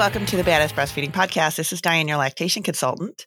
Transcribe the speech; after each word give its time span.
Welcome 0.00 0.24
to 0.24 0.36
the 0.38 0.42
Badass 0.42 0.72
Breastfeeding 0.72 1.12
Podcast. 1.12 1.56
This 1.56 1.74
is 1.74 1.82
Diane, 1.82 2.08
your 2.08 2.16
lactation 2.16 2.62
consultant. 2.62 3.26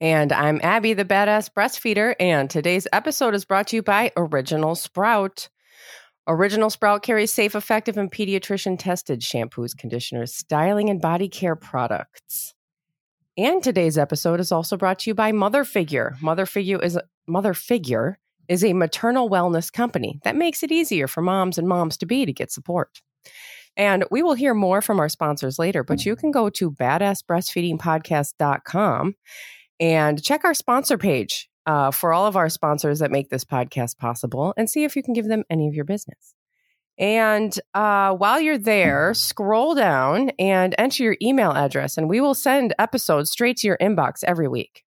And 0.00 0.32
I'm 0.32 0.60
Abby, 0.60 0.92
the 0.92 1.04
badass 1.04 1.50
breastfeeder. 1.56 2.16
And 2.18 2.50
today's 2.50 2.88
episode 2.92 3.32
is 3.32 3.44
brought 3.44 3.68
to 3.68 3.76
you 3.76 3.82
by 3.84 4.10
Original 4.16 4.74
Sprout. 4.74 5.48
Original 6.26 6.68
Sprout 6.68 7.04
carries 7.04 7.32
safe, 7.32 7.54
effective, 7.54 7.96
and 7.96 8.10
pediatrician 8.10 8.76
tested 8.76 9.20
shampoos, 9.20 9.76
conditioners, 9.76 10.34
styling, 10.34 10.90
and 10.90 11.00
body 11.00 11.28
care 11.28 11.54
products. 11.54 12.54
And 13.38 13.62
today's 13.62 13.96
episode 13.96 14.40
is 14.40 14.50
also 14.50 14.76
brought 14.76 14.98
to 14.98 15.10
you 15.10 15.14
by 15.14 15.30
Mother 15.30 15.62
Figure. 15.62 16.16
Mother 16.20 16.44
Figure 16.44 16.82
is 16.82 16.98
Mother 17.28 17.54
Figure 17.54 18.18
is 18.48 18.64
a 18.64 18.72
maternal 18.72 19.30
wellness 19.30 19.72
company 19.72 20.18
that 20.24 20.34
makes 20.34 20.64
it 20.64 20.72
easier 20.72 21.06
for 21.06 21.22
moms 21.22 21.56
and 21.56 21.68
moms 21.68 21.96
to 21.98 22.04
be 22.04 22.26
to 22.26 22.32
get 22.32 22.50
support. 22.50 23.00
And 23.76 24.04
we 24.10 24.22
will 24.22 24.34
hear 24.34 24.54
more 24.54 24.80
from 24.80 25.00
our 25.00 25.08
sponsors 25.08 25.58
later, 25.58 25.82
but 25.82 26.06
you 26.06 26.14
can 26.14 26.30
go 26.30 26.48
to 26.50 26.70
badassbreastfeedingpodcast.com 26.70 29.16
and 29.80 30.22
check 30.22 30.44
our 30.44 30.54
sponsor 30.54 30.96
page 30.96 31.48
uh, 31.66 31.90
for 31.90 32.12
all 32.12 32.26
of 32.26 32.36
our 32.36 32.48
sponsors 32.48 33.00
that 33.00 33.10
make 33.10 33.30
this 33.30 33.44
podcast 33.44 33.98
possible 33.98 34.54
and 34.56 34.70
see 34.70 34.84
if 34.84 34.94
you 34.94 35.02
can 35.02 35.14
give 35.14 35.26
them 35.26 35.42
any 35.50 35.66
of 35.66 35.74
your 35.74 35.84
business. 35.84 36.36
And 36.96 37.52
uh, 37.74 38.14
while 38.14 38.40
you're 38.40 38.58
there, 38.58 39.14
scroll 39.14 39.74
down 39.74 40.30
and 40.38 40.76
enter 40.78 41.02
your 41.02 41.16
email 41.20 41.50
address, 41.50 41.98
and 41.98 42.08
we 42.08 42.20
will 42.20 42.34
send 42.34 42.72
episodes 42.78 43.32
straight 43.32 43.56
to 43.58 43.66
your 43.66 43.78
inbox 43.78 44.22
every 44.24 44.46
week. 44.46 44.84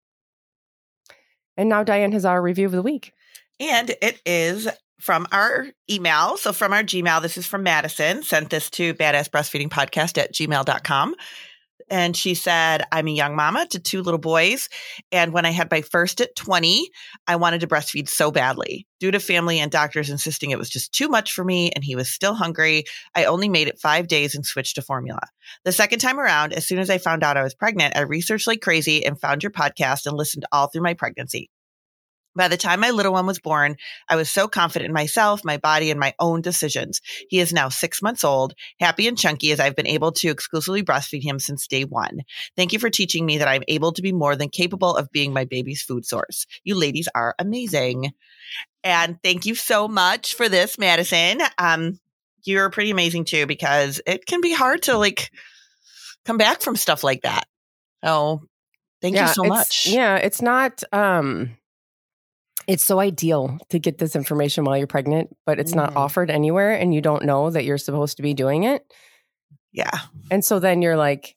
And 1.57 1.69
now 1.69 1.83
Diane 1.83 2.13
has 2.13 2.25
our 2.25 2.41
review 2.41 2.65
of 2.65 2.71
the 2.71 2.81
week. 2.81 3.13
And 3.59 3.91
it 4.01 4.19
is 4.25 4.67
from 5.01 5.27
our 5.31 5.67
email. 5.89 6.37
So 6.37 6.53
from 6.53 6.73
our 6.73 6.83
Gmail, 6.83 7.21
this 7.21 7.37
is 7.37 7.47
from 7.47 7.63
Madison, 7.63 8.23
sent 8.23 8.49
this 8.49 8.69
to 8.71 8.93
badassbreastfeedingpodcast 8.93 10.17
at 10.17 10.33
gmail.com. 10.33 11.15
And 11.89 12.15
she 12.15 12.35
said, 12.35 12.83
I'm 12.93 13.09
a 13.09 13.11
young 13.11 13.35
mama 13.35 13.67
to 13.67 13.79
two 13.79 14.01
little 14.01 14.17
boys. 14.17 14.69
And 15.11 15.33
when 15.33 15.45
I 15.45 15.51
had 15.51 15.69
my 15.69 15.81
first 15.81 16.21
at 16.21 16.35
20, 16.37 16.89
I 17.27 17.35
wanted 17.35 17.59
to 17.61 17.67
breastfeed 17.67 18.07
so 18.07 18.31
badly. 18.31 18.87
Due 19.01 19.11
to 19.11 19.19
family 19.19 19.59
and 19.59 19.69
doctors 19.69 20.09
insisting 20.09 20.51
it 20.51 20.57
was 20.57 20.69
just 20.69 20.93
too 20.93 21.09
much 21.09 21.33
for 21.33 21.43
me 21.43 21.69
and 21.71 21.83
he 21.83 21.97
was 21.97 22.09
still 22.09 22.33
hungry, 22.33 22.85
I 23.13 23.25
only 23.25 23.49
made 23.49 23.67
it 23.67 23.77
five 23.77 24.07
days 24.07 24.35
and 24.35 24.45
switched 24.45 24.75
to 24.75 24.81
formula. 24.81 25.19
The 25.65 25.73
second 25.73 25.99
time 25.99 26.17
around, 26.17 26.53
as 26.53 26.65
soon 26.65 26.79
as 26.79 26.89
I 26.89 26.97
found 26.97 27.23
out 27.23 27.35
I 27.35 27.43
was 27.43 27.55
pregnant, 27.55 27.97
I 27.97 28.01
researched 28.01 28.47
like 28.47 28.61
crazy 28.61 29.05
and 29.05 29.19
found 29.19 29.43
your 29.43 29.51
podcast 29.51 30.05
and 30.05 30.15
listened 30.15 30.45
all 30.53 30.67
through 30.67 30.83
my 30.83 30.93
pregnancy. 30.93 31.49
By 32.35 32.47
the 32.47 32.57
time 32.57 32.79
my 32.79 32.91
little 32.91 33.13
one 33.13 33.25
was 33.25 33.39
born, 33.39 33.75
I 34.07 34.15
was 34.15 34.29
so 34.29 34.47
confident 34.47 34.87
in 34.87 34.93
myself, 34.93 35.43
my 35.43 35.57
body, 35.57 35.91
and 35.91 35.99
my 35.99 36.13
own 36.19 36.41
decisions. 36.41 37.01
He 37.29 37.39
is 37.39 37.51
now 37.51 37.69
six 37.69 38.01
months 38.01 38.23
old, 38.23 38.53
happy 38.79 39.07
and 39.07 39.17
chunky 39.17 39.51
as 39.51 39.59
I've 39.59 39.75
been 39.75 39.87
able 39.87 40.11
to 40.13 40.29
exclusively 40.29 40.83
breastfeed 40.83 41.23
him 41.23 41.39
since 41.39 41.67
day 41.67 41.83
one. 41.83 42.21
Thank 42.55 42.71
you 42.71 42.79
for 42.79 42.89
teaching 42.89 43.25
me 43.25 43.39
that 43.39 43.47
I'm 43.47 43.63
able 43.67 43.91
to 43.93 44.01
be 44.01 44.13
more 44.13 44.35
than 44.35 44.49
capable 44.49 44.95
of 44.95 45.11
being 45.11 45.33
my 45.33 45.45
baby's 45.45 45.81
food 45.81 46.05
source. 46.05 46.45
You 46.63 46.75
ladies 46.75 47.09
are 47.13 47.35
amazing. 47.37 48.13
And 48.83 49.21
thank 49.23 49.45
you 49.45 49.55
so 49.55 49.87
much 49.87 50.33
for 50.33 50.49
this, 50.49 50.77
Madison. 50.77 51.41
Um, 51.57 51.99
you're 52.43 52.69
pretty 52.69 52.91
amazing 52.91 53.25
too, 53.25 53.45
because 53.45 54.01
it 54.07 54.25
can 54.25 54.41
be 54.41 54.53
hard 54.53 54.83
to 54.83 54.97
like 54.97 55.31
come 56.25 56.37
back 56.37 56.61
from 56.61 56.75
stuff 56.75 57.03
like 57.03 57.21
that. 57.21 57.45
Oh, 58.03 58.41
thank 59.01 59.15
yeah, 59.15 59.27
you 59.27 59.33
so 59.33 59.43
much. 59.43 59.87
Yeah, 59.87 60.15
it's 60.15 60.41
not 60.41 60.83
um 60.91 61.57
it's 62.67 62.83
so 62.83 62.99
ideal 62.99 63.57
to 63.69 63.79
get 63.79 63.97
this 63.97 64.15
information 64.15 64.63
while 64.63 64.77
you're 64.77 64.87
pregnant, 64.87 65.35
but 65.45 65.59
it's 65.59 65.73
not 65.73 65.91
Mhm. 65.93 65.95
offered 65.97 66.29
anywhere 66.29 66.73
and 66.73 66.93
you 66.93 67.01
don't 67.01 67.23
know 67.25 67.49
that 67.49 67.65
you're 67.65 67.77
supposed 67.77 68.17
to 68.17 68.23
be 68.23 68.33
doing 68.33 68.63
it. 68.63 68.83
Yeah. 69.71 69.91
And 70.29 70.43
so 70.45 70.59
then 70.59 70.81
you're 70.81 70.97
like 70.97 71.35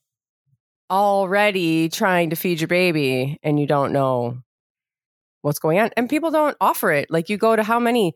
already 0.91 1.89
trying 1.89 2.31
to 2.31 2.37
feed 2.37 2.61
your 2.61 2.69
baby 2.69 3.39
and 3.43 3.59
you 3.59 3.67
don't 3.67 3.93
know 3.93 4.39
what's 5.43 5.59
going 5.59 5.79
on. 5.79 5.91
And 5.97 6.09
people 6.09 6.31
don't 6.31 6.57
offer 6.61 6.91
it. 6.93 7.11
Like 7.11 7.29
you 7.29 7.37
go 7.37 7.57
to 7.57 7.63
how 7.63 7.79
many 7.79 8.15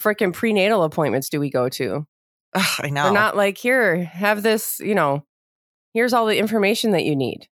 freaking 0.00 0.32
prenatal 0.32 0.82
appointments 0.82 1.28
do 1.28 1.40
we 1.40 1.50
go 1.50 1.68
to? 1.70 2.06
Ugh, 2.54 2.80
I 2.80 2.90
know. 2.90 3.04
They're 3.04 3.12
not 3.12 3.36
like, 3.36 3.56
here, 3.56 4.04
have 4.04 4.42
this, 4.42 4.78
you 4.80 4.94
know, 4.94 5.24
here's 5.94 6.12
all 6.12 6.26
the 6.26 6.38
information 6.38 6.92
that 6.92 7.04
you 7.04 7.16
need. 7.16 7.46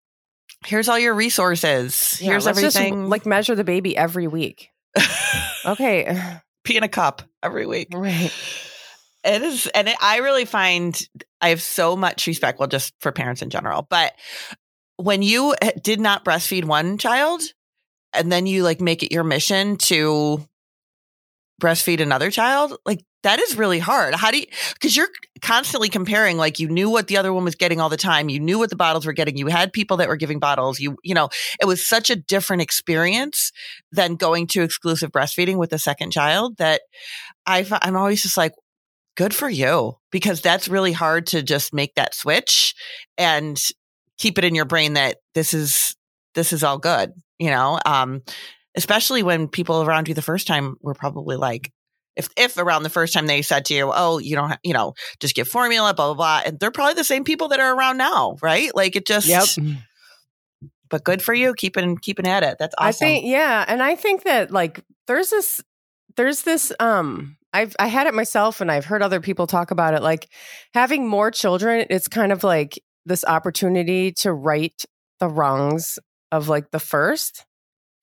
Here's 0.66 0.88
all 0.88 0.98
your 0.98 1.14
resources. 1.14 2.18
Yeah, 2.20 2.30
Here's 2.32 2.46
let's 2.46 2.60
just, 2.60 2.76
everything. 2.76 3.08
like 3.08 3.26
measure 3.26 3.54
the 3.54 3.64
baby 3.64 3.96
every 3.96 4.26
week. 4.26 4.70
Okay. 5.64 6.20
pee 6.64 6.76
in 6.76 6.82
a 6.82 6.88
cup 6.88 7.22
every 7.42 7.66
week. 7.66 7.88
Right. 7.92 8.32
It 9.24 9.42
is, 9.42 9.66
and 9.68 9.88
it, 9.88 9.96
I 10.00 10.18
really 10.18 10.44
find 10.44 10.98
I 11.40 11.48
have 11.48 11.62
so 11.62 11.96
much 11.96 12.26
respect, 12.26 12.58
well, 12.58 12.68
just 12.68 12.94
for 13.00 13.10
parents 13.10 13.42
in 13.42 13.50
general. 13.50 13.86
But 13.88 14.14
when 14.96 15.22
you 15.22 15.54
eh, 15.60 15.72
did 15.82 16.00
not 16.00 16.24
breastfeed 16.24 16.64
one 16.64 16.98
child, 16.98 17.42
and 18.12 18.30
then 18.30 18.46
you 18.46 18.62
like 18.62 18.80
make 18.80 19.02
it 19.02 19.12
your 19.12 19.24
mission 19.24 19.76
to 19.76 20.46
breastfeed 21.60 22.00
another 22.00 22.30
child, 22.30 22.76
like 22.86 23.04
that 23.24 23.40
is 23.40 23.56
really 23.56 23.78
hard. 23.78 24.14
How 24.14 24.30
do 24.30 24.38
you? 24.38 24.46
Because 24.74 24.96
you're 24.96 25.08
constantly 25.42 25.88
comparing. 25.88 26.36
Like 26.36 26.60
you 26.60 26.68
knew 26.68 26.88
what 26.88 27.08
the 27.08 27.16
other 27.16 27.32
one 27.32 27.44
was 27.44 27.56
getting 27.56 27.80
all 27.80 27.88
the 27.88 27.96
time. 27.96 28.28
You 28.28 28.38
knew 28.38 28.58
what 28.58 28.70
the 28.70 28.76
bottles 28.76 29.06
were 29.06 29.12
getting. 29.12 29.36
You 29.36 29.48
had 29.48 29.72
people 29.72 29.96
that 29.98 30.08
were 30.08 30.16
giving 30.16 30.38
bottles. 30.38 30.78
You, 30.78 30.96
you 31.02 31.14
know, 31.14 31.28
it 31.60 31.66
was 31.66 31.84
such 31.84 32.10
a 32.10 32.16
different 32.16 32.62
experience 32.62 33.52
than 33.90 34.14
going 34.14 34.46
to 34.48 34.62
exclusive 34.62 35.10
breastfeeding 35.10 35.56
with 35.56 35.70
the 35.70 35.78
second 35.78 36.12
child 36.12 36.58
that 36.58 36.82
I, 37.44 37.66
I'm 37.82 37.96
always 37.96 38.22
just 38.22 38.36
like, 38.36 38.52
good 39.18 39.34
for 39.34 39.50
you 39.50 39.96
because 40.12 40.40
that's 40.40 40.68
really 40.68 40.92
hard 40.92 41.26
to 41.26 41.42
just 41.42 41.74
make 41.74 41.96
that 41.96 42.14
switch 42.14 42.72
and 43.18 43.60
keep 44.16 44.38
it 44.38 44.44
in 44.44 44.54
your 44.54 44.64
brain 44.64 44.92
that 44.92 45.16
this 45.34 45.52
is 45.52 45.96
this 46.36 46.52
is 46.52 46.62
all 46.62 46.78
good 46.78 47.12
you 47.36 47.50
know 47.50 47.80
um 47.84 48.22
especially 48.76 49.24
when 49.24 49.48
people 49.48 49.82
around 49.82 50.06
you 50.06 50.14
the 50.14 50.22
first 50.22 50.46
time 50.46 50.76
were 50.82 50.94
probably 50.94 51.34
like 51.34 51.72
if 52.18 52.28
if 52.36 52.58
around 52.58 52.82
the 52.82 52.90
first 52.90 53.14
time 53.14 53.26
they 53.26 53.40
said 53.40 53.64
to 53.64 53.74
you 53.74 53.90
oh 53.94 54.18
you 54.18 54.36
don't 54.36 54.50
ha- 54.50 54.58
you 54.62 54.74
know 54.74 54.92
just 55.20 55.34
give 55.34 55.48
formula 55.48 55.94
blah 55.94 56.12
blah 56.12 56.14
blah 56.14 56.42
and 56.44 56.60
they're 56.60 56.70
probably 56.70 56.94
the 56.94 57.04
same 57.04 57.24
people 57.24 57.48
that 57.48 57.60
are 57.60 57.74
around 57.74 57.96
now 57.96 58.36
right? 58.42 58.74
Like 58.74 58.96
it 58.96 59.06
just 59.06 59.28
Yep. 59.28 59.78
but 60.90 61.04
good 61.04 61.22
for 61.22 61.32
you 61.32 61.54
keeping 61.54 61.96
keeping 61.96 62.26
at 62.26 62.42
it. 62.42 62.58
That's 62.58 62.74
awesome. 62.76 62.88
I 62.88 62.92
think 62.92 63.26
yeah, 63.26 63.64
and 63.66 63.82
I 63.82 63.94
think 63.94 64.24
that 64.24 64.50
like 64.50 64.84
there's 65.06 65.30
this 65.30 65.62
there's 66.16 66.42
this 66.42 66.72
um 66.80 67.36
I've 67.54 67.74
I 67.78 67.86
had 67.86 68.06
it 68.06 68.14
myself 68.14 68.60
and 68.60 68.70
I've 68.70 68.84
heard 68.84 69.02
other 69.02 69.20
people 69.20 69.46
talk 69.46 69.70
about 69.70 69.94
it 69.94 70.02
like 70.02 70.28
having 70.74 71.08
more 71.08 71.30
children 71.30 71.86
it's 71.88 72.08
kind 72.08 72.32
of 72.32 72.44
like 72.44 72.78
this 73.06 73.24
opportunity 73.24 74.12
to 74.12 74.32
right 74.32 74.84
the 75.18 75.28
wrongs 75.28 75.98
of 76.30 76.48
like 76.48 76.70
the 76.70 76.80
first, 76.80 77.46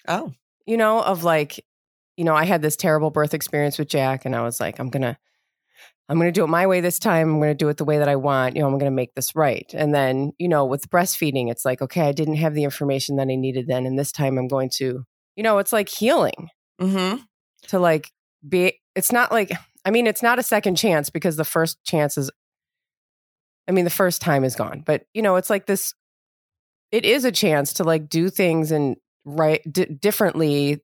oh. 0.08 0.34
you 0.66 0.78
know, 0.78 1.02
of 1.02 1.24
like 1.24 1.64
you 2.18 2.24
know, 2.24 2.36
I 2.36 2.46
had 2.46 2.62
this 2.62 2.76
terrible 2.76 3.12
birth 3.12 3.34
experience 3.34 3.78
with 3.78 3.90
Jack 3.90 4.26
and 4.26 4.36
I 4.36 4.42
was 4.42 4.60
like 4.60 4.80
I'm 4.80 4.90
going 4.90 5.04
to 5.04 5.18
I'm 6.08 6.18
going 6.18 6.28
to 6.28 6.40
do 6.40 6.44
it 6.44 6.48
my 6.48 6.68
way 6.68 6.82
this 6.82 7.00
time. 7.00 7.30
I'm 7.30 7.40
going 7.40 7.50
to 7.50 7.56
do 7.56 7.70
it 7.70 7.78
the 7.78 7.86
way 7.86 7.98
that 7.98 8.08
I 8.08 8.16
want. 8.16 8.56
You 8.56 8.62
know, 8.62 8.68
I'm 8.68 8.78
going 8.78 8.92
to 8.92 8.96
make 8.96 9.16
this 9.16 9.36
right. 9.36 9.66
And 9.74 9.94
then, 9.94 10.34
you 10.38 10.48
know, 10.48 10.64
with 10.64 10.88
breastfeeding, 10.90 11.50
it's 11.50 11.66
like, 11.66 11.82
okay, 11.82 12.02
I 12.02 12.12
didn't 12.12 12.36
have 12.36 12.54
the 12.54 12.64
information 12.64 13.16
that 13.16 13.28
I 13.28 13.36
needed 13.36 13.66
then. 13.68 13.88
And 13.88 13.98
this 13.98 14.12
time 14.12 14.38
I'm 14.38 14.48
going 14.48 14.70
to, 14.76 15.04
you 15.36 15.44
know, 15.44 15.58
it's 15.58 15.74
like 15.74 15.90
healing 15.90 16.50
mm-hmm 16.80 17.24
to 17.70 17.80
like 17.80 18.12
be, 18.48 18.80
it's 18.96 19.12
not 19.12 19.32
like, 19.32 19.52
I 19.84 19.92
mean, 19.92 20.08
it's 20.08 20.24
not 20.24 20.40
a 20.40 20.44
second 20.44 20.76
chance 20.76 21.10
because 21.10 21.36
the 21.36 21.44
first 21.44 21.84
chance 21.84 22.18
is, 22.18 22.32
I 23.68 23.72
mean, 23.72 23.86
the 23.86 23.92
first 23.92 24.22
time 24.22 24.44
is 24.44 24.56
gone. 24.56 24.84
But, 24.86 25.06
you 25.14 25.22
know, 25.22 25.36
it's 25.36 25.50
like 25.50 25.66
this, 25.66 25.94
it 26.92 27.06
is 27.06 27.26
a 27.26 27.32
chance 27.32 27.74
to 27.74 27.84
like 27.84 28.10
do 28.10 28.30
things 28.30 28.72
and 28.72 28.98
right 29.26 29.62
d- 29.72 29.86
differently 29.86 30.82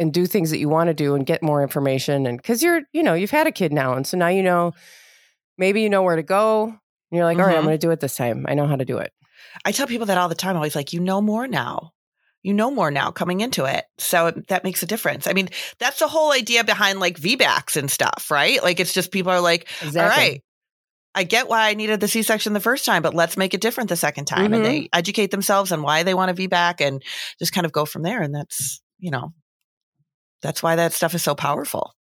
and 0.00 0.12
do 0.12 0.26
things 0.26 0.50
that 0.50 0.58
you 0.58 0.68
want 0.68 0.88
to 0.88 0.94
do 0.94 1.14
and 1.14 1.24
get 1.26 1.42
more 1.42 1.62
information 1.62 2.26
and 2.26 2.38
because 2.38 2.62
you're 2.62 2.80
you 2.92 3.02
know 3.04 3.14
you've 3.14 3.30
had 3.30 3.46
a 3.46 3.52
kid 3.52 3.72
now 3.72 3.92
and 3.94 4.06
so 4.06 4.16
now 4.16 4.28
you 4.28 4.42
know 4.42 4.72
maybe 5.58 5.82
you 5.82 5.88
know 5.90 6.02
where 6.02 6.16
to 6.16 6.22
go 6.22 6.64
and 6.64 6.78
you're 7.12 7.24
like 7.24 7.38
all 7.38 7.44
right 7.44 7.56
i'm 7.56 7.62
Mhm. 7.62 7.66
going 7.66 7.78
to 7.78 7.86
do 7.86 7.90
it 7.92 8.00
this 8.00 8.16
time 8.16 8.46
i 8.48 8.54
know 8.54 8.66
how 8.66 8.76
to 8.76 8.84
do 8.84 8.98
it 8.98 9.12
I 9.64 9.72
tell 9.72 9.86
people 9.86 10.06
that 10.06 10.18
all 10.18 10.28
the 10.28 10.34
time. 10.34 10.54
Always 10.54 10.76
like, 10.76 10.92
you 10.92 11.00
know 11.00 11.20
more 11.20 11.48
now. 11.48 11.90
You 12.42 12.52
know 12.54 12.70
more 12.70 12.90
now 12.90 13.10
coming 13.10 13.40
into 13.40 13.64
it. 13.64 13.84
So 13.98 14.26
it- 14.28 14.48
that 14.48 14.64
makes 14.64 14.82
a 14.82 14.86
difference. 14.86 15.26
I 15.26 15.32
mean, 15.32 15.48
that's 15.80 15.98
the 15.98 16.06
whole 16.08 16.30
idea 16.32 16.62
behind 16.62 17.00
like 17.00 17.18
VBACs 17.18 17.76
and 17.76 17.90
stuff, 17.90 18.28
right? 18.30 18.62
Like 18.62 18.78
it's 18.80 18.92
just 18.92 19.10
people 19.10 19.32
are 19.32 19.40
like, 19.40 19.68
all 19.82 20.08
right, 20.08 20.42
I 21.14 21.24
get 21.24 21.48
why 21.48 21.68
I 21.68 21.74
needed 21.74 21.98
the 22.00 22.06
C 22.06 22.22
section 22.22 22.52
the 22.52 22.60
first 22.60 22.84
time, 22.84 23.02
but 23.02 23.14
let's 23.14 23.36
make 23.36 23.54
it 23.54 23.60
different 23.60 23.88
the 23.88 23.96
second 23.96 24.26
time. 24.26 24.52
And 24.52 24.62
Mhm. 24.62 24.68
they 24.68 24.88
educate 24.92 25.30
themselves 25.32 25.72
on 25.72 25.82
why 25.82 26.04
they 26.04 26.14
want 26.14 26.30
a 26.30 26.34
VBAC 26.34 26.80
and 26.80 27.02
just 27.38 27.52
kind 27.52 27.64
of 27.66 27.72
go 27.72 27.84
from 27.86 28.02
there. 28.02 28.22
And 28.22 28.34
that's, 28.34 28.80
you 28.98 29.10
know, 29.10 29.32
that's 30.42 30.62
why 30.62 30.76
that 30.76 30.92
stuff 30.92 31.14
is 31.14 31.22
so 31.22 31.34
powerful. 31.34 31.92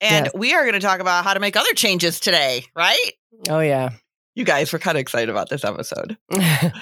And 0.00 0.26
Yes. 0.26 0.34
we 0.34 0.54
are 0.54 0.62
going 0.62 0.74
to 0.74 0.80
talk 0.80 1.00
about 1.00 1.24
how 1.24 1.34
to 1.34 1.40
make 1.40 1.56
other 1.56 1.72
changes 1.74 2.20
today, 2.20 2.64
right? 2.76 3.12
oh 3.50 3.60
yeah 3.60 3.90
You 4.34 4.44
guys 4.44 4.72
were 4.72 4.78
kind 4.78 4.96
of 4.96 5.00
excited 5.00 5.28
about 5.28 5.48
this 5.48 5.64
episode. 5.64 6.16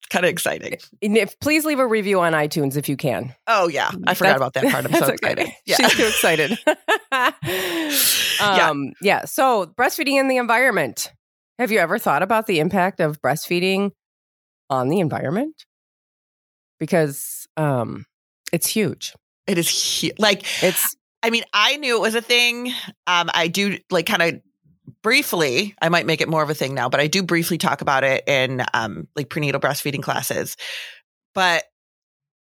It's 0.00 0.14
kind 0.14 0.24
of 0.24 0.30
exciting. 0.30 0.76
And 1.02 1.16
if, 1.18 1.38
please 1.40 1.64
leave 1.66 1.80
a 1.80 1.86
review 1.86 2.20
on 2.20 2.32
itunes 2.32 2.76
if 2.76 2.88
you 2.88 2.96
can 2.96 3.34
Oh 3.46 3.68
yeah, 3.68 3.90
I 4.06 4.14
forgot 4.14 4.18
That's- 4.18 4.36
about 4.36 4.54
that 4.54 4.64
part. 4.72 4.84
I'm 4.86 4.92
so 4.94 5.04
okay. 5.06 5.14
excited. 5.14 5.48
Yeah. 5.66 5.76
she's 5.76 5.94
too 5.96 6.06
excited 6.06 6.58
Yeah. 7.12 8.68
um 8.70 8.92
yeah 9.02 9.24
so 9.26 9.66
breastfeeding 9.66 10.18
in 10.18 10.28
the 10.28 10.36
environment 10.38 11.12
Have 11.58 11.70
you 11.72 11.78
ever 11.78 11.98
thought 11.98 12.22
about 12.22 12.46
the 12.46 12.60
impact 12.60 13.00
of 13.00 13.20
breastfeeding 13.20 13.90
on 14.70 14.88
the 14.88 15.00
environment? 15.00 15.64
Because 16.78 17.46
um, 17.56 18.04
it's 18.52 18.66
huge. 18.66 19.14
It 19.46 19.58
is 19.58 20.00
hu- 20.00 20.10
like 20.18 20.44
It's 20.62 20.96
I 21.22 21.30
mean, 21.30 21.44
I 21.52 21.76
knew 21.76 21.96
it 21.96 22.00
was 22.00 22.14
a 22.14 22.22
thing. 22.22 22.72
Um, 23.06 23.30
I 23.34 23.48
do 23.48 23.78
like 23.90 24.06
kind 24.06 24.22
of 24.22 24.40
briefly. 25.02 25.74
I 25.80 25.88
might 25.88 26.06
make 26.06 26.20
it 26.20 26.28
more 26.28 26.42
of 26.42 26.50
a 26.50 26.54
thing 26.54 26.74
now, 26.74 26.88
but 26.88 27.00
I 27.00 27.06
do 27.06 27.22
briefly 27.22 27.58
talk 27.58 27.80
about 27.80 28.04
it 28.04 28.24
in 28.28 28.64
um, 28.74 29.08
like 29.16 29.28
prenatal 29.28 29.60
breastfeeding 29.60 30.02
classes. 30.02 30.56
But 31.34 31.64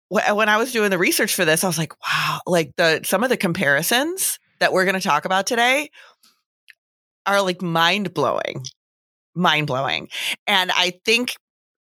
wh- 0.08 0.34
when 0.34 0.48
I 0.48 0.56
was 0.56 0.72
doing 0.72 0.90
the 0.90 0.98
research 0.98 1.34
for 1.34 1.44
this, 1.44 1.62
I 1.62 1.66
was 1.66 1.78
like, 1.78 1.92
wow, 2.06 2.40
like 2.46 2.74
the 2.76 3.00
some 3.04 3.22
of 3.22 3.30
the 3.30 3.36
comparisons 3.36 4.38
that 4.60 4.72
we're 4.72 4.84
going 4.84 4.94
to 4.94 5.00
talk 5.00 5.24
about 5.24 5.46
today 5.46 5.90
are 7.26 7.42
like 7.42 7.62
mind 7.62 8.12
blowing, 8.12 8.64
mind 9.34 9.66
blowing. 9.66 10.08
And 10.46 10.70
I 10.72 10.94
think 11.04 11.34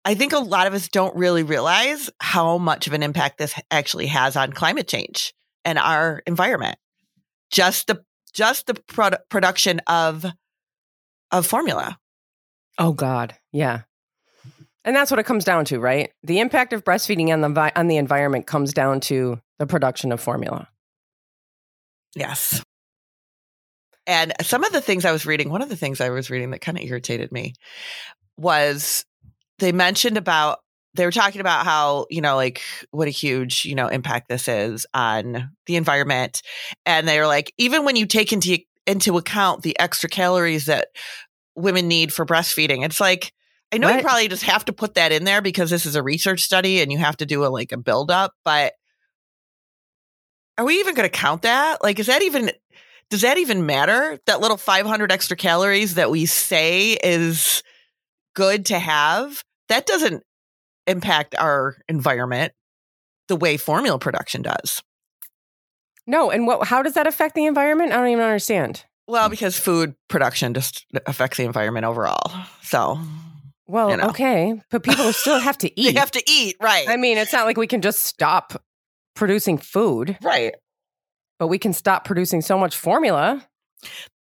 I 0.06 0.16
think 0.16 0.34
a 0.34 0.40
lot 0.40 0.68
of 0.68 0.74
us 0.74 0.88
don't 0.88 1.16
really 1.16 1.44
realize 1.44 2.10
how 2.20 2.58
much 2.58 2.88
of 2.88 2.94
an 2.94 3.04
impact 3.04 3.38
this 3.38 3.54
actually 3.70 4.08
has 4.08 4.36
on 4.36 4.54
climate 4.54 4.88
change 4.88 5.34
and 5.66 5.78
our 5.78 6.22
environment. 6.26 6.78
Just 7.52 7.88
the 7.88 8.04
just 8.34 8.68
the 8.68 8.76
produ- 8.76 9.20
production 9.30 9.82
of 9.88 10.26
of 11.32 11.46
formula. 11.46 11.98
oh 12.78 12.94
god, 12.94 13.36
yeah. 13.52 13.82
And 14.86 14.96
that's 14.96 15.12
what 15.12 15.20
it 15.20 15.26
comes 15.26 15.44
down 15.44 15.66
to, 15.66 15.80
right? 15.80 16.12
The 16.24 16.40
impact 16.40 16.74
of 16.74 16.84
breastfeeding 16.84 17.30
on 17.34 17.42
the 17.42 17.72
on 17.78 17.88
the 17.88 17.98
environment 17.98 18.48
comes 18.48 18.74
down 18.74 19.02
to 19.02 19.40
the 19.58 19.68
production 19.68 20.12
of 20.12 20.22
formula. 20.22 20.70
Yes. 22.16 22.64
And 24.08 24.34
some 24.42 24.64
of 24.64 24.72
the 24.72 24.82
things 24.82 25.06
I 25.06 25.12
was 25.12 25.28
reading, 25.28 25.50
one 25.50 25.62
of 25.62 25.70
the 25.70 25.76
things 25.76 26.02
I 26.02 26.10
was 26.10 26.32
reading 26.32 26.52
that 26.52 26.62
kind 26.62 26.78
of 26.78 26.84
irritated 26.84 27.32
me 27.32 27.54
was 28.38 29.06
they 29.60 29.72
mentioned 29.72 30.18
about 30.18 30.60
they 30.96 31.06
were 31.06 31.12
talking 31.12 31.40
about 31.40 31.66
how, 31.66 32.08
you 32.10 32.20
know, 32.20 32.36
like 32.36 32.62
what 32.92 33.08
a 33.08 33.12
huge, 33.12 33.64
you 33.64 33.76
know, 33.76 33.88
impact 33.88 34.28
this 34.28 34.48
is 34.48 34.88
on 34.94 35.52
the 35.68 35.76
environment. 35.76 36.42
And 36.86 37.08
they 37.08 37.20
were 37.20 37.28
like, 37.28 37.54
even 37.58 37.86
when 37.86 37.96
you 37.96 38.06
take 38.06 38.34
into 38.34 38.58
into 38.88 39.18
account 39.18 39.62
the 39.62 39.80
extra 39.80 40.10
calories 40.10 40.66
that 40.66 40.88
women 41.56 41.88
need 41.88 42.12
for 42.12 42.26
breastfeeding, 42.26 42.84
it's 42.84 43.00
like 43.00 43.34
I 43.72 43.78
know 43.78 43.90
you 43.90 44.02
probably 44.02 44.28
just 44.28 44.44
have 44.44 44.66
to 44.66 44.74
put 44.74 44.96
that 44.96 45.12
in 45.12 45.26
there 45.26 45.42
because 45.42 45.70
this 45.70 45.86
is 45.86 45.96
a 45.96 46.02
research 46.02 46.42
study 46.42 46.82
and 46.82 46.92
you 46.92 46.98
have 46.98 47.18
to 47.18 47.26
do 47.26 47.46
a 47.46 47.48
like 47.48 47.72
a 47.72 47.78
build 47.78 48.10
up, 48.10 48.34
but 48.44 48.74
are 50.58 50.66
we 50.66 50.80
even 50.80 50.94
going 50.94 51.10
to 51.10 51.18
count 51.18 51.44
that? 51.44 51.82
Like, 51.82 52.00
is 52.00 52.08
that 52.08 52.22
even, 52.22 52.52
does 53.10 53.22
that 53.22 53.38
even 53.38 53.66
matter? 53.66 54.20
That 54.26 54.42
little 54.42 54.58
500 54.58 55.10
extra 55.10 55.38
calories 55.38 55.96
that 55.96 56.12
we 56.12 56.26
say 56.26 56.98
is 57.02 57.64
good 58.36 58.66
to 58.66 58.78
have, 58.78 59.42
that 59.70 59.86
doesn't 59.86 60.24
impact 60.88 61.36
our 61.38 61.78
environment 61.88 62.54
the 63.28 63.36
way 63.36 63.58
formula 63.58 64.00
production 64.00 64.42
does. 64.42 64.82
No, 66.08 66.32
and 66.32 66.48
what? 66.48 66.68
How 66.68 66.82
does 66.82 66.94
that 66.96 67.08
affect 67.08 67.36
the 67.36 67.46
environment? 67.46 67.92
I 67.94 67.98
don't 67.98 68.08
even 68.08 68.24
understand. 68.24 68.86
Well, 69.08 69.30
because 69.30 69.58
food 69.58 69.96
production 70.08 70.54
just 70.54 70.86
affects 71.06 71.38
the 71.38 71.44
environment 71.46 71.86
overall. 71.86 72.32
So 72.62 73.00
Well, 73.68 73.90
You 73.92 73.98
know. 73.98 74.10
okay, 74.10 74.62
but 74.72 74.84
people 74.84 75.12
still 75.14 75.40
have 75.40 75.58
to 75.60 75.72
eat. 75.80 75.98
have 75.98 76.12
to 76.12 76.24
eat, 76.30 76.56
right? 76.62 76.88
I 76.88 76.96
mean, 76.98 77.18
it's 77.18 77.34
not 77.34 77.46
like 77.46 77.58
we 77.58 77.68
can 77.68 77.82
just 77.82 78.02
stop 78.02 78.62
producing 79.16 79.58
food, 79.58 80.18
right. 80.22 80.54
but 81.40 81.48
we 81.48 81.58
can 81.58 81.74
stop 81.74 82.06
producing 82.06 82.42
so 82.42 82.58
much 82.58 82.76
formula 82.78 83.44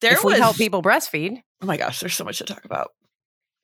There 0.02 0.14
if 0.14 0.24
was, 0.24 0.36
we 0.36 0.40
help 0.40 0.56
people 0.58 0.82
breastfeed. 0.82 1.42
oh 1.62 1.66
my 1.66 1.76
gosh, 1.78 2.00
there's 2.00 2.16
so 2.16 2.24
much 2.24 2.38
to 2.40 2.46
talk 2.46 2.64
about. 2.66 2.92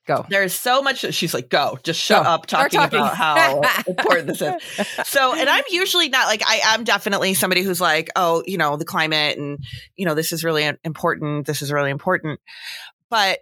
Go. 0.06 0.26
There's 0.30 0.54
so 0.54 0.82
much 0.82 1.04
that 1.04 1.14
she's 1.14 1.34
like, 1.34 1.50
go, 1.50 1.78
just 1.82 2.00
shut 2.00 2.24
Go. 2.24 2.30
up 2.30 2.46
talking, 2.46 2.78
talking. 2.80 3.00
about 3.00 3.16
how 3.16 3.62
important 3.88 4.28
this 4.28 4.42
is. 4.42 5.08
So, 5.08 5.34
and 5.34 5.50
I'm 5.50 5.64
usually 5.70 6.10
not 6.10 6.28
like, 6.28 6.42
I 6.46 6.74
am 6.74 6.84
definitely 6.84 7.34
somebody 7.36 7.62
who's 7.62 7.80
like, 7.80 8.10
oh, 8.18 8.44
you 8.46 8.58
know, 8.58 8.76
the 8.76 8.84
climate 8.84 9.38
and, 9.38 9.60
you 9.96 10.06
know, 10.06 10.14
this 10.14 10.34
is 10.34 10.44
really 10.44 10.70
important. 10.84 11.48
This 11.48 11.62
is 11.62 11.72
really 11.72 11.90
important. 11.90 12.42
But 13.10 13.40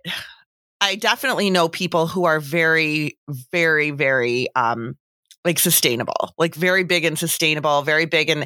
I 0.80 0.96
definitely 0.96 1.50
know 1.50 1.68
people 1.68 2.06
who 2.06 2.26
are 2.26 2.40
very, 2.40 3.18
very, 3.28 3.90
very, 3.92 4.48
um, 4.56 4.98
like 5.44 5.60
sustainable, 5.60 6.34
like 6.38 6.56
very 6.56 6.84
big 6.84 7.06
and 7.06 7.18
sustainable, 7.18 7.82
very 7.82 8.06
big 8.06 8.30
and 8.30 8.46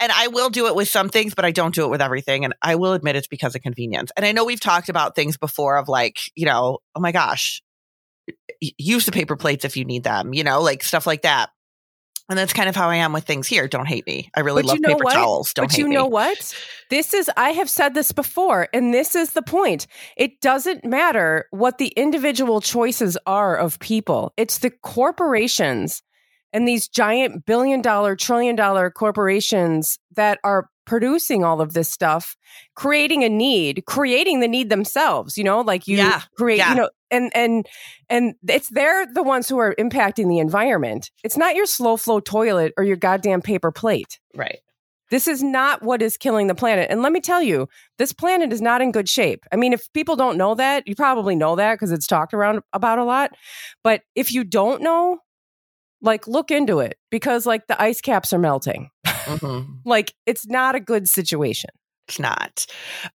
and 0.00 0.12
I 0.12 0.28
will 0.28 0.50
do 0.50 0.66
it 0.66 0.74
with 0.74 0.88
some 0.88 1.08
things, 1.08 1.34
but 1.34 1.44
I 1.44 1.50
don't 1.52 1.74
do 1.74 1.84
it 1.84 1.90
with 1.90 2.02
everything. 2.02 2.44
And 2.44 2.54
I 2.62 2.74
will 2.74 2.92
admit 2.94 3.16
it's 3.16 3.28
because 3.28 3.54
of 3.54 3.62
convenience. 3.62 4.10
And 4.16 4.26
I 4.26 4.32
know 4.32 4.44
we've 4.44 4.60
talked 4.60 4.88
about 4.88 5.14
things 5.14 5.36
before 5.36 5.76
of 5.76 5.88
like, 5.88 6.18
you 6.34 6.46
know, 6.46 6.78
oh 6.94 7.00
my 7.00 7.12
gosh, 7.12 7.62
use 8.60 9.06
the 9.06 9.12
paper 9.12 9.36
plates 9.36 9.64
if 9.64 9.76
you 9.76 9.84
need 9.84 10.04
them, 10.04 10.34
you 10.34 10.44
know, 10.44 10.60
like 10.62 10.82
stuff 10.82 11.06
like 11.06 11.22
that. 11.22 11.50
And 12.28 12.38
that's 12.38 12.52
kind 12.52 12.68
of 12.68 12.76
how 12.76 12.88
I 12.88 12.96
am 12.96 13.12
with 13.12 13.24
things 13.24 13.46
here. 13.46 13.68
Don't 13.68 13.86
hate 13.86 14.06
me. 14.06 14.30
I 14.34 14.40
really 14.40 14.62
But 14.62 14.68
love 14.68 14.76
you 14.76 14.80
know 14.80 14.88
paper 14.94 15.04
what? 15.04 15.14
towels. 15.14 15.52
Don't 15.52 15.68
but 15.68 15.76
you 15.76 15.88
me. 15.88 15.94
know 15.94 16.06
what? 16.06 16.56
This 16.88 17.14
is, 17.14 17.30
I 17.36 17.50
have 17.50 17.68
said 17.68 17.94
this 17.94 18.12
before, 18.12 18.68
and 18.72 18.94
this 18.94 19.14
is 19.14 19.32
the 19.32 19.42
point. 19.42 19.86
It 20.16 20.40
doesn't 20.40 20.84
matter 20.84 21.46
what 21.50 21.78
the 21.78 21.88
individual 21.88 22.60
choices 22.60 23.18
are 23.26 23.56
of 23.56 23.78
people, 23.80 24.32
it's 24.36 24.58
the 24.58 24.70
corporations 24.70 26.02
and 26.52 26.66
these 26.66 26.88
giant 26.88 27.46
billion 27.46 27.80
dollar, 27.80 28.16
trillion 28.16 28.56
dollar 28.56 28.90
corporations 28.90 29.98
that 30.14 30.38
are 30.44 30.68
producing 30.84 31.44
all 31.44 31.60
of 31.60 31.74
this 31.74 31.88
stuff, 31.88 32.36
creating 32.74 33.22
a 33.22 33.28
need, 33.28 33.84
creating 33.86 34.40
the 34.40 34.48
need 34.48 34.68
themselves, 34.68 35.38
you 35.38 35.44
know, 35.44 35.60
like 35.60 35.86
you 35.86 35.96
Yeah, 35.96 36.22
create, 36.36 36.58
yeah. 36.58 36.70
you 36.70 36.76
know, 36.76 36.90
and 37.10 37.30
and 37.34 37.66
and 38.08 38.34
it's 38.48 38.68
they're 38.70 39.06
the 39.06 39.22
ones 39.22 39.48
who 39.48 39.58
are 39.58 39.74
impacting 39.78 40.28
the 40.28 40.38
environment. 40.38 41.10
It's 41.22 41.36
not 41.36 41.54
your 41.54 41.66
slow 41.66 41.96
flow 41.96 42.20
toilet 42.20 42.72
or 42.76 42.84
your 42.84 42.96
goddamn 42.96 43.42
paper 43.42 43.70
plate. 43.70 44.18
Right. 44.34 44.58
This 45.10 45.28
is 45.28 45.42
not 45.42 45.82
what 45.82 46.00
is 46.00 46.16
killing 46.16 46.46
the 46.46 46.54
planet. 46.54 46.86
And 46.90 47.02
let 47.02 47.12
me 47.12 47.20
tell 47.20 47.42
you, 47.42 47.68
this 47.98 48.14
planet 48.14 48.50
is 48.50 48.62
not 48.62 48.80
in 48.80 48.92
good 48.92 49.10
shape. 49.10 49.44
I 49.52 49.56
mean, 49.56 49.74
if 49.74 49.92
people 49.92 50.16
don't 50.16 50.38
know 50.38 50.54
that, 50.54 50.88
you 50.88 50.94
probably 50.96 51.36
know 51.36 51.54
that 51.56 51.74
because 51.74 51.92
it's 51.92 52.06
talked 52.06 52.32
around 52.32 52.62
about 52.72 52.98
a 52.98 53.04
lot. 53.04 53.30
But 53.84 54.00
if 54.14 54.32
you 54.32 54.42
don't 54.42 54.80
know, 54.80 55.18
like 56.02 56.26
look 56.26 56.50
into 56.50 56.80
it 56.80 56.98
because 57.10 57.46
like 57.46 57.66
the 57.68 57.80
ice 57.80 58.00
caps 58.00 58.32
are 58.32 58.38
melting. 58.38 58.90
Mhm. 59.06 59.66
Like 59.84 60.14
it's 60.26 60.46
not 60.46 60.74
a 60.74 60.80
good 60.80 61.08
situation. 61.08 61.70
It's 62.08 62.18
not. 62.18 62.66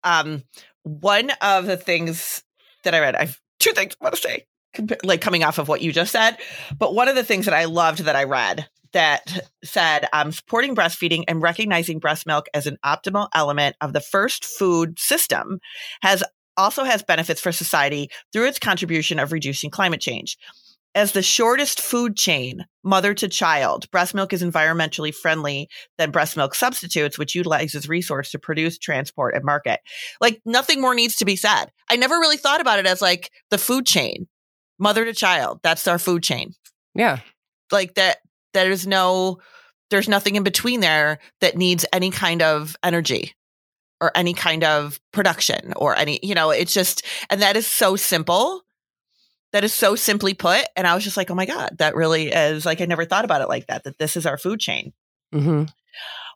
Um, 0.03 0.43
one 0.83 1.31
of 1.41 1.67
the 1.67 1.77
things 1.77 2.43
that 2.85 2.95
I 2.95 3.01
read, 3.01 3.17
I've 3.17 3.41
two 3.59 3.73
things 3.73 3.97
I 4.01 4.05
want 4.05 4.15
to 4.15 4.21
say, 4.21 4.47
like 5.03 5.21
coming 5.21 5.45
off 5.45 5.59
of 5.59 5.69
what 5.69 5.81
you 5.83 5.93
just 5.93 6.13
said. 6.13 6.37
But 6.79 6.95
one 6.95 7.09
of 7.09 7.15
the 7.17 7.25
things 7.25 7.47
that 7.47 7.55
I 7.55 7.65
loved 7.65 8.01
that 8.01 8.17
I 8.17 8.25
read 8.25 8.69
that 8.93 9.49
said, 9.65 10.07
um, 10.13 10.33
supporting 10.33 10.75
breastfeeding 10.75 11.25
and 11.27 11.43
recognizing 11.43 11.99
breast 11.99 12.27
milk 12.27 12.47
as 12.55 12.67
an 12.67 12.79
optimal 12.85 13.29
element 13.35 13.77
of 13.81 13.93
the 13.93 14.01
first 14.01 14.45
food 14.45 14.99
system 14.99 15.59
has 16.03 16.23
also 16.57 16.85
has 16.85 17.03
benefits 17.03 17.41
for 17.41 17.53
society 17.53 18.09
through 18.33 18.47
its 18.47 18.59
contribution 18.59 19.19
of 19.19 19.33
reducing 19.33 19.71
climate 19.71 20.01
change. 20.01 20.37
As 20.95 21.11
the 21.11 21.23
shortest 21.23 21.81
food 21.81 22.17
chain, 22.17 22.67
mother 22.85 23.15
to 23.15 23.29
child, 23.29 23.91
breast 23.91 24.15
milk 24.15 24.33
is 24.33 24.45
environmentally 24.45 25.13
friendly 25.13 25.69
than 25.99 26.13
breast 26.13 26.37
milk 26.37 26.55
substitutes, 26.55 27.19
which 27.19 27.35
utilizes 27.35 27.89
resource 27.89 28.31
to 28.31 28.39
produce, 28.39 28.79
transport, 28.79 29.35
and 29.35 29.45
market. 29.45 29.81
Like 30.21 30.41
nothing 30.47 30.81
more 30.81 30.95
needs 30.95 31.17
to 31.17 31.25
be 31.25 31.35
said. 31.35 31.67
I 31.91 31.97
never 31.97 32.15
really 32.15 32.37
thought 32.37 32.61
about 32.61 32.79
it 32.79 32.87
as 32.87 33.03
like 33.03 33.31
the 33.51 33.59
food 33.59 33.87
chain, 33.87 34.29
mother 34.79 35.05
to 35.05 35.13
child. 35.13 35.59
That's 35.65 35.89
our 35.89 35.99
food 35.99 36.23
chain. 36.23 36.55
Yeah. 36.95 37.19
Like 37.73 37.95
that, 37.95 38.19
there's 38.53 38.87
no, 38.87 39.41
there's 39.91 40.09
nothing 40.09 40.37
in 40.37 40.45
between 40.45 40.79
there 40.79 41.19
that 41.41 41.57
needs 41.57 41.85
any 41.93 42.11
kind 42.11 42.41
of 42.41 42.77
energy 42.85 43.33
or 44.01 44.13
any 44.15 44.35
kind 44.35 44.63
of 44.63 45.01
production 45.13 45.73
or 45.77 45.97
any, 45.97 46.21
you 46.23 46.35
know, 46.35 46.51
it's 46.51 46.73
just, 46.73 47.05
and 47.31 47.43
that 47.43 47.57
is 47.57 47.67
so 47.67 47.97
simple. 47.97 48.64
That 49.55 49.65
is 49.65 49.73
so 49.73 49.97
simply 49.97 50.35
put. 50.35 50.67
And 50.77 50.87
I 50.87 50.95
was 50.95 51.03
just 51.03 51.17
like, 51.17 51.31
oh 51.31 51.35
my 51.35 51.47
God, 51.47 51.79
that 51.79 51.95
really 51.95 52.29
is 52.29 52.67
like, 52.67 52.83
I 52.83 52.85
never 52.85 53.07
thought 53.07 53.25
about 53.25 53.41
it 53.41 53.49
like 53.49 53.69
that, 53.69 53.85
that 53.85 53.99
this 53.99 54.17
is 54.17 54.27
our 54.27 54.37
food 54.37 54.61
chain. 54.61 54.93
Hmm 55.33 55.65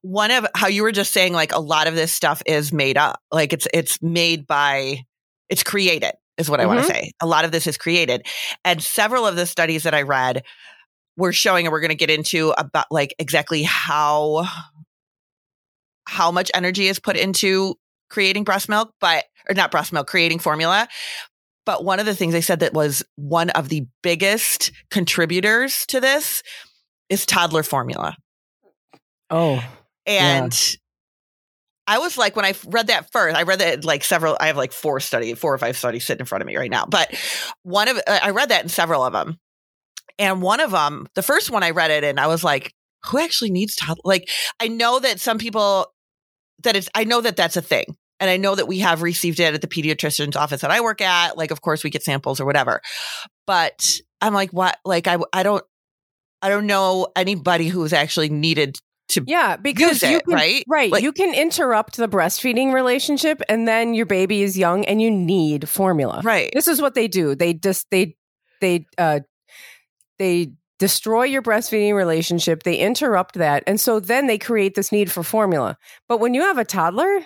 one 0.03 0.31
of 0.31 0.47
how 0.55 0.69
you 0.69 0.83
were 0.83 0.93
just 0.93 1.13
saying 1.13 1.33
like 1.33 1.53
a 1.53 1.61
lot 1.61 1.87
of 1.87 1.95
this 1.95 2.13
stuff 2.13 2.43
is 2.47 2.73
made 2.73 2.97
up 2.97 3.21
like 3.33 3.53
it's 3.53 3.67
it's 3.73 4.01
made 4.03 4.47
by 4.47 5.05
it's 5.49 5.63
created 5.63 6.13
is 6.37 6.49
what 6.49 6.61
i 6.61 6.67
want 6.67 6.81
to 6.81 6.87
say. 6.87 7.13
A 7.21 7.27
lot 7.27 7.45
of 7.45 7.53
this 7.53 7.67
is 7.67 7.77
created 7.77 8.27
and 8.65 8.83
several 8.83 9.27
of 9.27 9.37
the 9.37 9.47
studies 9.47 9.83
that 9.83 9.95
i 9.95 10.03
read 10.03 10.43
were 11.17 11.33
showing 11.33 11.67
and 11.67 11.73
we're 11.73 11.81
going 11.81 11.89
to 11.89 11.97
get 11.97 12.11
into 12.11 12.55
about 12.57 12.87
like 12.91 13.15
exactly 13.19 13.63
how 13.65 14.47
how 16.07 16.31
much 16.31 16.51
energy 16.55 16.87
is 16.87 16.99
put 16.99 17.17
into 17.17 17.75
creating 18.09 18.45
breast 18.45 18.69
milk 18.69 18.95
but 19.01 19.25
or 19.49 19.55
not 19.55 19.71
breast 19.71 19.93
milk 19.93 20.07
creating 20.07 20.39
formula 20.39 20.87
but 21.69 21.85
one 21.85 22.01
of 22.01 22.07
the 22.07 22.15
things 22.15 22.33
they 22.33 22.41
said 22.41 22.61
that 22.61 22.73
was 22.73 23.05
one 23.17 23.51
of 23.51 23.69
the 23.69 23.87
biggest 24.03 24.73
contributors 24.91 25.85
to 25.87 26.01
this 26.01 26.43
is 27.11 27.27
toddler 27.27 27.63
formula 27.63 28.17
Oh, 29.31 29.63
and 30.07 30.59
I 31.87 31.99
was 31.99 32.19
like, 32.19 32.37
when 32.37 32.45
I 32.45 32.55
read 32.67 32.89
that 32.89 33.11
first, 33.13 33.37
I 33.37 33.43
read 33.43 33.61
that 33.61 33.85
like 33.85 34.05
several, 34.05 34.37
I 34.41 34.47
have 34.47 34.57
like 34.57 34.73
four 34.73 35.01
study, 35.01 35.35
four 35.35 35.53
or 35.53 35.59
five 35.59 35.77
studies 35.77 36.05
sitting 36.05 36.21
in 36.21 36.27
front 36.27 36.43
of 36.43 36.47
me 36.47 36.57
right 36.57 36.71
now. 36.71 36.87
But 36.87 37.15
one 37.63 37.89
of, 37.89 37.99
uh, 38.07 38.19
I 38.23 38.31
read 38.31 38.51
that 38.51 38.63
in 38.63 38.69
several 38.69 39.05
of 39.05 39.13
them. 39.13 39.39
And 40.19 40.43
one 40.43 40.61
of 40.61 40.71
them, 40.71 41.07
the 41.15 41.23
first 41.23 41.51
one 41.51 41.63
I 41.63 41.71
read 41.71 41.91
it 41.91 42.05
and 42.05 42.19
I 42.19 42.27
was 42.27 42.43
like, 42.43 42.75
who 43.07 43.19
actually 43.19 43.51
needs 43.51 43.77
toddler? 43.77 44.03
Like, 44.05 44.29
I 44.61 44.69
know 44.69 44.99
that 44.99 45.21
some 45.21 45.39
people, 45.39 45.87
that 46.63 46.77
it's, 46.77 46.89
I 46.95 47.05
know 47.05 47.21
that 47.21 47.37
that's 47.37 47.57
a 47.57 47.63
thing. 47.63 47.97
And 48.21 48.29
I 48.29 48.37
know 48.37 48.55
that 48.55 48.67
we 48.67 48.81
have 48.81 49.03
received 49.03 49.41
it 49.41 49.55
at 49.55 49.61
the 49.61 49.69
pediatrician's 49.69 50.37
office 50.37 50.63
that 50.63 50.71
I 50.71 50.81
work 50.81 51.01
at. 51.01 51.37
Like, 51.37 51.51
of 51.51 51.61
course, 51.61 51.85
we 51.85 51.91
get 51.91 52.03
samples 52.03 52.41
or 52.41 52.47
whatever. 52.47 52.81
But 53.47 54.01
I'm 54.21 54.35
like, 54.35 54.51
what? 54.53 54.77
Like, 54.85 55.07
I, 55.07 55.19
I 55.33 55.43
don't, 55.43 55.65
I 56.43 56.49
don't 56.49 56.67
know 56.67 57.09
anybody 57.17 57.69
who's 57.69 57.93
actually 57.93 58.29
needed 58.29 58.79
to 59.09 59.25
yeah 59.27 59.57
because 59.57 60.03
it, 60.03 60.11
you 60.11 60.21
can, 60.21 60.35
right? 60.35 60.65
right 60.69 60.93
Like- 60.93 61.03
you 61.03 61.13
can 61.13 61.35
interrupt 61.35 61.97
the 61.97 62.09
breastfeeding 62.09 62.73
relationship 62.73 63.43
and 63.49 63.67
then 63.67 63.95
your 63.95 64.07
baby 64.07 64.43
is 64.43 64.57
young 64.59 64.85
and 64.85 65.01
you 65.01 65.11
need 65.11 65.69
formula 65.69 66.21
right. 66.25 66.51
this 66.53 66.69
is 66.69 66.81
what 66.81 66.95
they 66.95 67.09
do 67.09 67.35
they 67.35 67.55
just 67.55 67.87
they 67.91 68.17
they 68.61 68.87
uh 68.99 69.21
they 70.19 70.53
destroy 70.79 71.25
your 71.25 71.43
breastfeeding 71.43 71.95
relationship 71.95 72.63
they 72.63 72.77
interrupt 72.77 73.35
that 73.35 73.65
and 73.67 73.81
so 73.81 73.99
then 73.99 74.27
they 74.27 74.39
create 74.39 74.75
this 74.75 74.93
need 74.93 75.11
for 75.11 75.23
formula 75.23 75.77
but 76.09 76.21
when 76.21 76.35
you 76.35 76.43
have 76.43 76.59
a 76.59 76.65
toddler 76.65 77.21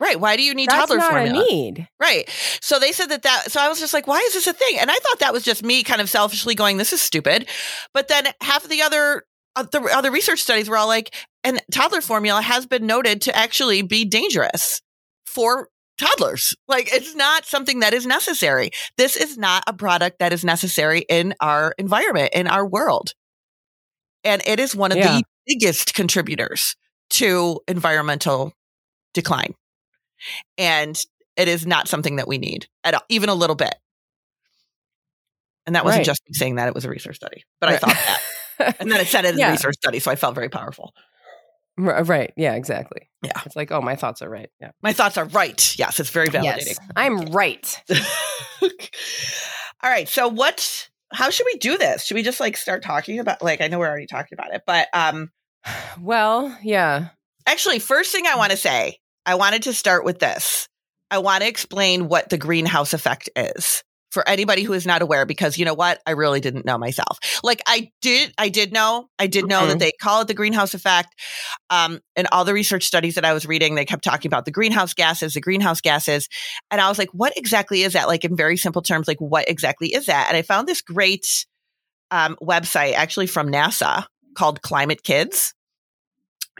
Right. 0.00 0.18
Why 0.18 0.36
do 0.36 0.42
you 0.42 0.54
need 0.54 0.68
that's 0.70 0.80
toddler 0.88 0.98
not 0.98 1.12
formula? 1.12 1.44
a 1.44 1.50
need 1.50 1.88
Right. 2.00 2.28
So 2.60 2.78
they 2.78 2.92
said 2.92 3.06
that 3.10 3.22
that, 3.22 3.50
so 3.52 3.60
I 3.60 3.68
was 3.68 3.78
just 3.78 3.94
like, 3.94 4.06
why 4.06 4.18
is 4.26 4.34
this 4.34 4.46
a 4.46 4.52
thing? 4.52 4.76
And 4.80 4.90
I 4.90 4.94
thought 4.94 5.20
that 5.20 5.32
was 5.32 5.44
just 5.44 5.62
me 5.62 5.82
kind 5.82 6.00
of 6.00 6.10
selfishly 6.10 6.54
going, 6.54 6.76
this 6.76 6.92
is 6.92 7.00
stupid. 7.00 7.46
But 7.92 8.08
then 8.08 8.26
half 8.40 8.64
of 8.64 8.70
the 8.70 8.82
other, 8.82 9.22
uh, 9.56 9.62
the 9.70 9.80
other 9.94 10.10
research 10.10 10.40
studies 10.40 10.68
were 10.68 10.76
all 10.76 10.88
like, 10.88 11.14
and 11.44 11.62
toddler 11.72 12.00
formula 12.00 12.42
has 12.42 12.66
been 12.66 12.86
noted 12.86 13.22
to 13.22 13.36
actually 13.36 13.82
be 13.82 14.04
dangerous 14.04 14.82
for 15.24 15.68
toddlers. 15.96 16.56
Like 16.66 16.92
it's 16.92 17.14
not 17.14 17.46
something 17.46 17.80
that 17.80 17.94
is 17.94 18.04
necessary. 18.04 18.70
This 18.98 19.16
is 19.16 19.38
not 19.38 19.62
a 19.68 19.72
product 19.72 20.18
that 20.18 20.32
is 20.32 20.44
necessary 20.44 21.04
in 21.08 21.34
our 21.40 21.72
environment, 21.78 22.30
in 22.34 22.48
our 22.48 22.66
world. 22.66 23.12
And 24.24 24.42
it 24.44 24.58
is 24.58 24.74
one 24.74 24.90
of 24.90 24.98
Yeah. 24.98 25.18
the 25.18 25.24
biggest 25.46 25.94
contributors 25.94 26.74
to 27.10 27.60
environmental 27.68 28.52
decline. 29.12 29.54
And 30.58 30.98
it 31.36 31.48
is 31.48 31.66
not 31.66 31.88
something 31.88 32.16
that 32.16 32.28
we 32.28 32.38
need 32.38 32.66
at 32.84 32.94
all, 32.94 33.02
even 33.08 33.28
a 33.28 33.34
little 33.34 33.56
bit. 33.56 33.74
And 35.66 35.74
that 35.76 35.84
wasn't 35.84 36.00
Right. 36.00 36.06
just 36.06 36.20
me 36.28 36.34
saying 36.34 36.56
that, 36.56 36.68
it 36.68 36.74
was 36.74 36.84
a 36.84 36.90
research 36.90 37.16
study. 37.16 37.42
But 37.60 37.70
I 37.70 37.76
thought 37.78 37.90
that. 37.94 38.20
And 38.78 38.88
then 38.90 39.00
it 39.00 39.08
said 39.08 39.24
it 39.24 39.34
as 39.34 39.38
Yeah. 39.40 39.48
a 39.48 39.52
research 39.52 39.74
study, 39.74 39.98
so 39.98 40.10
I 40.12 40.14
felt 40.14 40.34
very 40.36 40.48
powerful. 40.48 40.92
R- 41.76 42.04
right 42.04 42.32
yeah 42.36 42.54
exactly 42.54 43.10
Yeah. 43.24 43.32
it's 43.44 43.56
like 43.56 43.72
oh 43.72 43.80
my 43.80 43.96
thoughts 43.96 44.22
are 44.22 44.28
right 44.30 44.48
yeah 44.60 44.70
My 44.80 44.92
thoughts 44.92 45.18
are 45.18 45.24
right. 45.24 45.74
Yes, 45.76 45.98
it's 45.98 46.10
very 46.10 46.28
validating. 46.28 46.66
yes 46.66 46.78
i'm 46.94 47.18
right 47.32 47.82
All 49.82 49.90
right. 49.90 50.08
So 50.08 50.28
what 50.28 50.88
how 51.12 51.30
should 51.30 51.46
we 51.46 51.58
do 51.58 51.76
this? 51.76 52.04
Should 52.04 52.14
we 52.14 52.22
just 52.22 52.40
like 52.40 52.56
start 52.56 52.82
talking 52.82 53.18
about 53.18 53.42
like 53.42 53.60
I 53.60 53.68
know 53.68 53.78
we're 53.80 53.88
already 53.88 54.06
talking 54.06 54.36
about 54.38 54.54
it, 54.54 54.62
but 54.66 54.88
um 54.94 55.30
well 56.00 56.56
yeah 56.62 57.08
actually 57.46 57.78
first 57.80 58.12
thing 58.12 58.26
I 58.26 58.36
want 58.36 58.52
to 58.52 58.56
say, 58.56 58.98
I 59.26 59.36
wanted 59.36 59.62
to 59.64 59.74
start 59.74 60.04
with 60.04 60.18
this. 60.18 60.68
I 61.10 61.18
want 61.18 61.42
to 61.42 61.48
explain 61.48 62.08
what 62.08 62.28
the 62.28 62.38
greenhouse 62.38 62.92
effect 62.92 63.28
is 63.36 63.82
for 64.14 64.26
anybody 64.28 64.62
who 64.62 64.72
is 64.72 64.86
not 64.86 65.02
aware 65.02 65.26
because 65.26 65.58
you 65.58 65.64
know 65.64 65.74
what? 65.74 66.00
I 66.06 66.12
really 66.12 66.40
didn't 66.40 66.64
know 66.64 66.78
myself. 66.78 67.18
Like 67.42 67.60
I 67.66 67.90
did 68.00 68.32
I 68.38 68.48
did 68.48 68.72
know. 68.72 69.08
I 69.18 69.26
did 69.26 69.46
know 69.46 69.66
that 69.66 69.80
they 69.80 69.90
call 70.00 70.22
it 70.22 70.28
the 70.28 70.34
greenhouse 70.34 70.72
effect. 70.72 71.08
Um 71.68 72.00
and 72.14 72.28
all 72.30 72.44
the 72.44 72.54
research 72.54 72.84
studies 72.84 73.16
that 73.16 73.24
I 73.24 73.32
was 73.32 73.44
reading, 73.44 73.74
they 73.74 73.84
kept 73.84 74.04
talking 74.04 74.28
about 74.28 74.44
the 74.44 74.52
greenhouse 74.52 74.94
gases, 74.94 75.34
the 75.34 75.40
greenhouse 75.40 75.80
gases. 75.80 76.28
And 76.70 76.80
I 76.80 76.88
was 76.88 76.98
like, 76.98 77.10
what 77.12 77.36
exactly 77.36 77.82
is 77.82 77.94
that? 77.94 78.06
Like 78.06 78.24
in 78.24 78.36
very 78.36 78.56
simple 78.56 78.82
terms, 78.82 79.08
like 79.08 79.20
what 79.20 79.48
exactly 79.48 79.92
is 79.92 80.06
that? 80.06 80.26
And 80.28 80.36
I 80.36 80.42
found 80.42 80.68
this 80.68 80.80
great 80.80 81.46
um, 82.12 82.36
website 82.40 82.94
actually 82.94 83.26
from 83.26 83.50
NASA 83.50 84.06
called 84.36 84.62
Climate 84.62 85.02
Kids. 85.02 85.54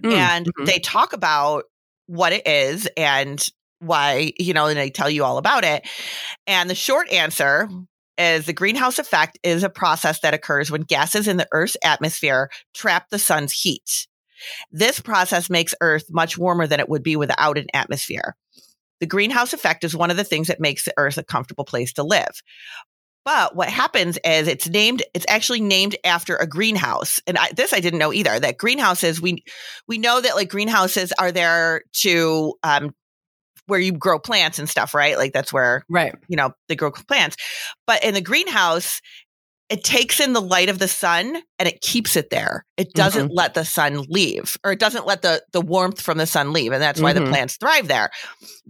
Mm, 0.02 0.12
and 0.12 0.46
mhm. 0.46 0.66
they 0.66 0.80
talk 0.80 1.12
about 1.12 1.64
what 2.06 2.32
it 2.32 2.46
is 2.46 2.88
and 2.96 3.44
why, 3.80 4.32
you 4.38 4.54
know, 4.54 4.66
and 4.66 4.78
they 4.78 4.90
tell 4.90 5.10
you 5.10 5.24
all 5.24 5.38
about 5.38 5.64
it. 5.64 5.86
And 6.46 6.68
the 6.68 6.74
short 6.74 7.10
answer 7.12 7.68
is 8.16 8.46
the 8.46 8.52
greenhouse 8.52 8.98
effect 8.98 9.38
is 9.42 9.62
a 9.62 9.68
process 9.68 10.20
that 10.20 10.34
occurs 10.34 10.70
when 10.70 10.82
gases 10.82 11.28
in 11.28 11.36
the 11.36 11.48
Earth's 11.52 11.76
atmosphere 11.82 12.50
trap 12.74 13.08
the 13.10 13.18
sun's 13.18 13.52
heat. 13.52 14.06
This 14.70 15.00
process 15.00 15.50
makes 15.50 15.74
Earth 15.80 16.04
much 16.10 16.38
warmer 16.38 16.66
than 16.66 16.80
it 16.80 16.88
would 16.88 17.02
be 17.02 17.16
without 17.16 17.58
an 17.58 17.66
atmosphere. 17.74 18.36
The 19.00 19.06
greenhouse 19.06 19.52
effect 19.52 19.84
is 19.84 19.96
one 19.96 20.10
of 20.10 20.16
the 20.16 20.24
things 20.24 20.48
that 20.48 20.60
makes 20.60 20.84
the 20.84 20.94
Earth 20.96 21.18
a 21.18 21.24
comfortable 21.24 21.64
place 21.64 21.92
to 21.94 22.02
live. 22.02 22.42
But 23.24 23.56
what 23.56 23.68
happens 23.68 24.18
is 24.24 24.48
it's 24.48 24.68
named, 24.68 25.02
it's 25.14 25.26
actually 25.28 25.60
named 25.60 25.96
after 26.04 26.36
a 26.36 26.46
greenhouse. 26.46 27.20
And 27.26 27.38
I, 27.38 27.50
this 27.52 27.72
I 27.72 27.80
didn't 27.80 27.98
know 27.98 28.12
either 28.12 28.38
that 28.38 28.58
greenhouses, 28.58 29.20
we, 29.20 29.42
we 29.88 29.98
know 29.98 30.20
that 30.20 30.36
like 30.36 30.50
greenhouses 30.50 31.12
are 31.18 31.32
there 31.32 31.82
to, 32.02 32.54
um, 32.62 32.94
where 33.66 33.80
you 33.80 33.92
grow 33.92 34.18
plants 34.18 34.58
and 34.58 34.68
stuff, 34.68 34.92
right? 34.92 35.16
Like 35.16 35.32
that's 35.32 35.52
where 35.52 35.84
right 35.88 36.14
you 36.28 36.36
know, 36.36 36.52
they 36.68 36.76
grow 36.76 36.90
plants. 36.90 37.36
But 37.86 38.04
in 38.04 38.12
the 38.12 38.20
greenhouse, 38.20 39.00
it 39.70 39.82
takes 39.82 40.20
in 40.20 40.34
the 40.34 40.42
light 40.42 40.68
of 40.68 40.78
the 40.78 40.86
sun 40.88 41.34
and 41.58 41.66
it 41.66 41.80
keeps 41.80 42.16
it 42.16 42.28
there. 42.28 42.66
It 42.76 42.92
doesn't 42.92 43.32
let 43.32 43.54
the 43.54 43.64
sun 43.64 44.04
leave 44.10 44.58
or 44.62 44.72
it 44.72 44.78
doesn't 44.78 45.06
let 45.06 45.22
the, 45.22 45.42
the 45.52 45.62
warmth 45.62 46.02
from 46.02 46.18
the 46.18 46.26
sun 46.26 46.52
leave. 46.52 46.72
And 46.72 46.82
that's 46.82 47.00
why 47.00 47.14
the 47.14 47.20
Mhm. 47.22 47.28
plants 47.28 47.56
thrive 47.56 47.88
there. 47.88 48.10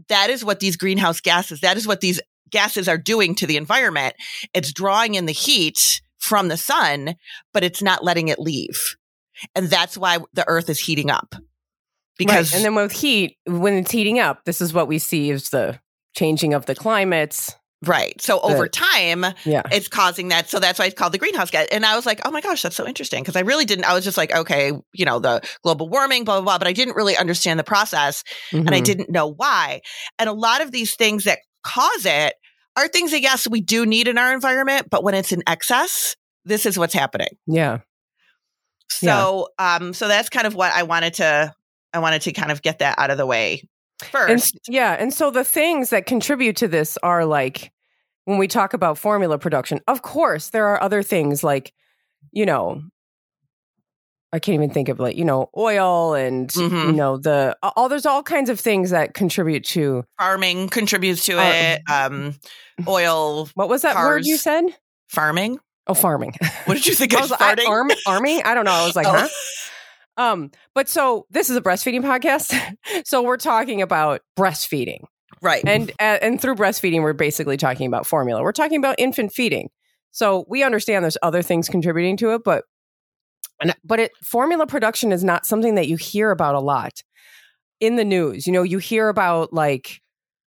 That 0.08 0.30
is 0.30 0.44
what 0.44 0.60
these 0.60 0.76
greenhouse 0.76 1.20
gases, 1.20 1.60
that 1.60 1.76
is 1.76 1.88
what 1.88 2.00
these 2.00 2.20
gases 2.54 2.88
are 2.88 2.96
doing 2.96 3.34
to 3.34 3.46
the 3.46 3.58
environment. 3.58 4.14
It's 4.54 4.72
drawing 4.72 5.14
in 5.16 5.26
the 5.26 5.32
heat 5.32 6.00
from 6.18 6.48
the 6.48 6.56
sun, 6.56 7.16
but 7.52 7.62
it's 7.64 7.82
not 7.82 8.02
letting 8.02 8.28
it 8.28 8.38
leave. 8.38 8.96
And 9.54 9.68
that's 9.68 9.98
why 9.98 10.18
the 10.32 10.48
earth 10.48 10.70
is 10.70 10.78
heating 10.80 11.10
up. 11.10 11.34
Because 12.16 12.52
right. 12.52 12.56
and 12.56 12.64
then 12.64 12.74
with 12.76 12.92
heat 12.92 13.36
when 13.44 13.74
it's 13.74 13.90
heating 13.90 14.20
up 14.20 14.44
this 14.44 14.60
is 14.60 14.72
what 14.72 14.86
we 14.86 15.00
see 15.00 15.30
is 15.30 15.50
the 15.50 15.80
changing 16.16 16.54
of 16.54 16.64
the 16.64 16.76
climates 16.76 17.52
right. 17.84 18.18
So 18.22 18.38
over 18.40 18.62
The- 18.64 18.68
time, 18.68 19.24
yeah 19.44 19.62
it's 19.72 19.88
causing 19.88 20.28
that. 20.28 20.48
So 20.48 20.60
that's 20.60 20.78
why 20.78 20.86
it's 20.86 20.94
called 20.94 21.12
the 21.12 21.18
greenhouse 21.18 21.50
gas. 21.50 21.66
And 21.72 21.84
I 21.84 21.96
was 21.96 22.06
like, 22.06 22.20
oh 22.24 22.30
my 22.30 22.40
gosh, 22.40 22.62
that's 22.62 22.76
so 22.76 22.86
interesting. 22.86 23.22
Because 23.22 23.34
I 23.36 23.40
really 23.40 23.64
didn't, 23.64 23.84
I 23.84 23.92
was 23.94 24.04
just 24.04 24.16
like, 24.16 24.32
okay, 24.32 24.72
you 24.92 25.04
know, 25.04 25.18
the 25.18 25.42
global 25.64 25.88
warming, 25.90 26.24
blah, 26.24 26.36
blah, 26.36 26.44
blah. 26.44 26.58
But 26.58 26.68
I 26.68 26.72
didn't 26.72 26.94
really 26.94 27.16
understand 27.16 27.58
the 27.58 27.64
process 27.64 28.22
and 28.52 28.70
I 28.70 28.80
Mhm. 28.80 28.84
didn't 28.84 29.10
know 29.10 29.26
why. 29.26 29.80
And 30.20 30.28
a 30.28 30.32
lot 30.32 30.62
of 30.62 30.70
these 30.70 30.94
things 30.94 31.24
that 31.24 31.40
cause 31.64 32.06
it 32.06 32.34
are 32.76 32.88
things 32.88 33.10
that, 33.12 33.20
yes, 33.20 33.46
we 33.48 33.60
do 33.60 33.86
need 33.86 34.08
in 34.08 34.18
our 34.18 34.32
environment. 34.32 34.88
But 34.90 35.02
when 35.04 35.14
it's 35.14 35.32
in 35.32 35.42
excess, 35.46 36.16
this 36.44 36.66
is 36.66 36.78
what's 36.78 36.94
happening. 36.94 37.28
yeah 37.46 37.78
So, 38.90 39.48
um, 39.58 39.92
so 39.94 40.08
that's 40.08 40.28
kind 40.28 40.46
of 40.46 40.54
what 40.54 40.72
I 40.72 40.82
wanted 40.84 41.14
to, 41.14 41.54
I 41.92 41.98
wanted 41.98 42.22
to 42.22 42.32
kind 42.32 42.52
of 42.52 42.62
get 42.62 42.80
that 42.80 42.98
out 42.98 43.10
of 43.10 43.18
the 43.18 43.26
way 43.26 43.68
first. 44.02 44.56
s- 44.56 44.60
yeah 44.68 44.92
and 44.98 45.14
so 45.14 45.30
the 45.30 45.44
things 45.44 45.90
that 45.90 46.04
contribute 46.06 46.56
to 46.56 46.68
this 46.68 46.98
are 47.02 47.24
like 47.24 47.72
when 48.24 48.38
we 48.38 48.48
talk 48.48 48.74
about 48.74 48.98
formula 48.98 49.38
production 49.38 49.80
of 49.86 50.02
course 50.02 50.50
there 50.50 50.66
are 50.66 50.82
other 50.82 51.02
things 51.02 51.44
like 51.44 51.72
you 52.32 52.44
know 52.44 52.82
i 54.34 54.38
can't 54.40 54.54
even 54.54 54.68
think 54.70 54.88
of 54.88 54.98
like 55.00 55.16
you 55.16 55.24
know 55.24 55.48
oil 55.56 56.14
and 56.14 56.54
you 56.56 56.68
Mhm. 56.68 56.94
know 56.96 57.16
the 57.16 57.56
all 57.62 57.88
there's 57.88 58.04
all 58.06 58.22
kinds 58.22 58.50
of 58.50 58.58
things 58.60 58.90
that 58.90 59.14
contribute 59.14 59.64
to 59.66 60.04
Farming 60.18 60.68
contributes 60.68 61.24
to 61.26 61.38
Uh, 61.38 61.52
it. 61.54 61.82
Um, 61.90 62.34
oil 62.88 63.48
what 63.54 63.68
was 63.68 63.82
that 63.82 63.96
word 63.96 64.26
you 64.26 64.36
said 64.36 64.64
farming. 65.08 65.58
oh 65.86 65.94
farming 65.94 66.34
What 66.66 66.74
did 66.74 66.86
you 66.86 66.94
think 66.94 67.14
I 67.14 67.18
of 67.22 67.30
was 67.30 67.32
I, 67.40 67.56
arm, 67.68 67.90
arming 68.06 68.42
i 68.44 68.54
don't 68.54 68.64
know 68.64 68.72
i 68.72 68.84
was 68.84 68.96
like 68.96 69.06
Oh. 69.08 69.12
huh 69.16 69.28
um 70.16 70.50
but 70.74 70.88
so 70.88 71.26
this 71.30 71.50
is 71.50 71.56
a 71.56 71.60
breastfeeding 71.60 72.02
podcast 72.02 72.52
so 73.06 73.22
we're 73.22 73.36
talking 73.36 73.82
about 73.82 74.20
breastfeeding 74.38 75.00
Right. 75.42 75.62
and 75.66 75.90
uh, 76.00 76.18
and 76.22 76.40
through 76.40 76.54
breastfeeding 76.54 77.02
we're 77.02 77.12
basically 77.12 77.56
talking 77.56 77.86
about 77.86 78.06
formula 78.06 78.42
we're 78.42 78.52
talking 78.52 78.78
about 78.78 78.94
infant 78.98 79.32
feeding 79.32 79.68
so 80.12 80.44
we 80.48 80.62
understand 80.62 81.04
there's 81.04 81.18
other 81.22 81.42
things 81.42 81.68
contributing 81.68 82.16
to 82.18 82.32
it 82.34 82.42
but 82.44 82.64
and- 83.70 83.76
but 83.84 84.00
it 84.00 84.12
formula 84.22 84.66
production 84.66 85.12
is 85.12 85.24
not 85.24 85.46
something 85.46 85.74
that 85.74 85.88
you 85.88 85.96
hear 85.96 86.30
about 86.30 86.54
a 86.54 86.60
lot 86.60 87.02
in 87.80 87.96
the 87.96 88.04
news. 88.04 88.46
You 88.46 88.52
know 88.52 88.62
you 88.62 88.78
hear 88.78 89.08
about 89.08 89.52
like 89.52 90.00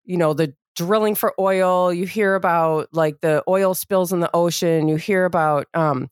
you 0.05 0.17
know 0.17 0.33
the 0.33 0.53
drilling 0.75 1.15
for 1.15 1.33
oil. 1.39 1.91
You 1.91 2.05
hear 2.05 2.35
about 2.35 2.87
like 2.93 3.19
the 3.21 3.43
oil 3.47 3.73
spills 3.73 4.13
in 4.13 4.19
the 4.19 4.29
ocean. 4.33 4.87
You 4.87 4.95
hear 4.95 5.25
about 5.25 5.67
um 5.73 6.09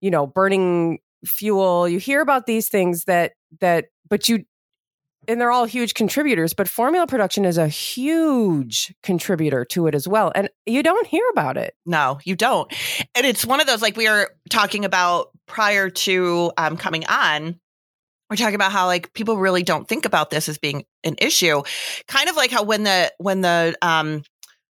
you 0.00 0.10
know 0.10 0.26
burning 0.26 0.98
fuel. 1.24 1.88
You 1.88 1.98
hear 1.98 2.20
about 2.20 2.46
these 2.46 2.68
things 2.68 3.04
that 3.04 3.32
that 3.60 3.86
but 4.08 4.28
you 4.28 4.44
and 5.26 5.40
they're 5.40 5.50
all 5.50 5.64
huge 5.64 5.94
contributors 5.94 6.52
but 6.52 6.68
formula 6.68 7.06
production 7.06 7.46
is 7.46 7.56
a 7.56 7.66
huge 7.66 8.94
contributor 9.02 9.64
to 9.64 9.86
it 9.86 9.94
as 9.94 10.06
well 10.06 10.30
and 10.34 10.50
you 10.66 10.82
don't 10.82 11.06
hear 11.06 11.24
about 11.32 11.56
it. 11.56 11.74
No, 11.86 12.18
you 12.24 12.36
don't. 12.36 12.70
And 13.14 13.24
it's 13.24 13.46
one 13.46 13.58
of 13.60 13.66
those 13.66 13.80
like 13.80 13.96
we 13.96 14.06
are 14.06 14.28
talking 14.50 14.84
about 14.84 15.28
prior 15.46 15.90
to 15.90 16.52
um, 16.56 16.76
coming 16.76 17.04
on. 17.06 17.44
We 17.44 17.56
we're 18.30 18.36
talking 18.36 18.54
about 18.54 18.72
how 18.72 18.86
like 18.86 19.12
people 19.12 19.36
really 19.36 19.62
don't 19.62 19.86
think 19.86 20.06
about 20.06 20.30
this 20.30 20.48
as 20.48 20.58
being 20.58 20.84
an 21.04 21.16
issue. 21.18 21.62
Kind 22.08 22.28
of 22.28 22.36
like 22.36 22.50
how 22.50 22.62
when 22.64 22.84
the 22.84 23.12
when 23.18 23.42
the 23.42 23.76
um 23.82 24.22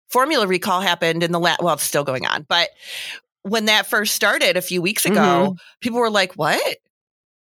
formula 0.10 0.48
recall 0.48 0.82
happened 0.82 1.22
in 1.24 1.32
the 1.32 1.40
la- 1.40 1.58
well, 1.60 1.74
it's 1.76 1.84
still 1.84 2.04
going 2.04 2.26
on, 2.26 2.46
but 2.48 2.70
when 3.44 3.66
that 3.66 3.88
first 3.88 4.14
started 4.16 4.56
a 4.56 4.62
few 4.62 4.82
weeks 4.82 5.06
ago, 5.06 5.16
Mm-hmm. 5.16 5.54
people 5.82 6.00
were 6.00 6.10
like, 6.10 6.34
"What? 6.34 6.78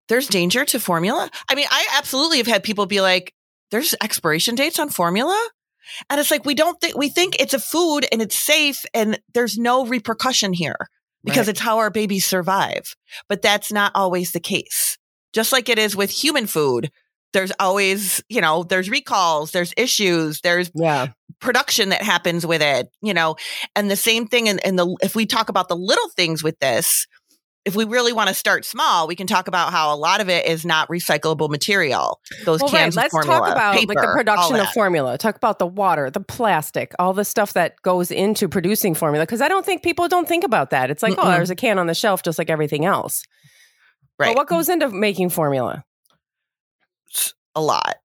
There's 0.08 0.26
danger 0.26 0.64
to 0.64 0.80
formula?" 0.80 1.30
I 1.48 1.54
mean, 1.54 1.66
I 1.70 1.86
absolutely 1.96 2.38
have 2.38 2.46
had 2.48 2.62
people 2.64 2.86
be 2.86 3.00
like, 3.00 3.32
"There's 3.70 3.94
expiration 4.02 4.54
dates 4.56 4.78
on 4.78 4.88
formula?" 4.90 5.38
And 6.08 6.20
it's 6.20 6.30
like 6.30 6.44
we 6.44 6.54
don't 6.54 6.80
think 6.80 6.96
we 6.96 7.08
think 7.08 7.36
it's 7.40 7.54
a 7.54 7.58
food 7.60 8.06
and 8.10 8.20
it's 8.22 8.36
safe 8.38 8.84
and 8.94 9.20
there's 9.34 9.58
no 9.58 9.86
repercussion 9.86 10.52
here 10.52 10.76
because 11.24 11.46
Right. 11.46 11.48
it's 11.52 11.60
how 11.60 11.78
our 11.78 11.90
babies 11.90 12.24
survive. 12.26 12.94
But 13.28 13.42
that's 13.42 13.72
not 13.72 13.92
always 13.94 14.32
the 14.32 14.40
case. 14.40 14.98
Just 15.32 15.52
like 15.52 15.68
it 15.68 15.78
is 15.78 15.94
with 15.96 16.10
human 16.10 16.46
food, 16.46 16.90
there's 17.32 17.52
always, 17.60 18.22
you 18.28 18.40
know, 18.40 18.64
there's 18.64 18.90
recalls, 18.90 19.52
there's 19.52 19.72
issues, 19.76 20.40
there's 20.40 20.70
Yeah. 20.74 21.08
production 21.40 21.90
that 21.90 22.02
happens 22.02 22.44
with 22.44 22.60
it, 22.62 22.88
you 23.02 23.14
know, 23.14 23.36
and 23.76 23.88
the 23.90 23.96
same 23.96 24.26
thing 24.26 24.48
in, 24.48 24.58
in 24.64 24.76
the, 24.76 24.96
if 25.02 25.14
we 25.14 25.26
talk 25.26 25.48
about 25.48 25.68
the 25.68 25.76
little 25.76 26.08
things 26.16 26.42
with 26.42 26.58
this, 26.58 27.06
if 27.64 27.76
we 27.76 27.84
really 27.84 28.12
want 28.12 28.28
to 28.28 28.34
start 28.34 28.64
small, 28.64 29.06
we 29.06 29.14
can 29.14 29.26
talk 29.26 29.46
about 29.46 29.70
how 29.70 29.94
a 29.94 29.96
lot 29.96 30.20
of 30.20 30.28
it 30.28 30.46
is 30.46 30.64
not 30.64 30.88
recyclable 30.88 31.50
material. 31.50 32.20
Those 32.44 32.60
Well, 32.60 32.72
right. 32.72 32.80
cans 32.80 32.96
of 32.96 33.02
Let's 33.02 33.12
formula, 33.12 33.38
talk 33.38 33.52
about 33.52 33.74
like 33.76 33.88
the 33.88 34.12
production 34.14 34.56
of 34.56 34.68
formula. 34.68 35.18
Talk 35.18 35.36
about 35.36 35.58
the 35.58 35.66
water, 35.66 36.10
the 36.10 36.20
plastic, 36.20 36.94
all 36.98 37.12
the 37.12 37.24
stuff 37.24 37.52
that 37.52 37.80
goes 37.82 38.10
into 38.10 38.48
producing 38.48 38.94
formula. 38.94 39.26
Because 39.26 39.42
I 39.42 39.48
don't 39.48 39.66
think 39.66 39.82
people 39.82 40.08
don't 40.08 40.26
think 40.26 40.44
about 40.44 40.70
that. 40.70 40.90
It's 40.90 41.02
like, 41.02 41.14
oh, 41.18 41.22
Mm-mm. 41.22 41.36
there's 41.36 41.50
a 41.50 41.56
can 41.56 41.78
on 41.78 41.86
the 41.86 41.94
shelf, 41.94 42.22
just 42.22 42.38
like 42.38 42.48
everything 42.48 42.86
else. 42.86 43.24
Right. 44.18 44.28
But 44.28 44.36
what 44.36 44.48
goes 44.48 44.68
into 44.68 44.88
making 44.88 45.30
formula? 45.30 45.84
a 47.54 47.60
lot. 47.60 47.96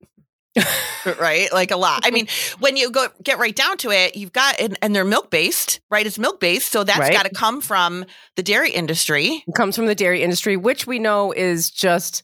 right? 1.20 1.52
Like 1.52 1.72
a 1.72 1.78
lot. 1.78 2.02
I 2.06 2.12
mean, 2.12 2.28
when 2.60 2.78
you 2.78 2.90
go 2.92 3.08
get 3.24 3.38
right 3.40 3.56
down 3.56 3.78
to 3.80 3.92
it, 3.92 4.16
you've 4.16 4.32
got 4.34 4.60
and, 4.60 4.78
and 4.82 4.96
they're 4.96 5.04
milk 5.06 5.30
based, 5.30 5.82
right? 5.92 6.06
It's 6.06 6.18
milk 6.20 6.40
based, 6.40 6.72
so 6.72 6.84
that's 6.84 7.00
Right. 7.00 7.14
got 7.14 7.24
to 7.26 7.30
come 7.34 7.62
from 7.62 8.06
the 8.36 8.44
dairy 8.44 8.72
industry. 8.72 9.44
It 9.48 9.56
comes 9.56 9.76
from 9.76 9.86
the 9.88 9.96
dairy 9.96 10.24
industry, 10.24 10.56
which 10.58 10.88
we 10.88 11.00
know 11.00 11.32
is 11.32 11.70
just 11.70 12.24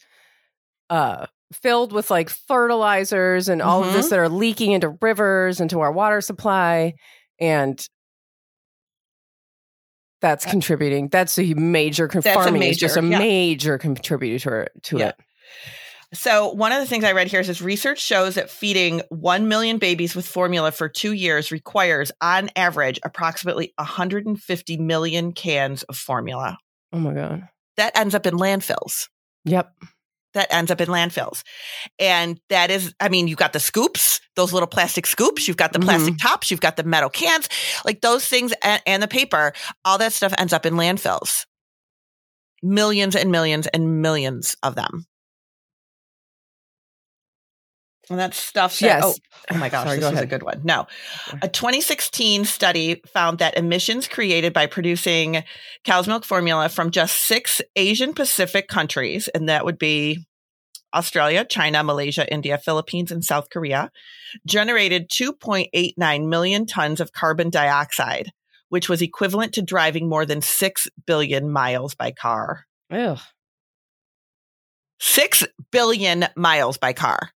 uh, 0.89 1.25
filled 1.53 1.91
with 1.91 2.09
like 2.09 2.29
fertilizers 2.29 3.49
and 3.49 3.61
all 3.61 3.81
of 3.81 3.87
Mm-hmm. 3.87 3.97
this 3.97 4.09
that 4.09 4.19
are 4.19 4.29
leaking 4.29 4.71
into 4.71 4.97
rivers, 5.01 5.59
into 5.59 5.81
our 5.81 5.91
water 5.91 6.21
supply. 6.21 6.93
And 7.39 7.85
that's 10.21 10.45
contributing. 10.45 11.07
That's 11.09 11.37
a 11.39 11.53
major 11.55 12.07
That's 12.07 12.25
a 12.25 12.33
farming 12.33 12.61
is 12.63 12.77
just 12.77 12.95
a 12.95 13.01
major, 13.01 13.11
yeah. 13.11 13.19
major 13.19 13.77
contributor 13.79 14.67
to 14.83 14.97
Yeah. 14.99 15.11
So 16.13 16.51
one 16.51 16.73
of 16.73 16.79
the 16.79 16.85
things 16.85 17.05
I 17.05 17.13
read 17.13 17.27
here 17.27 17.39
is 17.39 17.47
this 17.47 17.61
research 17.61 17.99
shows 17.99 18.35
that 18.35 18.49
feeding 18.49 19.01
1 19.09 19.47
million 19.47 19.77
babies 19.77 20.13
with 20.13 20.27
formula 20.27 20.71
for 20.71 20.89
2 20.89 21.13
years 21.13 21.51
requires 21.51 22.11
on 22.21 22.49
average 22.55 22.99
approximately 23.03 23.73
150 23.77 24.77
million 24.77 25.31
cans 25.31 25.83
of 25.83 25.95
formula. 25.95 26.57
Oh 26.91 26.99
my 26.99 27.13
god. 27.13 27.47
That 27.77 27.97
ends 27.97 28.13
up 28.13 28.25
in 28.25 28.35
landfills. 28.35 29.07
Yep. 29.45 29.73
that 30.33 30.53
ends 30.53 30.71
up 30.71 30.81
in 30.81 30.87
landfills. 30.87 31.43
And 31.99 32.39
that 32.49 32.71
is, 32.71 32.93
I 32.99 33.09
mean, 33.09 33.27
you've 33.27 33.37
got 33.37 33.53
the 33.53 33.59
scoops, 33.59 34.21
those 34.35 34.53
little 34.53 34.67
plastic 34.67 35.05
scoops, 35.05 35.47
you've 35.47 35.57
got 35.57 35.73
the 35.73 35.79
mm-hmm. 35.79 35.89
plastic 35.89 36.17
tops, 36.21 36.51
you've 36.51 36.61
got 36.61 36.77
the 36.77 36.83
metal 36.83 37.09
cans, 37.09 37.49
like 37.85 38.01
those 38.01 38.25
things 38.25 38.53
and, 38.63 38.81
and 38.85 39.03
the 39.03 39.07
paper, 39.07 39.53
all 39.83 39.97
that 39.97 40.13
stuff 40.13 40.33
ends 40.37 40.53
up 40.53 40.65
in 40.65 40.75
landfills. 40.75 41.45
Millions 42.63 43.15
and 43.15 43.31
millions 43.31 43.67
and 43.67 44.01
millions 44.01 44.55
of 44.63 44.75
them. 44.75 45.05
And 48.11 48.19
that's 48.19 48.37
stuff 48.37 48.77
that, 48.79 48.85
Yes. 48.85 49.03
oh, 49.05 49.15
oh 49.51 49.57
my 49.57 49.69
gosh, 49.69 49.85
Sorry, 49.85 49.97
this 49.97 50.05
go 50.05 50.11
was 50.11 50.19
a 50.19 50.25
good 50.25 50.43
one. 50.43 50.61
No. 50.65 50.85
A 51.41 51.47
2016 51.47 52.43
study 52.43 53.01
found 53.13 53.39
that 53.39 53.57
emissions 53.57 54.09
created 54.09 54.51
by 54.51 54.65
producing 54.65 55.43
cow's 55.85 56.09
milk 56.09 56.25
formula 56.25 56.67
from 56.67 56.91
just 56.91 57.15
six 57.15 57.61
Asian 57.77 58.13
Pacific 58.13 58.67
countries, 58.67 59.29
and 59.29 59.47
that 59.47 59.63
would 59.63 59.79
be 59.79 60.25
Australia, 60.93 61.45
China, 61.45 61.85
Malaysia, 61.85 62.29
India, 62.31 62.57
Philippines, 62.57 63.13
and 63.13 63.23
South 63.23 63.49
Korea, 63.49 63.89
generated 64.45 65.09
2.89 65.09 66.27
million 66.27 66.65
tons 66.65 66.99
of 66.99 67.13
carbon 67.13 67.49
dioxide, 67.49 68.31
which 68.67 68.89
was 68.89 69.01
equivalent 69.01 69.53
to 69.53 69.61
driving 69.61 70.09
more 70.09 70.25
than 70.25 70.41
6 70.41 70.87
billion 71.07 71.49
miles 71.49 71.95
by 71.95 72.11
car. 72.11 72.65
Ugh. 72.91 73.19
6 74.99 75.47
billion 75.71 76.27
miles 76.35 76.77
by 76.77 76.91
car. 76.91 77.31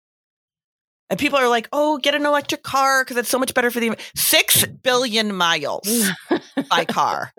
And 1.10 1.20
people 1.20 1.38
are 1.38 1.48
like, 1.48 1.70
oh, 1.72 1.98
get 1.98 2.16
an 2.16 2.26
electric 2.26 2.64
car 2.64 3.04
because 3.04 3.18
it's 3.18 3.30
so 3.30 3.40
much 3.40 3.54
better 3.54 3.70
for 3.70 3.80
the 3.80 3.96
6 4.16 4.66
mm. 4.66 4.82
billion 4.82 5.36
miles 5.36 6.10
by 6.70 6.86
car. 6.86 7.32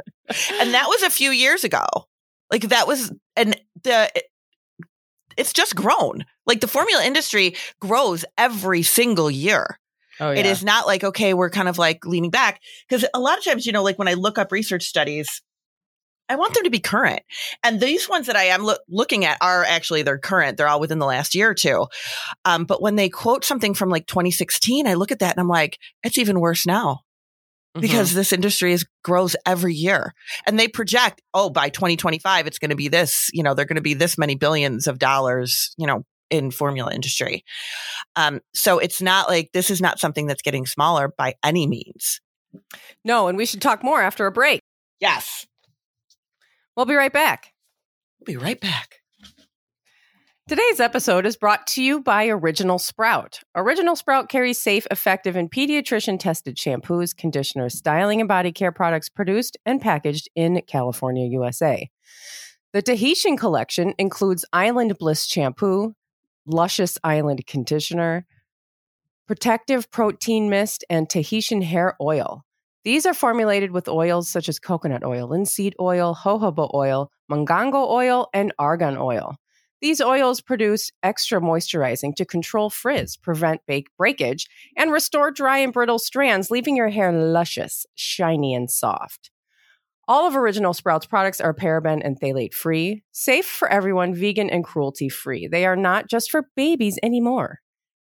And 0.55 0.75
that 0.75 0.87
was 0.89 1.03
a 1.03 1.11
few 1.11 1.31
years 1.31 1.65
ago. 1.65 1.85
Like 2.51 2.69
that 2.69 2.87
was, 2.87 3.13
and 3.35 3.61
the, 3.83 4.11
it's 5.37 5.53
just 5.53 5.75
grown. 5.75 6.25
Like 6.47 6.61
the 6.61 6.69
formula 6.69 7.05
industry 7.05 7.57
grows 7.81 8.25
every 8.39 8.83
single 8.83 9.31
year. 9.31 9.79
Oh 10.21 10.31
yeah. 10.31 10.41
It 10.41 10.47
is 10.47 10.65
not 10.65 10.87
like, 10.87 11.05
okay, 11.05 11.35
we're 11.35 11.51
kind 11.51 11.69
of 11.69 11.77
like 11.77 12.07
leaning 12.07 12.31
back. 12.31 12.61
Because 12.89 13.05
a 13.13 13.21
lot 13.21 13.37
of 13.37 13.45
times, 13.45 13.67
you 13.67 13.73
know, 13.73 13.83
like 13.83 13.99
when 13.99 14.09
I 14.09 14.15
look 14.15 14.39
up 14.39 14.53
research 14.53 14.85
studies, 14.85 15.43
I 16.29 16.37
want 16.37 16.55
them 16.55 16.65
to 16.65 16.71
be 16.71 16.81
current. 16.81 17.23
And 17.63 17.81
these 17.81 18.09
ones 18.09 18.27
that 18.27 18.37
I 18.37 18.45
am 18.45 18.65
loo- 18.65 18.77
looking 18.89 19.25
at 19.25 19.39
are 19.41 19.65
actually, 19.65 20.03
they're 20.03 20.19
current. 20.19 20.57
They're 20.57 20.69
all 20.69 20.81
within 20.81 20.99
the 20.99 21.07
last 21.07 21.35
year 21.35 21.51
or 21.51 21.55
two. 21.55 21.87
Um, 22.45 22.65
but 22.65 22.83
when 22.83 22.97
they 22.97 23.09
quote 23.09 23.45
something 23.45 23.75
from 23.75 23.91
like 23.91 24.07
2016, 24.07 24.87
I 24.87 24.95
look 24.95 25.13
at 25.13 25.21
that 25.21 25.33
and 25.37 25.41
I'm 25.41 25.49
like, 25.49 25.79
it's 26.03 26.19
even 26.19 26.41
worse 26.41 26.67
now 26.67 27.01
Mhm. 27.77 27.81
because 27.83 28.15
this 28.15 28.33
industry 28.33 28.73
is 28.73 28.87
grows 29.05 29.37
every 29.45 29.75
year 29.75 30.15
and 30.47 30.59
they 30.59 30.67
project 30.67 31.21
oh 31.35 31.51
by 31.51 31.69
2025 31.69 32.47
it's 32.47 32.59
going 32.59 32.71
to 32.71 32.77
be 32.77 32.89
this 32.89 33.29
you 33.35 33.43
know 33.43 33.53
they're 33.55 33.67
going 33.67 33.77
to 33.77 33.83
be 33.83 33.93
this 33.95 34.17
many 34.17 34.35
billions 34.35 34.87
of 34.87 34.99
dollars 34.99 35.75
you 35.77 35.87
know 35.87 36.03
in 36.31 36.51
formula 36.51 36.93
industry 36.95 37.45
um 38.17 38.41
so 38.55 38.79
it's 38.79 39.03
not 39.03 39.29
like 39.29 39.51
this 39.53 39.71
is 39.71 39.81
not 39.83 40.01
something 40.01 40.27
that's 40.27 40.41
getting 40.43 40.65
smaller 40.65 41.13
by 41.19 41.35
any 41.45 41.67
means 41.67 42.21
no, 43.05 43.29
and 43.29 43.37
we 43.37 43.45
should 43.45 43.61
talk 43.61 43.85
more 43.85 44.01
after 44.01 44.27
a 44.27 44.33
break. 44.33 44.61
yes 44.99 45.47
We'll 46.77 46.87
be 46.87 46.95
right 46.95 47.13
back. 47.13 47.53
we'll 48.21 48.39
be 48.39 48.43
right 48.43 48.61
back 48.61 49.01
Today's 50.49 50.79
episode 50.79 51.27
is 51.27 51.37
brought 51.37 51.67
to 51.69 51.83
you 51.83 52.01
by 52.01 52.29
Original 52.29 52.79
Sprout. 52.79 53.41
Original 53.57 53.97
Sprout 53.97 54.29
carries 54.29 54.61
safe, 54.61 54.87
effective, 54.93 55.35
and 55.35 55.51
pediatrician 55.51 56.21
tested 56.21 56.57
shampoos, 56.57 57.17
conditioners, 57.17 57.77
styling, 57.77 58.21
and 58.21 58.29
body 58.29 58.53
care 58.53 58.71
products 58.71 59.09
produced 59.09 59.57
and 59.67 59.81
packaged 59.81 60.29
in 60.37 60.63
California, 60.69 61.27
USA. 61.27 61.91
The 62.73 62.81
Tahitian 62.81 63.37
collection 63.37 63.93
includes 63.99 64.45
Island 64.53 64.97
Bliss 65.01 65.27
shampoo, 65.27 65.97
Luscious 66.47 66.97
Island 67.03 67.45
conditioner, 67.49 68.25
Protective 69.27 69.91
Protein 69.91 70.49
Mist, 70.49 70.85
and 70.89 71.11
Tahitian 71.11 71.63
hair 71.63 71.97
oil. 72.01 72.46
These 72.87 73.05
are 73.05 73.15
formulated 73.15 73.73
with 73.73 73.89
oils 73.89 74.29
such 74.29 74.49
as 74.49 74.61
coconut 74.61 75.03
oil, 75.03 75.27
linseed 75.27 75.75
oil, 75.81 76.15
jojoba 76.15 76.73
oil, 76.73 77.11
mongongo 77.29 77.91
oil, 77.91 78.29
and 78.33 78.53
argan 78.61 78.97
oil. 78.97 79.39
These 79.81 80.01
oils 80.01 80.41
produce 80.41 80.93
extra 81.03 81.41
moisturizing 81.41 82.15
to 82.15 82.25
control 82.25 82.71
frizz, 82.71 83.17
prevent 83.17 83.63
bake 83.67 83.89
breakage, 83.99 84.47
and 84.77 84.93
restore 84.93 85.33
dry 85.33 85.59
and 85.59 85.73
brittle 85.73 85.99
strands, 85.99 86.49
leaving 86.49 86.77
your 86.77 86.91
hair 86.91 87.11
luscious, 87.11 87.87
shiny, 87.97 88.55
and 88.55 88.71
soft. 88.71 89.33
All 90.07 90.29
of 90.29 90.37
Original 90.37 90.73
Sprouts 90.73 91.07
products 91.07 91.41
are 91.41 91.53
paraben 91.53 92.01
and 92.05 92.21
phthalate 92.21 92.55
free, 92.55 93.03
safe 93.11 93.47
for 93.47 93.69
everyone, 93.69 94.15
vegan 94.15 94.49
and 94.49 94.63
cruelty 94.63 95.09
free. 95.09 95.49
They 95.49 95.67
are 95.67 95.75
not 95.75 96.09
just 96.09 96.31
for 96.31 96.51
babies 96.55 97.01
anymore. 97.03 97.59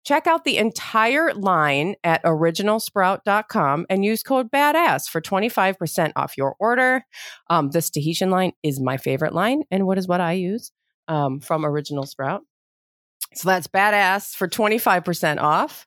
Check 0.05 0.27
out 0.27 0.45
the 0.45 0.59
entire 0.59 1.33
line 1.33 1.95
at 2.05 2.23
originalsprout.com 2.25 3.87
and 3.89 4.05
use 4.05 4.23
code 4.23 4.51
BADASS 4.51 5.09
for 5.09 5.21
25% 5.21 6.13
off 6.15 6.37
your 6.37 6.57
order. 6.61 7.05
Um, 7.49 7.71
this 7.71 7.91
Tahitian 7.91 8.31
line 8.31 8.53
is 8.63 8.81
my 8.81 8.99
favorite 8.99 9.33
line, 9.33 9.63
and 9.71 9.87
what 9.87 9.99
is 9.99 10.07
what 10.07 10.21
I 10.21 10.33
use 10.33 10.73
um, 11.09 11.41
from 11.41 11.65
Original 11.65 12.05
Sprout. 12.05 12.43
So 13.35 13.49
that's 13.49 13.67
badass 13.67 14.35
for 14.35 14.47
25% 14.47 15.39
off. 15.39 15.87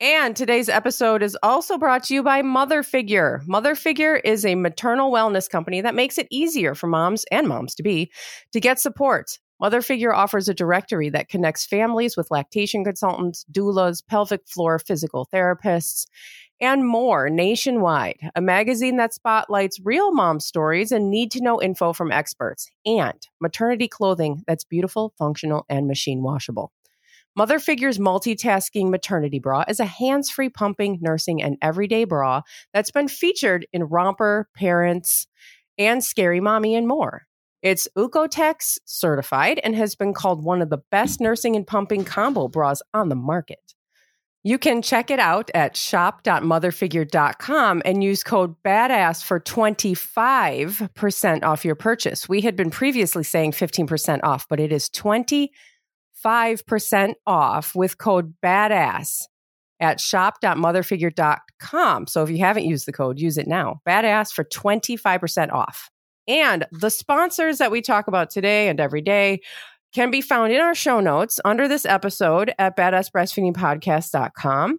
And 0.00 0.34
today's 0.34 0.70
episode 0.70 1.22
is 1.22 1.36
also 1.42 1.76
brought 1.76 2.04
to 2.04 2.14
you 2.14 2.22
by 2.22 2.40
Mother 2.40 2.82
Figure. 2.82 3.42
Mother 3.46 3.74
Figure 3.74 4.16
is 4.16 4.46
a 4.46 4.54
maternal 4.54 5.12
wellness 5.12 5.50
company 5.50 5.82
that 5.82 5.94
makes 5.94 6.16
it 6.16 6.26
easier 6.30 6.74
for 6.74 6.86
moms 6.86 7.26
and 7.30 7.46
moms 7.46 7.74
to 7.74 7.82
be 7.82 8.10
to 8.52 8.60
get 8.60 8.80
support 8.80 9.38
Mother 9.60 9.82
Figure 9.82 10.14
offers 10.14 10.48
a 10.48 10.54
directory 10.54 11.10
that 11.10 11.28
connects 11.28 11.66
families 11.66 12.16
with 12.16 12.30
lactation 12.30 12.82
consultants, 12.82 13.44
doulas, 13.52 14.02
pelvic 14.06 14.48
floor 14.48 14.78
physical 14.78 15.28
therapists, 15.32 16.06
and 16.62 16.86
more 16.86 17.28
nationwide. 17.28 18.18
A 18.34 18.40
magazine 18.40 18.96
that 18.96 19.12
spotlights 19.12 19.78
real 19.84 20.12
mom 20.12 20.40
stories 20.40 20.92
and 20.92 21.10
need 21.10 21.30
to 21.32 21.42
know 21.42 21.60
info 21.60 21.92
from 21.92 22.10
experts, 22.10 22.70
and 22.86 23.26
maternity 23.38 23.86
clothing 23.86 24.42
that's 24.46 24.64
beautiful, 24.64 25.12
functional, 25.18 25.66
and 25.68 25.86
machine 25.86 26.22
washable. 26.22 26.72
Mother 27.36 27.58
Figure's 27.58 27.98
multitasking 27.98 28.90
maternity 28.90 29.38
bra 29.38 29.64
is 29.68 29.78
a 29.78 29.84
hands 29.84 30.30
free 30.30 30.48
pumping, 30.48 30.98
nursing, 31.02 31.42
and 31.42 31.58
everyday 31.60 32.04
bra 32.04 32.42
that's 32.72 32.90
been 32.90 33.08
featured 33.08 33.66
in 33.72 33.84
Romper, 33.84 34.48
Parents, 34.56 35.26
and 35.78 36.02
Scary 36.02 36.40
Mommy, 36.40 36.74
and 36.74 36.88
more. 36.88 37.26
It's 37.62 37.86
Oeko-Tex 37.96 38.78
certified 38.86 39.60
and 39.62 39.76
has 39.76 39.94
been 39.94 40.14
called 40.14 40.42
one 40.42 40.62
of 40.62 40.70
the 40.70 40.80
best 40.90 41.20
nursing 41.20 41.54
and 41.56 41.66
pumping 41.66 42.04
combo 42.04 42.48
bras 42.48 42.80
on 42.94 43.10
the 43.10 43.14
market. 43.14 43.74
You 44.42 44.56
can 44.56 44.80
check 44.80 45.10
it 45.10 45.18
out 45.18 45.50
at 45.52 45.76
shop.motherfigure.com 45.76 47.82
and 47.84 48.02
use 48.02 48.22
code 48.22 48.54
BADASS 48.64 49.22
for 49.22 49.38
25% 49.38 51.44
off 51.44 51.62
your 51.62 51.74
purchase. 51.74 52.26
We 52.26 52.40
had 52.40 52.56
been 52.56 52.70
previously 52.70 53.22
saying 53.22 53.52
15% 53.52 54.20
off, 54.22 54.46
but 54.48 54.58
it 54.58 54.72
is 54.72 54.88
25% 54.88 55.50
off 57.26 57.74
with 57.74 57.98
code 57.98 58.32
BADASS 58.42 59.26
at 59.78 60.00
shop.motherfigure.com. 60.00 62.06
So 62.06 62.22
if 62.22 62.30
you 62.30 62.38
haven't 62.38 62.64
used 62.64 62.86
the 62.86 62.92
code, 62.92 63.18
use 63.18 63.36
it 63.36 63.46
now. 63.46 63.82
BADASS 63.86 64.32
for 64.32 64.44
25% 64.44 65.52
off. 65.52 65.90
And 66.30 66.64
the 66.70 66.90
sponsors 66.90 67.58
that 67.58 67.72
we 67.72 67.82
talk 67.82 68.06
about 68.06 68.30
today 68.30 68.68
and 68.68 68.78
every 68.78 69.00
day 69.00 69.40
can 69.92 70.12
be 70.12 70.20
found 70.20 70.52
in 70.52 70.60
our 70.60 70.76
show 70.76 71.00
notes 71.00 71.40
under 71.44 71.66
this 71.66 71.84
episode 71.84 72.54
at 72.56 72.76
badassbreastfeedingpodcast.com. 72.76 74.78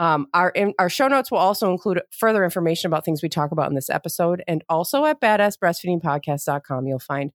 Um, 0.00 0.26
our 0.34 0.50
in, 0.50 0.74
our 0.76 0.88
show 0.88 1.06
notes 1.06 1.30
will 1.30 1.38
also 1.38 1.70
include 1.70 2.02
further 2.10 2.42
information 2.42 2.88
about 2.88 3.04
things 3.04 3.22
we 3.22 3.28
talk 3.28 3.52
about 3.52 3.68
in 3.68 3.76
this 3.76 3.88
episode, 3.88 4.42
and 4.48 4.64
also 4.68 5.04
at 5.04 5.20
badassbreastfeedingpodcast.com 5.20 6.88
you'll 6.88 6.98
find 6.98 7.30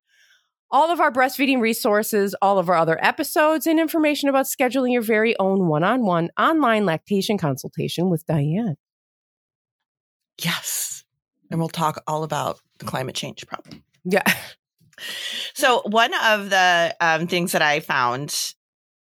all 0.70 0.92
of 0.92 1.00
our 1.00 1.12
breastfeeding 1.12 1.62
resources, 1.62 2.36
all 2.42 2.60
of 2.60 2.68
our 2.68 2.76
other 2.76 3.02
episodes, 3.02 3.66
and 3.66 3.80
information 3.80 4.28
about 4.28 4.46
scheduling 4.46 4.92
your 4.92 5.04
very 5.04 5.40
own 5.40 5.70
one-on-one 5.70 6.32
online 6.38 6.86
lactation 6.86 7.38
consultation 7.38 8.10
with 8.10 8.26
Diane. 8.26 8.76
Yes, 10.44 10.93
and 11.54 11.62
we'll 11.62 11.70
talk 11.70 12.04
all 12.08 12.24
about 12.24 12.60
the 12.80 12.86
climate 12.86 13.16
change 13.16 13.46
problem. 13.48 13.84
Yeah. 14.04 14.24
So 15.56 15.82
one 15.86 16.14
of 16.24 16.52
the 16.52 16.96
um, 17.02 17.26
things 17.28 17.52
that 17.54 17.64
I 17.64 17.80
found 17.80 18.54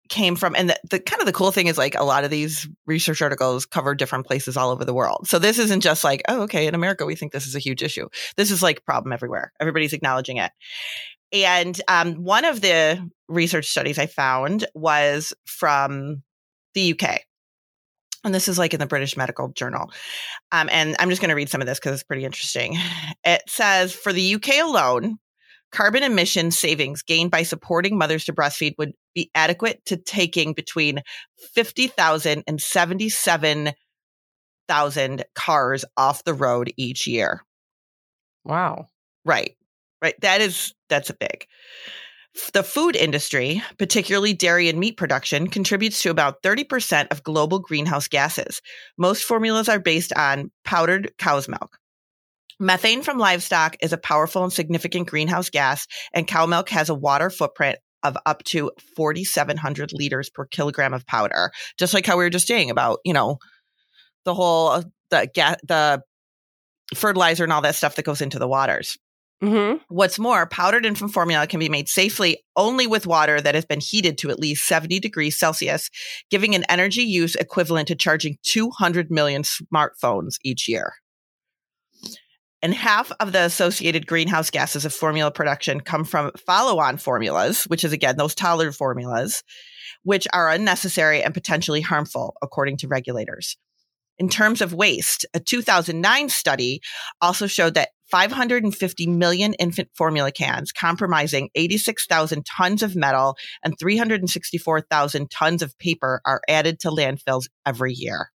came 0.09 0.35
from, 0.35 0.57
and 0.57 0.71
the, 0.71 0.81
the 0.91 0.99
kind 0.99 1.21
of 1.21 1.27
the 1.27 1.33
cool 1.33 1.53
thing 1.53 1.69
is 1.69 1.79
like 1.79 1.95
a 1.95 2.03
lot 2.05 2.25
of 2.25 2.31
these 2.31 2.69
research 2.87 3.23
articles 3.23 3.67
cover 3.67 3.95
different 3.95 4.27
places 4.27 4.57
all 4.57 4.71
over 4.71 4.85
the 4.85 4.93
world. 4.93 5.29
So 5.29 5.39
this 5.39 5.59
isn't 5.59 5.83
just 5.83 6.03
like, 6.05 6.23
oh, 6.29 6.43
okay, 6.43 6.67
in 6.67 6.75
America 6.75 7.07
we 7.07 7.15
think 7.15 7.33
this 7.33 7.47
is 7.47 7.55
a 7.55 7.61
huge 7.61 7.83
issue. 7.85 8.09
This 8.37 8.51
is 8.51 8.63
like 8.63 8.85
problem 8.85 9.13
everywhere. 9.13 9.53
Everybody's 9.61 9.93
acknowledging 9.93 10.39
it. 10.39 10.51
And 11.33 11.81
um, 11.89 12.15
one 12.15 12.45
of 12.45 12.61
the 12.61 13.09
research 13.29 13.67
studies 13.67 13.99
I 13.99 14.07
found 14.07 14.67
was 14.75 15.33
from 15.45 16.23
the 16.75 16.93
UK. 16.93 17.21
And 18.27 18.35
this 18.35 18.49
is 18.49 18.59
like 18.59 18.75
in 18.75 18.81
the 18.81 18.87
British 18.87 19.17
Medical 19.17 19.49
Journal. 19.51 19.93
Um, 20.51 20.69
and 20.73 20.97
I'm 20.99 21.11
just 21.11 21.23
going 21.23 21.31
to 21.31 21.37
read 21.37 21.49
some 21.49 21.61
of 21.61 21.69
this 21.69 21.79
because 21.79 21.95
it's 21.95 22.03
pretty 22.03 22.25
interesting. 22.25 22.77
It 23.25 23.43
says 23.49 23.93
for 23.93 24.13
the 24.13 24.35
UK 24.35 24.61
alone, 24.63 25.19
carbon 25.73 26.03
emission 26.03 26.51
savings 26.51 27.03
gained 27.03 27.31
by 27.31 27.45
supporting 27.45 27.97
mothers 27.99 28.25
to 28.27 28.33
breastfeed 28.33 28.75
would 28.79 28.93
be 29.15 29.31
adequate 29.35 29.85
to 29.87 29.97
taking 29.97 30.53
between 30.53 31.01
50,000 31.55 32.45
and 32.47 32.61
77,000 32.61 35.25
cars 35.35 35.85
off 35.97 36.25
the 36.25 36.35
road 36.35 36.73
each 36.77 37.07
year. 37.07 37.43
Wow. 38.45 38.87
Right. 39.25 39.57
Right. 40.03 40.21
That 40.21 40.41
is, 40.41 40.75
that's 40.89 41.11
a 41.11 41.15
big. 41.15 41.47
The 42.53 42.63
food 42.63 42.97
industry, 42.97 43.63
particularly 43.79 44.35
dairy 44.35 44.69
and 44.69 44.79
meat 44.79 44.97
production, 44.97 45.49
contributes 45.49 46.03
to 46.03 46.11
about 46.11 46.43
30% 46.43 47.09
of 47.11 47.23
global 47.23 47.59
greenhouse 47.59 48.09
gases. 48.09 48.61
Most 48.99 49.25
formulas 49.25 49.69
are 49.69 49.79
based 49.79 50.13
on 50.15 50.51
powdered 50.65 51.13
cow's 51.19 51.49
milk. 51.49 51.79
Methane 52.59 53.03
from 53.03 53.19
livestock 53.19 53.77
is 53.81 53.93
a 53.93 53.99
powerful 53.99 54.43
and 54.43 54.53
significant 54.53 55.09
greenhouse 55.09 55.51
gas, 55.51 55.87
and 56.13 56.27
cow 56.27 56.47
milk 56.47 56.69
has 56.71 56.89
a 56.89 56.95
water 56.95 57.31
footprint 57.31 57.79
of 58.03 58.17
up 58.27 58.45
to 58.45 58.71
4,700 58.97 59.93
liters 59.93 60.31
per 60.31 60.47
kilogram 60.47 60.95
of 60.95 61.07
powder. 61.07 61.51
Just 61.79 61.95
like 61.95 62.07
how 62.07 62.17
we 62.17 62.25
were 62.25 62.31
just 62.31 62.47
saying 62.47 62.71
about, 62.71 63.01
you 63.05 63.13
know, 63.13 63.39
the 64.25 64.35
whole 64.35 64.69
uh, 64.69 64.83
the 65.11 65.59
the 65.67 66.03
fertilizer 66.95 67.45
and 67.45 67.53
all 67.53 67.63
that 67.63 67.75
stuff 67.75 67.97
that 67.97 68.05
goes 68.05 68.21
into 68.21 68.39
the 68.39 68.49
waters. 68.49 68.97
Mm-hmm. 69.43 69.79
What's 69.89 70.19
more, 70.19 70.47
powdered 70.47 70.87
infant 70.87 71.13
formula 71.13 71.47
can 71.47 71.61
be 71.61 71.69
made 71.69 71.89
safely 71.89 72.39
only 72.57 72.87
with 72.87 73.07
water 73.07 73.41
that 73.41 73.55
has 73.55 73.67
been 73.67 73.81
heated 73.81 74.17
to 74.19 74.31
at 74.31 74.39
least 74.39 74.67
70 74.67 74.99
degrees 74.99 75.39
Celsius, 75.39 75.91
giving 76.31 76.55
an 76.55 76.65
energy 76.71 77.03
use 77.03 77.35
equivalent 77.35 77.89
to 77.89 77.95
charging 77.95 78.39
200 78.45 79.11
million 79.11 79.43
smartphones 79.43 80.37
each 80.43 80.69
year. 80.69 80.95
And 82.63 82.73
half 82.73 83.13
of 83.21 83.33
the 83.33 83.43
associated 83.43 84.07
greenhouse 84.07 84.49
gases 84.49 84.87
of 84.87 84.95
formula 84.95 85.31
production 85.31 85.81
come 85.81 86.05
from 86.05 86.33
follow 86.47 86.81
on 86.81 86.97
formulas, 86.97 87.65
which 87.65 87.85
is 87.85 87.93
again 87.93 88.17
those 88.17 88.35
toddler 88.35 88.73
formulas, 88.73 89.45
which 90.03 90.27
are 90.33 90.51
unnecessary 90.51 91.23
and 91.23 91.35
potentially 91.35 91.83
harmful, 91.83 92.35
according 92.43 92.79
to 92.79 92.89
regulators. 92.89 93.57
In 94.19 94.31
terms 94.31 94.63
of 94.63 94.73
waste, 94.73 95.27
a 95.35 95.41
2009 95.41 96.31
study 96.31 96.81
also 97.21 97.47
showed 97.47 97.75
that 97.75 97.91
550 98.11 99.07
million 99.09 99.55
infant 99.55 99.89
formula 99.95 100.33
cans, 100.33 100.73
comprising 100.73 101.51
86,000 101.55 102.45
tons 102.47 102.83
of 102.83 102.97
metal 102.97 103.37
and 103.65 103.79
364,000 103.79 105.31
tons 105.31 105.63
of 105.63 105.79
paper, 105.79 106.21
are 106.25 106.41
added 106.49 106.81
to 106.81 106.89
landfills 106.89 107.49
every 107.65 107.93
year. 107.93 108.31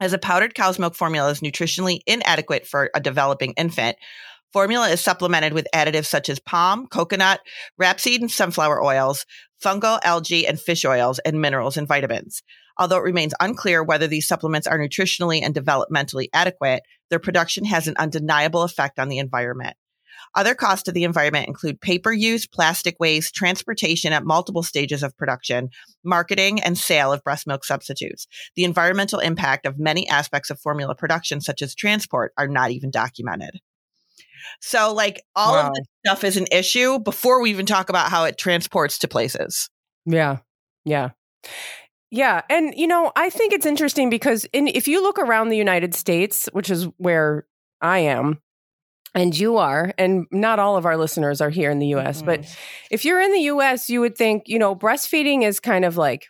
As 0.00 0.12
a 0.12 0.18
powdered 0.18 0.54
cow's 0.54 0.78
milk 0.78 0.94
formula 0.94 1.30
is 1.30 1.40
nutritionally 1.40 2.00
inadequate 2.06 2.66
for 2.66 2.90
a 2.94 3.00
developing 3.00 3.52
infant, 3.56 3.96
formula 4.52 4.88
is 4.88 5.00
supplemented 5.00 5.52
with 5.52 5.66
additives 5.74 6.06
such 6.06 6.28
as 6.28 6.38
palm, 6.40 6.86
coconut, 6.86 7.40
rapeseed 7.80 8.20
and 8.20 8.30
sunflower 8.30 8.82
oils, 8.84 9.24
fungal, 9.62 9.98
algae, 10.04 10.46
and 10.46 10.60
fish 10.60 10.84
oils, 10.84 11.18
and 11.20 11.40
minerals 11.40 11.76
and 11.76 11.88
vitamins. 11.88 12.42
Although 12.78 12.98
it 12.98 13.04
remains 13.04 13.34
unclear 13.40 13.82
whether 13.82 14.06
these 14.06 14.26
supplements 14.26 14.66
are 14.66 14.78
nutritionally 14.78 15.42
and 15.42 15.54
developmentally 15.54 16.28
adequate, 16.32 16.82
their 17.10 17.18
production 17.18 17.64
has 17.64 17.86
an 17.86 17.96
undeniable 17.98 18.62
effect 18.62 18.98
on 18.98 19.08
the 19.08 19.18
environment. 19.18 19.76
Other 20.34 20.54
costs 20.54 20.84
to 20.84 20.92
the 20.92 21.04
environment 21.04 21.46
include 21.46 21.80
paper 21.80 22.12
use, 22.12 22.46
plastic 22.46 22.96
waste, 22.98 23.34
transportation 23.34 24.12
at 24.12 24.24
multiple 24.24 24.64
stages 24.64 25.02
of 25.02 25.16
production, 25.16 25.68
marketing 26.02 26.60
and 26.60 26.76
sale 26.76 27.12
of 27.12 27.22
breast 27.22 27.46
milk 27.46 27.64
substitutes. 27.64 28.26
The 28.56 28.64
environmental 28.64 29.20
impact 29.20 29.64
of 29.64 29.78
many 29.78 30.08
aspects 30.08 30.50
of 30.50 30.58
formula 30.58 30.96
production, 30.96 31.40
such 31.40 31.62
as 31.62 31.74
transport, 31.74 32.32
are 32.36 32.48
not 32.48 32.72
even 32.72 32.90
documented. 32.90 33.60
So, 34.60 34.92
like, 34.92 35.22
all 35.36 35.54
wow. 35.54 35.68
of 35.68 35.74
this 35.74 35.86
stuff 36.04 36.24
is 36.24 36.36
an 36.36 36.46
issue 36.50 36.98
before 36.98 37.40
we 37.40 37.50
even 37.50 37.66
talk 37.66 37.88
about 37.88 38.10
how 38.10 38.24
it 38.24 38.36
transports 38.36 38.98
to 38.98 39.08
places. 39.08 39.70
Yeah. 40.04 40.38
Yeah. 40.84 41.10
Yeah, 42.10 42.42
and 42.48 42.74
you 42.76 42.86
know, 42.86 43.12
I 43.16 43.30
think 43.30 43.52
it's 43.52 43.66
interesting 43.66 44.10
because 44.10 44.44
in 44.52 44.68
if 44.68 44.86
you 44.86 45.02
look 45.02 45.18
around 45.18 45.48
the 45.48 45.56
United 45.56 45.94
States, 45.94 46.48
which 46.52 46.70
is 46.70 46.84
where 46.96 47.46
I 47.80 47.98
am, 48.00 48.40
and 49.14 49.36
you 49.36 49.56
are, 49.56 49.92
and 49.98 50.26
not 50.30 50.58
all 50.58 50.76
of 50.76 50.86
our 50.86 50.96
listeners 50.96 51.40
are 51.40 51.50
here 51.50 51.70
in 51.70 51.78
the 51.78 51.88
US, 51.88 52.18
mm-hmm. 52.18 52.26
but 52.26 52.56
if 52.90 53.04
you're 53.04 53.20
in 53.20 53.32
the 53.32 53.42
US, 53.42 53.90
you 53.90 54.00
would 54.00 54.16
think, 54.16 54.44
you 54.46 54.58
know, 54.58 54.76
breastfeeding 54.76 55.42
is 55.42 55.60
kind 55.60 55.84
of 55.84 55.96
like 55.96 56.26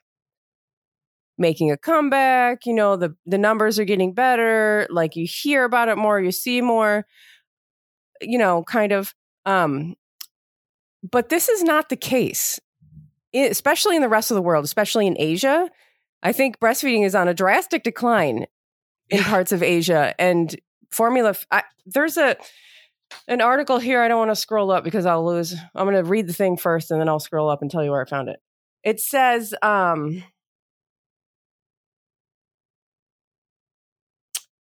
making 1.37 1.71
a 1.71 1.77
comeback, 1.77 2.65
you 2.67 2.75
know, 2.75 2.97
the 2.97 3.15
the 3.27 3.39
numbers 3.39 3.79
are 3.79 3.85
getting 3.85 4.15
better, 4.15 4.87
like 4.91 5.17
you 5.17 5.27
hear 5.29 5.65
about 5.65 5.89
it 5.89 5.99
more, 5.99 6.21
you 6.21 6.31
see 6.31 6.61
more, 6.61 7.05
you 8.21 8.39
know, 8.39 8.63
kind 8.65 8.93
of 8.93 9.15
um 9.47 9.95
but 11.11 11.29
this 11.29 11.49
is 11.49 11.63
not 11.63 11.89
the 11.91 11.97
case. 11.97 12.59
Especially 13.35 13.97
in 13.97 14.03
the 14.03 14.09
rest 14.09 14.31
of 14.31 14.37
the 14.37 14.43
world, 14.43 14.65
especially 14.65 15.07
in 15.07 15.17
Asia. 15.19 15.69
I 16.23 16.33
think 16.33 16.59
breastfeeding 16.59 17.05
is 17.05 17.15
on 17.15 17.29
a 17.29 17.35
drastic 17.35 17.83
decline 17.83 18.47
in 19.11 19.23
parts 19.23 19.53
of 19.53 19.63
Asia 19.63 20.15
and 20.19 20.57
formula 20.91 21.35
I, 21.51 21.63
there's 21.85 22.17
a 22.17 22.37
an 23.29 23.41
article 23.41 23.79
here. 23.79 24.01
I 24.01 24.09
don't 24.09 24.19
want 24.19 24.31
to 24.31 24.37
scroll 24.37 24.71
up 24.71 24.85
because 24.85 25.07
I'll 25.07 25.25
lose. 25.25 25.55
I'm 25.75 25.87
going 25.87 26.03
to 26.03 26.09
read 26.09 26.27
the 26.27 26.33
thing 26.33 26.57
first 26.57 26.91
and 26.91 27.01
then 27.01 27.09
I'll 27.09 27.21
scroll 27.21 27.49
up 27.51 27.63
and 27.63 27.71
tell 27.71 27.85
you 27.85 27.91
where 27.91 28.03
I 28.03 28.09
found 28.09 28.29
it. 28.29 28.41
It 28.83 29.01
says, 29.01 29.55
um, 29.63 30.23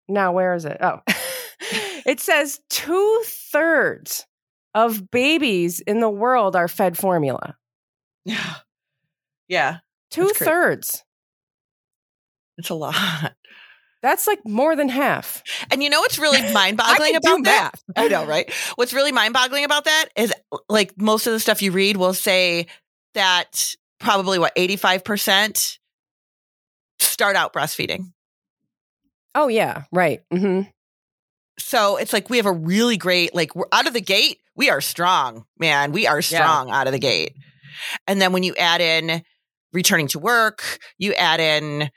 now 0.08 0.34
where 0.34 0.54
is 0.54 0.66
it? 0.66 0.78
Oh, 0.82 1.00
it 2.06 2.20
says 2.20 2.60
two 2.70 3.24
thirds 3.26 4.26
of 4.76 5.10
babies 5.12 5.80
in 5.80 6.00
the 6.00 6.10
world 6.10 6.56
are 6.56 6.68
fed 6.68 6.98
formula. 6.98 7.56
Yeah. 8.26 8.56
Yeah. 9.54 9.78
Two 10.12 10.30
thirds. 10.30 11.04
It's 12.58 12.70
a 12.70 12.76
lot. 12.76 13.34
That's 14.02 14.28
like 14.28 14.40
more 14.46 14.76
than 14.76 14.90
half. 14.90 15.44
And 15.72 15.82
you 15.82 15.90
know 15.90 16.02
what's 16.02 16.20
really 16.20 16.42
mind 16.54 16.78
boggling 16.78 17.16
about 17.16 17.44
that? 17.46 17.72
math. 17.74 17.84
I 17.96 18.08
know, 18.10 18.26
right? 18.26 18.52
What's 18.76 18.94
really 18.94 19.12
mind 19.12 19.34
boggling 19.34 19.64
about 19.64 19.86
that 19.86 20.08
is 20.16 20.34
like 20.70 20.94
most 21.00 21.26
of 21.26 21.34
the 21.34 21.40
stuff 21.40 21.62
you 21.62 21.72
read 21.72 21.96
will 21.98 22.14
say 22.14 22.68
that 23.14 23.76
probably 24.00 24.40
what, 24.40 24.54
85% 24.56 25.78
start 27.00 27.36
out 27.36 27.54
breastfeeding. 27.54 28.12
Oh 29.36 29.48
yeah, 29.48 29.84
right. 29.92 30.22
hmm 30.32 30.62
So 31.58 31.98
it's 31.98 32.12
like 32.14 32.30
we 32.30 32.38
have 32.38 32.46
a 32.46 32.52
really 32.52 32.98
great, 32.98 33.34
like 33.34 33.56
we're 33.56 33.66
out 33.72 33.88
of 33.88 33.94
the 33.94 34.02
gate, 34.02 34.40
we 34.56 34.70
are 34.70 34.82
strong, 34.82 35.46
man. 35.58 35.92
We 35.92 36.08
are 36.08 36.22
strong 36.22 36.70
out 36.72 36.88
of 36.88 36.94
the 36.94 37.00
gate. 37.00 37.34
And 38.06 38.22
then 38.22 38.34
when 38.34 38.44
you 38.44 38.54
add 38.56 38.82
in 38.82 39.24
returning 39.74 40.08
to 40.10 40.20
work, 40.20 40.80
you 40.98 41.14
add 41.14 41.40
in, 41.40 41.90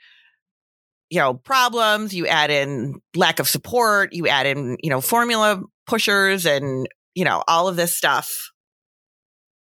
you 1.09 1.19
know, 1.19 1.35
problems, 1.35 2.13
you 2.13 2.27
add 2.27 2.49
in 2.49 2.99
lack 3.15 3.39
of 3.39 3.47
support, 3.47 4.13
you 4.13 4.27
add 4.27 4.45
in, 4.45 4.77
you 4.81 4.89
know, 4.89 4.99
formula 4.99 5.61
pushers 5.85 6.45
and, 6.45 6.87
you 7.15 7.23
know, 7.23 7.43
all 7.47 7.67
of 7.67 7.75
this 7.75 7.95
stuff. 7.95 8.51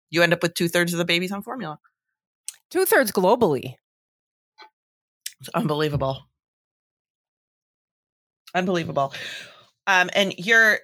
You 0.10 0.24
end 0.24 0.34
up 0.34 0.42
with 0.42 0.54
two 0.54 0.68
thirds 0.68 0.94
of 0.94 0.98
the 0.98 1.06
babies 1.06 1.32
on 1.32 1.44
formula. 1.44 1.78
Two 2.72 2.86
thirds 2.86 3.12
globally. 3.12 3.76
It's 5.40 5.50
unbelievable. 5.50 6.24
Unbelievable. 8.54 9.14
Um, 9.86 10.10
and 10.14 10.34
you're 10.38 10.80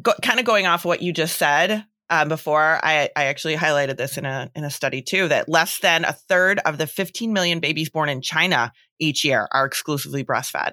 go- 0.00 0.14
kind 0.22 0.38
of 0.38 0.46
going 0.46 0.66
off 0.66 0.84
what 0.84 1.02
you 1.02 1.12
just 1.12 1.36
said 1.36 1.84
um, 2.10 2.28
before. 2.28 2.78
I, 2.82 3.08
I 3.16 3.24
actually 3.26 3.56
highlighted 3.56 3.96
this 3.96 4.18
in 4.18 4.26
a 4.26 4.50
in 4.54 4.64
a 4.64 4.70
study 4.70 5.00
too 5.00 5.28
that 5.28 5.48
less 5.48 5.78
than 5.78 6.04
a 6.04 6.12
third 6.12 6.58
of 6.64 6.76
the 6.78 6.86
15 6.86 7.32
million 7.32 7.60
babies 7.60 7.88
born 7.88 8.08
in 8.08 8.20
China 8.20 8.72
each 8.98 9.24
year 9.24 9.48
are 9.52 9.64
exclusively 9.64 10.24
breastfed. 10.24 10.72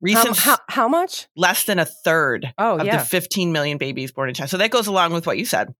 Recent 0.00 0.36
how, 0.38 0.56
how 0.68 0.88
much? 0.88 1.28
less 1.36 1.64
than 1.64 1.78
a 1.78 1.84
third 1.84 2.54
Oh 2.56 2.78
of 2.78 2.86
yeah. 2.86 2.98
the 2.98 3.04
15 3.04 3.52
million 3.52 3.76
babies 3.76 4.12
born 4.12 4.30
in 4.30 4.34
China. 4.34 4.48
So 4.48 4.56
that 4.56 4.70
goes 4.70 4.86
along 4.86 5.12
with 5.12 5.26
what 5.26 5.36
you 5.36 5.44
said. 5.44 5.74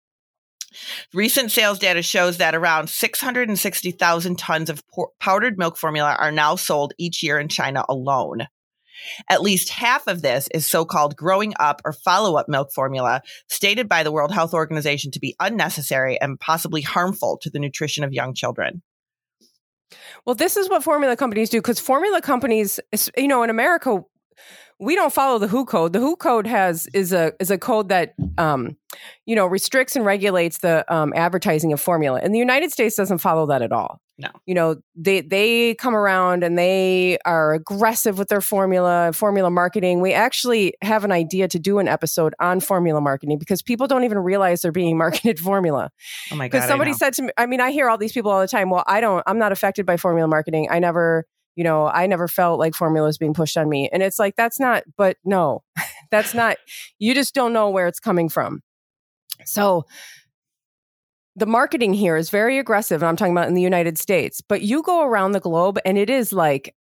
Recent 1.15 1.51
sales 1.51 1.79
data 1.79 2.03
shows 2.03 2.37
that 2.37 2.55
around 2.55 2.91
660,000 2.91 4.39
tons 4.39 4.71
of 4.71 4.83
powdered 5.19 5.59
milk 5.59 5.77
formula 5.77 6.17
are 6.19 6.31
now 6.31 6.55
sold 6.55 6.93
each 6.99 7.23
year 7.23 7.39
in 7.41 7.49
China 7.49 7.85
alone. 7.89 8.47
At 9.29 9.43
least 9.43 9.69
half 9.69 10.07
of 10.07 10.23
this 10.23 10.49
is 10.55 10.67
so 10.67 10.85
called 10.85 11.17
growing 11.17 11.55
up 11.59 11.81
or 11.85 11.93
follow 11.93 12.37
up 12.37 12.49
milk 12.49 12.73
formula, 12.73 13.23
stated 13.49 13.89
by 13.89 14.03
the 14.03 14.13
World 14.13 14.33
Health 14.33 14.55
Organization 14.55 15.11
to 15.13 15.21
be 15.21 15.37
unnecessary 15.41 16.21
and 16.21 16.39
possibly 16.39 16.83
harmful 16.83 17.39
to 17.43 17.51
the 17.51 17.59
nutrition 17.59 18.05
of 18.05 18.13
young 18.13 18.35
children. 18.35 18.83
Well, 20.25 20.35
this 20.35 20.57
is 20.57 20.69
what 20.69 20.85
formula 20.85 21.17
companies 21.17 21.51
do 21.51 21.59
because 21.59 21.81
formula 21.81 22.21
companies, 22.21 22.79
you 23.17 23.29
know, 23.29 23.43
in 23.43 23.51
America, 23.51 24.03
we 24.81 24.95
don't 24.95 25.13
follow 25.13 25.39
the 25.39 25.47
WHO 25.49 25.67
code. 25.67 25.93
The 25.93 26.01
WHO 26.01 26.17
code 26.17 26.47
has 26.47 26.89
is 26.95 27.13
a 27.13 27.33
is 27.39 27.51
a 27.51 27.59
code 27.59 27.89
that 27.91 28.15
um, 28.39 28.77
you 29.27 29.37
know 29.37 29.47
restricts 29.47 29.95
and 29.97 30.05
regulates 30.05 30.59
the 30.59 30.85
um, 30.93 31.13
advertising 31.15 31.73
of 31.73 31.81
formula. 31.81 32.21
And 32.23 32.35
the 32.35 32.39
United 32.39 32.73
States 32.73 32.97
doesn't 32.97 33.19
follow 33.19 33.47
that 33.47 33.63
at 33.63 33.73
all. 33.73 34.01
No. 34.19 34.29
you 34.45 34.55
know 34.55 34.77
they 34.97 35.23
they 35.23 35.75
come 35.77 35.95
around 35.97 36.45
and 36.45 36.59
they 36.59 37.17
are 37.25 37.55
aggressive 37.55 38.19
with 38.19 38.29
their 38.29 38.43
formula 38.43 39.13
formula 39.15 39.51
marketing. 39.51 40.03
We 40.03 40.13
actually 40.13 40.75
have 40.83 41.05
an 41.05 41.13
idea 41.13 41.49
to 41.49 41.59
do 41.59 41.79
an 41.79 41.89
episode 41.89 42.35
on 42.39 42.61
formula 42.61 43.01
marketing 43.01 43.39
because 43.39 43.63
people 43.63 43.87
don't 43.87 44.05
even 44.05 44.19
realize 44.19 44.61
they're 44.61 44.73
being 44.73 44.99
marketed 45.05 45.39
formula 45.39 45.91
Oh 46.31 46.37
my 46.37 46.49
God. 46.49 46.59
because 46.59 46.69
somebody 46.69 46.93
said 46.93 47.15
to 47.15 47.23
me 47.23 47.31
i 47.39 47.47
mean 47.47 47.61
i 47.63 47.71
hear 47.71 47.89
all 47.89 47.97
these 47.97 48.13
people 48.13 48.31
all 48.31 48.41
the 48.43 48.47
time 48.47 48.69
well 48.69 48.85
i 48.87 49.01
don't 49.01 49.23
i'm 49.27 49.39
not 49.39 49.53
affected 49.53 49.87
by 49.87 49.97
formula 49.97 50.29
marketing 50.29 50.69
i 50.71 50.79
never 50.79 51.25
you 51.57 51.65
know 51.65 51.87
i 51.89 52.07
never 52.07 52.29
felt 52.29 52.59
like 52.59 52.75
formula 52.75 53.13
being 53.19 53.35
pushed 53.35 53.57
on 53.57 53.69
me 53.69 53.89
and 53.93 54.03
it's 54.03 54.19
like 54.19 54.37
that's 54.37 54.61
not 54.61 54.83
but 54.97 55.17
no 55.25 55.63
that's 56.11 56.35
not 56.35 56.57
you 56.99 57.15
just 57.15 57.35
don't 57.35 57.53
know 57.53 57.71
where 57.71 57.87
it's 57.87 58.01
coming 58.01 58.29
from 58.29 58.61
so 59.45 59.85
the 61.37 61.47
marketing 61.47 61.95
here 61.95 62.17
is 62.17 62.31
very 62.31 62.59
aggressive 62.59 63.03
and 63.03 63.09
i'm 63.09 63.17
talking 63.17 63.33
about 63.33 63.49
in 63.49 63.55
the 63.55 63.63
united 63.63 63.99
states 63.99 64.41
but 64.41 64.63
you 64.63 64.83
go 64.83 65.03
around 65.03 65.33
the 65.33 65.41
globe 65.41 65.79
and 65.85 65.97
it 65.99 66.11
is 66.11 66.33
like 66.33 66.75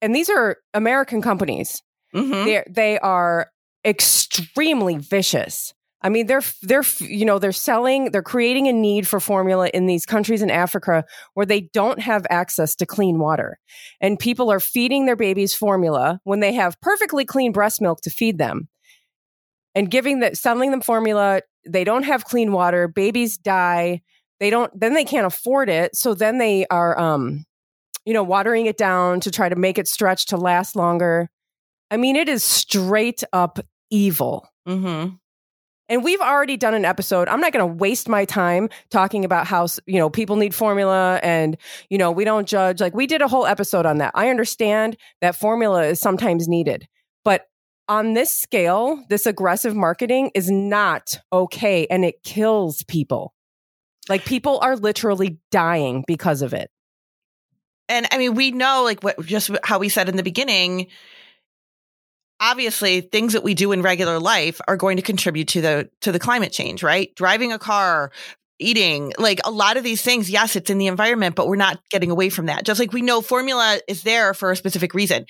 and 0.00 0.14
these 0.14 0.28
are 0.30 0.56
american 0.74 1.20
companies 1.22 1.82
Mhm. 2.14 2.44
they 2.44 2.64
they 2.68 2.98
are 3.00 3.50
extremely 3.84 4.96
vicious. 4.96 5.74
I 6.02 6.08
mean, 6.10 6.26
they're 6.26 6.42
they're 6.62 6.84
you 7.00 7.24
know 7.24 7.38
they're 7.38 7.52
selling, 7.52 8.10
they're 8.10 8.22
creating 8.22 8.68
a 8.68 8.72
need 8.72 9.08
for 9.08 9.18
formula 9.18 9.68
in 9.72 9.86
these 9.86 10.06
countries 10.06 10.42
in 10.42 10.50
Africa 10.50 11.04
where 11.34 11.46
they 11.46 11.62
don't 11.72 12.00
have 12.00 12.26
access 12.30 12.74
to 12.76 12.86
clean 12.86 13.18
water, 13.18 13.58
and 14.00 14.18
people 14.18 14.50
are 14.52 14.60
feeding 14.60 15.06
their 15.06 15.16
babies 15.16 15.54
formula 15.54 16.20
when 16.24 16.40
they 16.40 16.52
have 16.52 16.80
perfectly 16.80 17.24
clean 17.24 17.50
breast 17.52 17.80
milk 17.80 18.00
to 18.02 18.10
feed 18.10 18.38
them, 18.38 18.68
and 19.74 19.90
giving 19.90 20.20
that 20.20 20.36
selling 20.36 20.70
them 20.70 20.80
formula. 20.80 21.40
They 21.68 21.82
don't 21.82 22.04
have 22.04 22.24
clean 22.24 22.52
water. 22.52 22.86
Babies 22.86 23.36
die. 23.38 24.02
They 24.38 24.50
don't. 24.50 24.70
Then 24.78 24.94
they 24.94 25.04
can't 25.04 25.26
afford 25.26 25.68
it. 25.68 25.96
So 25.96 26.14
then 26.14 26.38
they 26.38 26.66
are, 26.70 26.96
um, 26.98 27.44
you 28.04 28.12
know, 28.14 28.22
watering 28.22 28.66
it 28.66 28.76
down 28.76 29.20
to 29.20 29.30
try 29.30 29.48
to 29.48 29.56
make 29.56 29.78
it 29.78 29.88
stretch 29.88 30.26
to 30.26 30.36
last 30.36 30.76
longer. 30.76 31.28
I 31.90 31.96
mean, 31.96 32.16
it 32.16 32.28
is 32.28 32.44
straight 32.44 33.24
up 33.32 33.58
evil. 33.90 34.46
Mhm. 34.68 35.18
And 35.88 36.02
we've 36.02 36.20
already 36.20 36.56
done 36.56 36.74
an 36.74 36.84
episode. 36.84 37.28
I'm 37.28 37.40
not 37.40 37.52
going 37.52 37.66
to 37.66 37.74
waste 37.74 38.08
my 38.08 38.24
time 38.24 38.68
talking 38.90 39.24
about 39.24 39.46
how, 39.46 39.66
you 39.86 39.98
know, 39.98 40.10
people 40.10 40.36
need 40.36 40.54
formula 40.54 41.20
and, 41.22 41.56
you 41.90 41.98
know, 41.98 42.10
we 42.10 42.24
don't 42.24 42.48
judge. 42.48 42.80
Like 42.80 42.94
we 42.94 43.06
did 43.06 43.22
a 43.22 43.28
whole 43.28 43.46
episode 43.46 43.86
on 43.86 43.98
that. 43.98 44.12
I 44.14 44.28
understand 44.28 44.96
that 45.20 45.36
formula 45.36 45.84
is 45.84 46.00
sometimes 46.00 46.48
needed, 46.48 46.88
but 47.24 47.46
on 47.88 48.14
this 48.14 48.34
scale, 48.34 49.04
this 49.08 49.26
aggressive 49.26 49.76
marketing 49.76 50.32
is 50.34 50.50
not 50.50 51.20
okay 51.32 51.86
and 51.86 52.04
it 52.04 52.22
kills 52.24 52.82
people. 52.84 53.32
Like 54.08 54.24
people 54.24 54.58
are 54.60 54.76
literally 54.76 55.38
dying 55.50 56.04
because 56.06 56.42
of 56.42 56.52
it. 56.52 56.70
and 57.88 58.06
I 58.10 58.18
mean, 58.18 58.34
we 58.34 58.50
know 58.50 58.82
like 58.82 59.02
what 59.02 59.24
just 59.24 59.50
how 59.62 59.78
we 59.78 59.88
said 59.88 60.08
in 60.08 60.16
the 60.16 60.22
beginning. 60.22 60.88
Obviously, 62.40 63.00
things 63.00 63.32
that 63.32 63.42
we 63.42 63.54
do 63.54 63.72
in 63.72 63.82
regular 63.82 64.18
life 64.18 64.60
are 64.68 64.76
going 64.76 64.96
to 64.98 65.02
contribute 65.02 65.48
to 65.48 65.60
the 65.60 65.90
to 66.02 66.12
the 66.12 66.18
climate 66.18 66.52
change, 66.52 66.82
right? 66.82 67.14
Driving 67.14 67.52
a 67.52 67.58
car, 67.58 68.12
eating, 68.58 69.12
like 69.18 69.40
a 69.44 69.50
lot 69.50 69.76
of 69.76 69.84
these 69.84 70.02
things. 70.02 70.28
Yes, 70.30 70.54
it's 70.56 70.68
in 70.70 70.78
the 70.78 70.86
environment, 70.86 71.34
but 71.34 71.48
we're 71.48 71.56
not 71.56 71.80
getting 71.90 72.10
away 72.10 72.28
from 72.28 72.46
that. 72.46 72.64
Just 72.64 72.78
like 72.78 72.92
we 72.92 73.02
know 73.02 73.22
formula 73.22 73.78
is 73.88 74.02
there 74.02 74.34
for 74.34 74.50
a 74.50 74.56
specific 74.56 74.92
reason. 74.94 75.24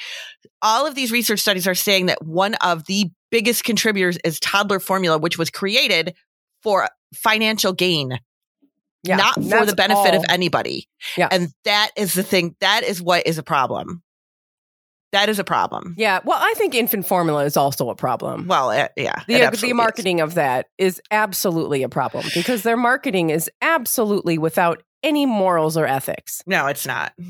All 0.62 0.86
of 0.86 0.94
these 0.94 1.12
research 1.12 1.40
studies 1.40 1.66
are 1.68 1.74
saying 1.74 2.06
that 2.06 2.24
one 2.24 2.54
of 2.54 2.86
the 2.86 3.10
biggest 3.30 3.62
contributors 3.64 4.18
is 4.24 4.40
toddler 4.40 4.80
formula, 4.80 5.18
which 5.18 5.38
was 5.38 5.50
created 5.50 6.14
for 6.62 6.88
financial 7.14 7.72
gain 7.72 8.18
Yeah. 9.04 9.16
not 9.16 9.34
for 9.34 9.64
the 9.64 9.74
benefit 9.76 10.14
all. 10.14 10.20
of 10.20 10.24
anybody. 10.28 10.88
Yeah. 11.16 11.28
And 11.30 11.48
that 11.64 11.90
is 11.96 12.14
the 12.14 12.22
thing. 12.24 12.56
That 12.60 12.82
is 12.82 13.00
what 13.00 13.26
is 13.26 13.38
a 13.38 13.42
problem. 13.44 14.02
That 15.16 15.30
is 15.30 15.38
a 15.38 15.44
problem. 15.44 15.94
Yeah. 15.96 16.20
Well, 16.24 16.38
I 16.38 16.52
think 16.58 16.74
infant 16.74 17.06
formula 17.06 17.46
is 17.46 17.56
also 17.56 17.88
a 17.88 17.94
problem. 17.94 18.46
Well, 18.46 18.68
uh, 18.68 18.88
yeah. 18.98 19.20
it 19.20 19.26
the, 19.28 19.42
absolutely 19.42 19.68
the 19.68 19.68
is. 19.68 19.74
marketing 19.74 20.20
of 20.20 20.34
that 20.34 20.66
is 20.76 21.00
absolutely 21.10 21.82
a 21.82 21.88
problem 21.88 22.26
because 22.34 22.64
their 22.64 22.76
marketing 22.76 23.30
is 23.30 23.50
absolutely 23.62 24.36
without 24.36 24.82
any 25.02 25.24
morals 25.24 25.78
or 25.78 25.86
ethics. 25.86 26.42
No, 26.46 26.66
it's 26.66 26.86
not. 26.86 27.14
And 27.18 27.28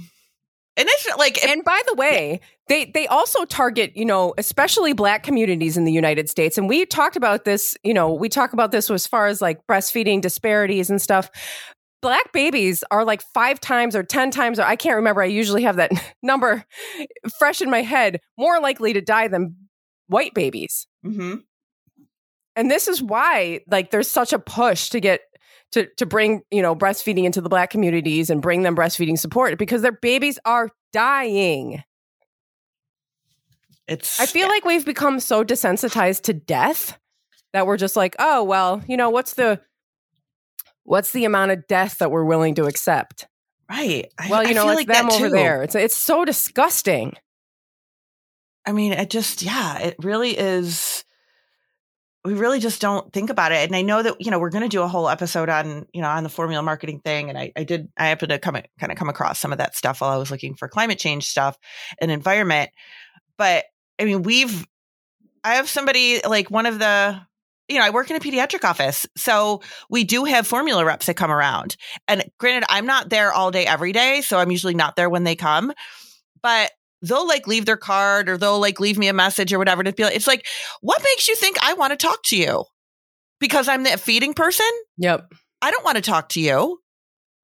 it's 0.77 1.17
like, 1.17 1.39
if, 1.39 1.49
And 1.49 1.63
by 1.63 1.81
the 1.87 1.95
way, 1.95 2.41
they 2.67 2.87
they 2.87 3.07
also 3.07 3.45
target, 3.45 3.97
you 3.97 4.05
know, 4.05 4.35
especially 4.37 4.93
black 4.93 5.23
communities 5.23 5.77
in 5.77 5.85
the 5.85 5.93
United 5.93 6.29
States. 6.29 6.59
And 6.59 6.69
we 6.69 6.87
talked 6.87 7.15
about 7.15 7.45
this, 7.45 7.77
you 7.85 7.95
know, 7.95 8.13
we 8.13 8.29
talk 8.29 8.53
about 8.53 8.73
this 8.73 8.91
as 8.91 9.07
far 9.07 9.29
as 9.29 9.41
like 9.41 9.65
breastfeeding 9.71 10.21
disparities 10.21 10.91
and 10.91 11.01
stuff. 11.01 11.31
Black 12.03 12.33
babies 12.33 12.85
are 12.91 13.05
like 13.05 13.23
five 13.35 13.61
times 13.61 13.97
or 13.97 14.03
10 14.03 14.31
times, 14.31 14.59
or 14.61 14.63
I 14.63 14.77
can't 14.77 14.97
remember. 14.97 15.23
I 15.23 15.27
usually 15.27 15.63
have 15.63 15.77
that 15.77 15.91
number 16.23 16.65
fresh 17.39 17.61
in 17.63 17.71
my 17.71 17.83
head, 17.83 18.21
more 18.39 18.61
likely 18.61 18.93
to 18.93 19.01
die 19.01 19.29
than 19.29 19.57
white 20.09 20.35
babies. 20.35 20.87
Mhm. 21.05 21.43
and 22.55 22.71
this 22.71 22.87
is 22.89 23.03
why 23.03 23.61
like 23.71 23.91
there's 23.91 24.09
such 24.09 24.33
a 24.33 24.39
push 24.39 24.89
to 24.91 25.01
get 25.01 25.21
to 25.73 25.87
to 25.97 26.07
bring 26.07 26.43
you 26.51 26.63
know 26.63 26.77
breastfeeding 26.77 27.25
into 27.25 27.41
the 27.41 27.49
black 27.49 27.71
communities 27.71 28.31
and 28.31 28.41
bring 28.41 28.63
them 28.63 28.77
breastfeeding 28.77 29.19
support 29.19 29.59
because 29.59 29.83
their 29.83 29.99
babies 30.01 30.39
are 30.45 30.69
dying 30.93 31.83
it's, 33.89 34.19
i 34.21 34.27
feel 34.27 34.49
like 34.49 34.65
we've 34.65 34.85
become 34.87 35.21
so 35.21 35.45
desensitized 35.45 36.23
to 36.23 36.33
death 36.33 36.99
that 37.53 37.67
we're 37.67 37.77
just 37.77 37.97
like 37.97 38.15
oh 38.19 38.43
well 38.45 38.83
you 38.89 38.97
know 38.97 39.11
what's 39.11 39.35
the 39.35 39.61
what's 40.87 41.13
the 41.13 41.25
amount 41.25 41.51
of 41.51 41.67
death 41.67 41.99
that 41.99 42.11
we're 42.11 42.25
willing 42.25 42.55
to 42.55 42.65
accept 42.65 43.27
right. 43.69 44.11
I- 44.19 44.31
well 44.31 44.47
you 44.47 44.55
know 44.55 44.69
it's 44.69 44.77
like 44.77 44.87
them 44.89 45.11
over 45.11 45.29
too. 45.29 45.31
there 45.31 45.63
it's 45.63 45.75
it's 45.75 45.97
so 45.97 46.25
disgusting 46.25 47.15
I 48.67 48.73
mean, 48.73 48.93
it 48.93 49.11
just, 49.11 49.43
yeah, 49.43 49.79
it 49.79 49.97
really 50.03 50.37
is. 50.37 51.05
we 52.25 52.35
really 52.35 52.59
just 52.59 52.81
don't 52.81 53.13
think 53.13 53.31
about 53.31 53.53
it. 53.53 53.65
And 53.69 53.77
I 53.77 53.83
know 53.83 54.03
that, 54.03 54.17
you 54.19 54.33
know, 54.33 54.41
we're 54.41 54.51
going 54.51 54.65
to 54.65 54.69
do 54.69 54.83
a 54.83 54.89
whole 54.89 55.09
episode 55.09 55.49
on, 55.49 55.87
you 55.93 56.03
know, 56.03 56.09
on 56.09 56.25
the 56.25 56.29
formula 56.29 56.61
marketing 56.65 56.99
thing. 56.99 57.29
And 57.29 57.39
I, 57.39 57.53
I 57.57 57.63
did, 57.63 57.89
I 57.97 58.09
happened 58.09 58.31
to 58.31 58.41
come, 58.41 58.57
kind 58.81 58.91
of 58.91 58.99
come 58.99 59.09
across 59.09 59.39
some 59.39 59.53
of 59.53 59.59
that 59.59 59.77
stuff 59.77 60.01
while 60.01 60.11
I 60.11 60.17
was 60.17 60.33
looking 60.33 60.57
for 60.57 60.67
climate 60.67 60.99
change 60.99 61.29
stuff 61.29 61.57
and 62.01 62.11
environment. 62.11 62.71
But 63.39 63.67
I 64.01 64.05
mean, 64.05 64.25
we've, 64.25 64.67
I 65.45 65.55
have 65.55 65.69
somebody 65.69 66.21
like 66.29 66.51
one 66.51 66.67
of 66.67 66.81
the, 66.81 67.21
you 67.69 67.79
know, 67.79 67.85
I 67.85 67.91
work 67.91 68.11
in 68.11 68.17
a 68.17 68.21
pediatric 68.21 68.65
office. 68.65 69.07
So 69.17 69.63
we 69.91 70.05
do 70.05 70.25
have 70.25 70.47
formula 70.47 70.85
reps 70.85 71.07
that 71.07 71.15
come 71.15 71.31
around. 71.31 71.77
And 72.07 72.25
granted, 72.39 72.67
I'm 72.69 72.87
not 72.87 73.11
there 73.11 73.33
all 73.33 73.51
day, 73.51 73.67
every 73.67 73.93
day. 73.93 74.21
So 74.21 74.39
I'm 74.39 74.51
usually 74.51 74.75
not 74.75 74.97
there 74.97 75.11
when 75.11 75.25
they 75.25 75.37
come. 75.37 75.73
But 76.43 76.71
they'll 77.03 77.27
like 77.27 77.47
leave 77.47 77.67
their 77.67 77.77
card 77.77 78.29
or 78.29 78.39
they'll 78.39 78.61
like 78.61 78.81
leave 78.81 78.99
me 78.99 79.09
a 79.09 79.13
message 79.13 79.53
or 79.53 79.59
whatever 79.59 79.83
to 79.83 79.93
be 79.93 80.05
like, 80.05 80.17
it's 80.17 80.27
like, 80.27 80.47
what 80.81 81.03
makes 81.03 81.29
you 81.29 81.37
think 81.37 81.57
I 81.63 81.75
want 81.75 81.91
to 81.91 81.97
talk 81.97 82.23
to 82.27 82.37
you? 82.37 82.65
Because 83.41 83.69
I'm 83.69 83.83
the 83.83 83.99
feeding 83.99 84.33
person? 84.33 84.67
Yep. 84.99 85.33
I 85.61 85.71
don't 85.71 85.85
want 85.85 85.97
to 85.97 86.03
talk 86.03 86.31
to 86.31 86.41
you. 86.41 86.79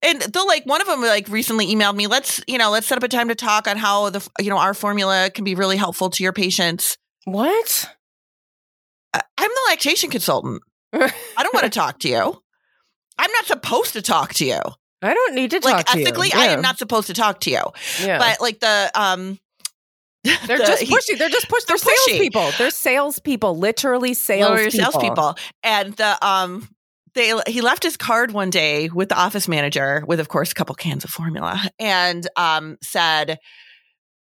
And 0.04 0.20
they'll 0.20 0.46
like 0.46 0.64
one 0.66 0.80
of 0.80 0.86
them 0.86 1.00
like 1.00 1.28
recently 1.28 1.66
emailed 1.66 1.94
me, 1.94 2.06
let's, 2.06 2.40
you 2.48 2.58
know, 2.58 2.70
let's 2.70 2.86
set 2.86 2.98
up 2.98 3.04
a 3.04 3.08
time 3.08 3.28
to 3.28 3.34
talk 3.34 3.68
on 3.68 3.76
how 3.76 4.10
the, 4.10 4.28
you 4.40 4.50
know, 4.50 4.58
our 4.58 4.74
formula 4.74 5.30
can 5.32 5.44
be 5.44 5.54
really 5.54 5.76
helpful 5.76 6.10
to 6.10 6.22
your 6.22 6.32
patients. 6.32 6.96
What? 7.24 7.88
I'm 9.14 9.48
the 9.48 9.60
lactation 9.70 10.10
consultant. 10.10 10.62
I 10.92 11.10
don't 11.38 11.54
want 11.54 11.64
to 11.64 11.70
talk 11.70 11.98
to 12.00 12.08
you. 12.08 12.42
I'm 13.18 13.32
not 13.32 13.46
supposed 13.46 13.92
to 13.94 14.02
talk 14.02 14.34
to 14.34 14.44
you. 14.44 14.60
I 15.02 15.14
don't 15.14 15.34
need 15.34 15.50
to 15.50 15.60
talk 15.60 15.72
like 15.72 15.86
to 15.86 15.98
ethically, 15.98 16.28
you. 16.28 16.38
I 16.38 16.46
am 16.46 16.62
not 16.62 16.78
supposed 16.78 17.08
to 17.08 17.14
talk 17.14 17.40
to 17.40 17.50
you. 17.50 17.62
Yeah. 18.02 18.18
But 18.18 18.40
like 18.40 18.60
the 18.60 18.90
um 18.94 19.38
they're 20.24 20.58
the- 20.58 20.64
just 20.64 20.84
pushy. 20.84 21.18
They're 21.18 21.28
just 21.28 21.48
push. 21.48 21.64
They're, 21.64 21.76
they're 21.76 21.96
salespeople. 21.96 22.50
They're 22.56 22.70
salespeople. 22.70 23.58
Literally 23.58 24.14
salespeople. 24.14 24.70
salespeople. 24.70 25.36
And 25.62 25.94
the 25.94 26.26
um 26.26 26.68
they 27.14 27.34
he 27.46 27.60
left 27.60 27.82
his 27.82 27.96
card 27.96 28.32
one 28.32 28.50
day 28.50 28.88
with 28.88 29.08
the 29.08 29.18
office 29.18 29.48
manager 29.48 30.04
with 30.06 30.20
of 30.20 30.28
course 30.28 30.52
a 30.52 30.54
couple 30.54 30.74
cans 30.74 31.04
of 31.04 31.10
formula 31.10 31.60
and 31.78 32.26
um 32.36 32.78
said 32.82 33.38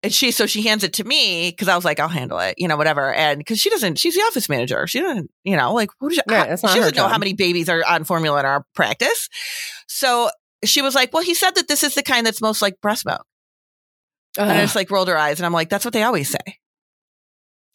and 0.04 0.12
she 0.12 0.30
so 0.30 0.46
she 0.46 0.62
hands 0.62 0.84
it 0.84 0.92
to 0.92 1.04
me 1.04 1.50
because 1.50 1.66
I 1.66 1.74
was 1.74 1.84
like 1.84 1.98
I'll 1.98 2.08
handle 2.08 2.38
it 2.38 2.54
you 2.58 2.68
know 2.68 2.76
whatever. 2.76 3.12
And 3.12 3.38
because 3.38 3.58
she 3.58 3.70
doesn't 3.70 3.98
she's 3.98 4.14
the 4.14 4.20
office 4.20 4.48
manager. 4.48 4.86
She 4.86 5.00
doesn't 5.00 5.30
you 5.42 5.56
know 5.56 5.72
like 5.72 5.90
who 5.98 6.10
does 6.10 6.16
she, 6.16 6.22
Right, 6.28 6.58
she 6.58 6.66
doesn't 6.66 6.96
know 6.96 7.08
how 7.08 7.18
many 7.18 7.32
babies 7.32 7.68
are 7.68 7.82
on 7.88 8.04
formula 8.04 8.38
in 8.40 8.46
our 8.46 8.64
practice. 8.74 9.28
So 9.88 10.30
she 10.64 10.82
was 10.82 10.94
like 10.94 11.12
well 11.12 11.22
he 11.22 11.34
said 11.34 11.52
that 11.56 11.66
this 11.66 11.82
is 11.82 11.94
the 11.94 12.02
kind 12.02 12.26
that's 12.26 12.40
most 12.40 12.62
like 12.62 12.80
breast 12.80 13.06
milk. 13.06 13.24
And 14.36 14.50
I 14.50 14.60
just 14.60 14.76
like 14.76 14.90
rolled 14.90 15.08
her 15.08 15.18
eyes 15.18 15.38
and 15.40 15.46
I'm 15.46 15.52
like 15.52 15.70
that's 15.70 15.84
what 15.84 15.94
they 15.94 16.02
always 16.02 16.28
say. 16.28 16.58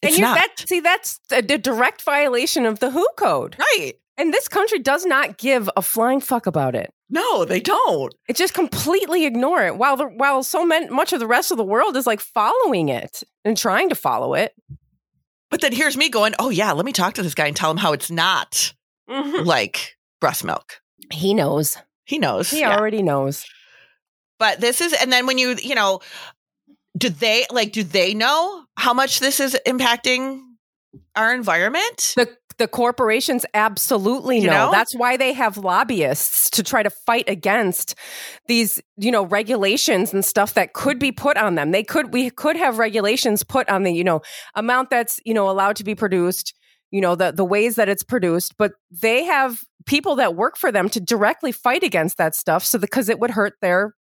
And 0.01 0.11
it's 0.11 0.17
you 0.17 0.21
not. 0.21 0.35
that 0.35 0.67
see 0.67 0.79
that's 0.79 1.19
a, 1.31 1.41
d- 1.41 1.57
direct 1.57 2.03
violation 2.03 2.65
of 2.65 2.79
the 2.79 2.91
WHO 2.91 3.07
code. 3.17 3.57
right. 3.59 3.93
And 4.17 4.33
this 4.33 4.49
country 4.49 4.79
does 4.79 5.05
not 5.05 5.37
give 5.37 5.69
a 5.77 5.81
flying 5.81 6.19
fuck 6.19 6.45
about 6.45 6.75
it. 6.75 6.93
No 7.09 7.45
they 7.45 7.59
don't 7.59 8.13
It 8.27 8.35
just 8.35 8.53
completely 8.53 9.25
ignore 9.25 9.63
it. 9.65 9.75
While 9.77 9.97
the 9.97 10.05
while 10.05 10.43
so 10.43 10.65
man, 10.65 10.93
much 10.93 11.13
of 11.13 11.19
the 11.19 11.27
rest 11.27 11.51
of 11.51 11.57
the 11.57 11.63
world 11.63 11.97
is 11.97 12.07
like 12.07 12.19
following 12.19 12.89
it 12.89 13.23
and 13.43 13.57
trying 13.57 13.89
to 13.89 13.95
follow 13.95 14.33
it. 14.33 14.53
But 15.49 15.61
then 15.61 15.71
here's 15.71 15.97
me 15.97 16.09
going, 16.09 16.35
oh 16.39 16.49
yeah, 16.49 16.71
let 16.73 16.85
me 16.85 16.93
talk 16.93 17.15
to 17.15 17.23
this 17.23 17.33
guy 17.33 17.47
and 17.47 17.55
tell 17.55 17.71
him 17.71 17.77
how 17.77 17.93
it's 17.93 18.11
not 18.11 18.73
mm-hmm. 19.09 19.43
like 19.43 19.97
breast 20.21 20.43
milk. 20.43 20.81
He 21.11 21.33
knows. 21.33 21.77
He 22.05 22.19
knows. 22.19 22.51
He 22.51 22.59
yeah. 22.59 22.75
already 22.75 23.01
knows. 23.01 23.45
But 24.37 24.61
this 24.61 24.79
is, 24.79 24.93
and 24.93 25.11
then 25.11 25.25
when 25.25 25.37
you, 25.37 25.55
you 25.61 25.75
know, 25.75 25.99
do 26.97 27.09
they 27.09 27.45
like, 27.51 27.71
do 27.71 27.83
they 27.83 28.13
know 28.13 28.63
how 28.77 28.93
much 28.93 29.19
this 29.19 29.39
is 29.39 29.57
impacting 29.65 30.41
our 31.15 31.33
environment? 31.33 32.13
The 32.15 32.29
the 32.59 32.67
corporations 32.67 33.45
absolutely 33.53 34.39
You 34.39 34.47
know. 34.47 34.65
know? 34.67 34.71
That's 34.71 34.95
why 34.95 35.17
they 35.17 35.33
have 35.33 35.57
lobbyists 35.57 36.51
to 36.51 36.63
try 36.63 36.83
to 36.83 36.89
fight 36.89 37.27
against 37.27 37.95
these, 38.47 38.79
you 38.97 39.11
know, 39.11 39.25
regulations 39.25 40.13
and 40.13 40.23
stuff 40.23 40.53
that 40.53 40.73
could 40.73 40.99
be 40.99 41.11
put 41.11 41.37
on 41.37 41.55
them. 41.55 41.71
They 41.71 41.83
could 41.83 42.13
we 42.13 42.29
could 42.29 42.55
have 42.55 42.77
regulations 42.77 43.43
put 43.43 43.67
on 43.69 43.83
the, 43.83 43.91
you 43.91 44.03
know, 44.03 44.21
amount 44.55 44.91
that's, 44.91 45.19
you 45.25 45.33
know, 45.33 45.49
allowed 45.49 45.77
to 45.77 45.83
be 45.83 45.95
produced, 45.95 46.53
you 46.91 47.01
know, 47.01 47.15
the 47.15 47.31
the 47.31 47.45
ways 47.45 47.75
that 47.75 47.89
it's 47.89 48.03
produced, 48.03 48.55
but 48.57 48.73
they 48.91 49.23
have 49.23 49.61
people 49.85 50.15
that 50.17 50.35
work 50.35 50.55
for 50.57 50.71
them 50.71 50.89
to 50.89 50.99
directly 50.99 51.51
fight 51.51 51.83
against 51.83 52.17
that 52.17 52.35
stuff 52.35 52.63
so 52.63 52.77
because 52.77 53.09
it 53.09 53.19
would 53.19 53.31
hurt 53.31 53.53
their 53.61 53.95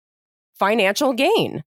financial 0.58 1.12
gain. 1.12 1.62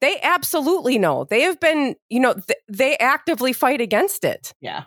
They 0.00 0.18
absolutely 0.22 0.98
know. 0.98 1.24
They 1.24 1.42
have 1.42 1.60
been, 1.60 1.94
you 2.10 2.20
know, 2.20 2.34
th- 2.34 2.58
they 2.68 2.96
actively 2.98 3.52
fight 3.52 3.80
against 3.80 4.24
it. 4.24 4.52
Yeah. 4.60 4.84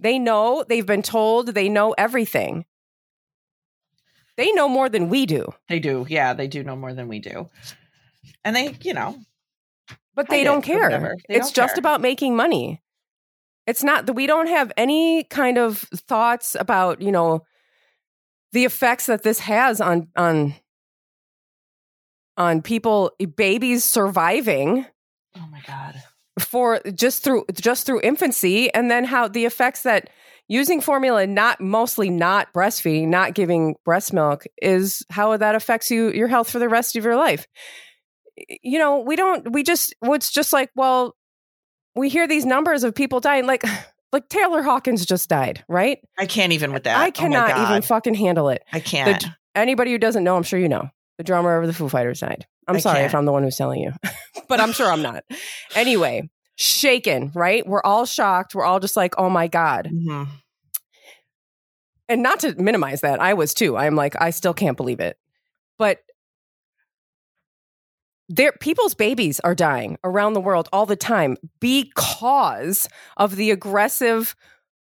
They 0.00 0.18
know, 0.18 0.64
they've 0.68 0.86
been 0.86 1.02
told, 1.02 1.48
they 1.48 1.68
know 1.68 1.92
everything. 1.96 2.64
They 4.36 4.52
know 4.52 4.68
more 4.68 4.88
than 4.88 5.10
we 5.10 5.26
do, 5.26 5.52
They 5.68 5.80
do. 5.80 6.06
Yeah. 6.08 6.32
They 6.32 6.48
do 6.48 6.64
know 6.64 6.76
more 6.76 6.94
than 6.94 7.08
we 7.08 7.18
do. 7.18 7.48
And 8.42 8.56
they, 8.56 8.74
you 8.80 8.94
know, 8.94 9.18
but 10.14 10.28
they 10.28 10.44
don't 10.44 10.62
care. 10.62 10.88
They 11.28 11.34
It's 11.36 11.48
don't 11.48 11.54
just 11.54 11.74
care. 11.74 11.78
about 11.80 12.00
making 12.00 12.36
money. 12.36 12.80
It's 13.66 13.84
not 13.84 14.06
that 14.06 14.14
we 14.14 14.26
don't 14.26 14.48
have 14.48 14.72
any 14.76 15.24
kind 15.24 15.58
of 15.58 15.78
thoughts 15.78 16.56
about, 16.58 17.02
you 17.02 17.12
know, 17.12 17.44
the 18.52 18.64
effects 18.64 19.06
that 19.06 19.22
this 19.22 19.40
has 19.40 19.80
on 19.80 20.08
on 20.16 20.54
on 22.36 22.62
people 22.62 23.12
babies 23.36 23.84
surviving 23.84 24.86
oh 25.36 25.46
my 25.52 25.60
God. 25.66 26.02
For 26.40 26.80
just 26.94 27.22
through 27.22 27.44
just 27.54 27.86
through 27.86 28.00
infancy 28.02 28.72
and 28.74 28.90
then 28.90 29.04
how 29.04 29.28
the 29.28 29.44
effects 29.44 29.82
that 29.82 30.10
using 30.48 30.80
formula 30.80 31.26
not 31.26 31.60
mostly 31.60 32.10
not 32.10 32.52
breastfeeding 32.52 33.08
not 33.08 33.34
giving 33.34 33.76
breast 33.84 34.12
milk 34.12 34.44
is 34.60 35.04
how 35.10 35.36
that 35.36 35.54
affects 35.54 35.90
you 35.90 36.10
your 36.12 36.26
health 36.28 36.50
for 36.50 36.58
the 36.58 36.68
rest 36.68 36.96
of 36.96 37.04
your 37.04 37.16
life. 37.16 37.46
You 38.62 38.78
know 38.78 39.00
we 39.00 39.16
don't 39.16 39.52
we 39.52 39.62
just 39.62 39.94
it's 40.02 40.32
just 40.32 40.52
like 40.52 40.70
well 40.74 41.14
we 41.94 42.08
hear 42.08 42.26
these 42.26 42.46
numbers 42.46 42.84
of 42.84 42.94
people 42.94 43.20
dying 43.20 43.46
like 43.46 43.62
like 44.12 44.28
taylor 44.28 44.62
hawkins 44.62 45.04
just 45.06 45.28
died 45.28 45.62
right? 45.68 45.98
I 46.18 46.26
can't 46.26 46.52
even 46.52 46.72
with 46.72 46.84
that. 46.84 46.96
i 46.98 47.08
Oh 47.08 47.12
cannot 47.12 47.50
even 47.68 47.82
fucking 47.82 48.14
handle 48.14 48.48
it. 48.48 48.64
I 48.72 48.80
can't. 48.80 49.24
anybody 49.54 49.90
who 49.92 49.98
doesn't 49.98 50.24
know 50.24 50.36
i'm 50.36 50.42
sure 50.42 50.58
you 50.58 50.68
know. 50.68 50.88
The 51.18 51.24
drummer 51.24 51.58
of 51.60 51.66
the 51.66 51.74
foo 51.74 51.88
fighters 51.90 52.20
died. 52.20 52.46
I'm 52.66 52.76
I 52.76 52.78
sorry 52.78 53.00
if 53.00 53.10
can't. 53.10 53.16
i'm 53.16 53.24
the 53.26 53.32
one 53.32 53.42
who's 53.42 53.56
telling 53.56 53.80
you 53.82 53.92
but 54.50 54.60
i'm 54.60 54.72
sure 54.72 54.90
i'm 54.90 55.00
not. 55.02 55.24
Anyway 55.74 56.28
shaken 56.56 57.32
right? 57.34 57.66
We're 57.66 57.80
all 57.82 58.04
shocked. 58.04 58.54
We're 58.54 58.64
all 58.66 58.80
just 58.80 58.94
like 58.96 59.14
oh 59.16 59.30
my 59.30 59.46
god. 59.48 59.88
Mhm. 59.90 60.28
and 62.10 62.22
not 62.22 62.40
to 62.40 62.54
minimize 62.60 63.00
that 63.00 63.18
i 63.20 63.32
was 63.32 63.54
too. 63.54 63.78
I'm 63.78 63.94
like 63.96 64.14
i 64.20 64.28
still 64.28 64.52
can't 64.52 64.76
believe 64.76 65.00
it. 65.00 65.16
But 65.78 66.00
there 68.28 68.52
people's 68.60 68.94
babies 68.94 69.40
are 69.40 69.54
dying 69.54 69.98
around 70.04 70.34
the 70.34 70.40
world 70.40 70.68
all 70.72 70.86
the 70.86 70.96
time 70.96 71.36
because 71.60 72.88
of 73.16 73.36
the 73.36 73.50
aggressive 73.50 74.36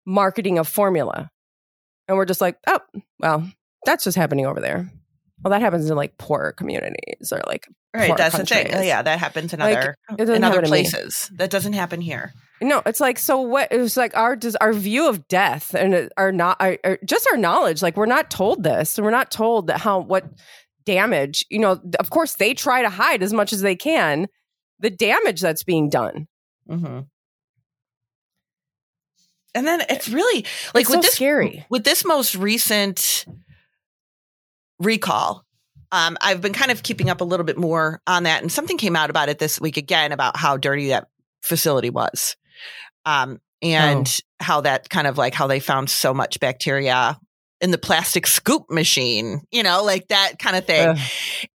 marketing 0.05 0.59
of 0.59 0.67
formula. 0.69 1.31
And 2.09 2.17
we're 2.17 2.27
just 2.27 2.41
like 2.41 2.59
oh 2.67 2.81
well 3.21 3.49
that's 3.87 4.05
just 4.05 4.17
happening 4.17 4.47
over 4.47 4.61
there. 4.61 4.91
Well 5.45 5.51
that 5.53 5.61
happens 5.63 5.89
in 5.89 5.97
like 5.97 6.19
poorer 6.19 6.53
communities 6.53 7.33
or 7.33 7.41
like 7.47 7.69
Right. 7.95 8.17
That's 8.17 8.37
the 8.37 8.47
thing. 8.47 8.65
countries. 8.69 8.87
Yeah. 8.87 9.03
That 9.03 9.19
happens 9.19 9.53
in 9.53 9.61
Like, 9.61 9.77
other, 9.77 9.97
in 10.19 10.25
other 10.25 10.35
happen 10.45 10.55
to 10.57 10.61
me. 10.63 10.69
places. 10.69 11.31
That 11.35 11.51
doesn't 11.51 11.75
happen 11.75 12.01
here. 12.01 12.33
No, 12.63 12.81
it's 12.87 13.01
like 13.01 13.19
so. 13.19 13.41
What 13.41 13.73
it 13.73 13.79
was 13.79 13.97
like 13.97 14.17
our 14.17 14.35
does 14.37 14.55
our 14.57 14.73
view 14.73 15.09
of 15.09 15.27
death 15.29 15.75
and 15.75 15.93
it- 15.95 16.13
our 16.17 16.31
not 16.33 16.57
our, 16.61 16.79
our- 16.85 16.99
just 17.05 17.27
our 17.33 17.37
knowledge. 17.37 17.83
Like 17.83 17.97
we're 17.97 18.07
not 18.07 18.31
told 18.31 18.63
this. 18.63 18.99
We're 18.99 19.11
not 19.11 19.31
told 19.31 19.67
that 19.67 19.79
how 19.81 19.99
what 19.99 20.25
damage. 20.87 21.45
You 21.51 21.59
know, 21.59 21.81
of 21.99 22.09
course 22.11 22.35
they 22.35 22.55
try 22.55 22.83
to 22.83 22.89
hide 22.89 23.23
as 23.23 23.33
much 23.33 23.53
as 23.53 23.61
they 23.63 23.75
can 23.77 24.27
the 24.79 24.91
damage 24.91 25.41
that's 25.41 25.65
being 25.65 25.89
done. 25.91 26.29
Mm-hmm. 26.71 27.01
And 29.55 29.67
then 29.67 29.83
it's 29.91 30.09
really 30.09 30.45
like 30.75 30.83
It's 30.83 30.91
with 30.91 30.99
so 30.99 31.03
this 31.03 31.13
scary. 31.15 31.67
with 31.69 31.85
this 31.85 32.05
most 32.05 32.35
recent 32.35 33.27
recall. 34.79 35.45
Um, 35.93 36.17
I've 36.23 36.41
been 36.41 36.55
kind 36.55 36.71
of 36.71 36.83
keeping 36.83 37.11
up 37.11 37.21
a 37.21 37.25
little 37.25 37.45
bit 37.45 37.59
more 37.59 38.01
on 38.07 38.23
that, 38.25 38.41
and 38.43 38.51
something 38.51 38.79
came 38.79 38.97
out 38.97 39.11
about 39.11 39.29
it 39.29 39.39
this 39.39 39.61
week 39.61 39.77
again 39.77 40.11
about 40.11 40.37
how 40.37 40.57
dirty 40.57 40.89
that 40.89 41.09
facility 41.43 41.91
was, 41.91 42.35
um, 43.05 43.41
and 43.61 44.19
how 44.41 44.63
that 44.63 44.89
kind 44.89 45.07
of 45.07 45.19
like 45.19 45.35
how 45.35 45.47
they 45.47 45.61
found 45.61 45.91
so 45.91 46.15
much 46.15 46.41
bacteria 46.41 47.19
in 47.61 47.71
the 47.71 47.79
plastic 47.79 48.27
scoop 48.27 48.71
machine, 48.71 49.43
you 49.53 49.63
know, 49.63 49.85
like 49.85 50.09
that 50.09 50.39
kind 50.39 50.57
of 50.57 50.65
thing. 50.67 50.89
Ugh. 50.89 50.99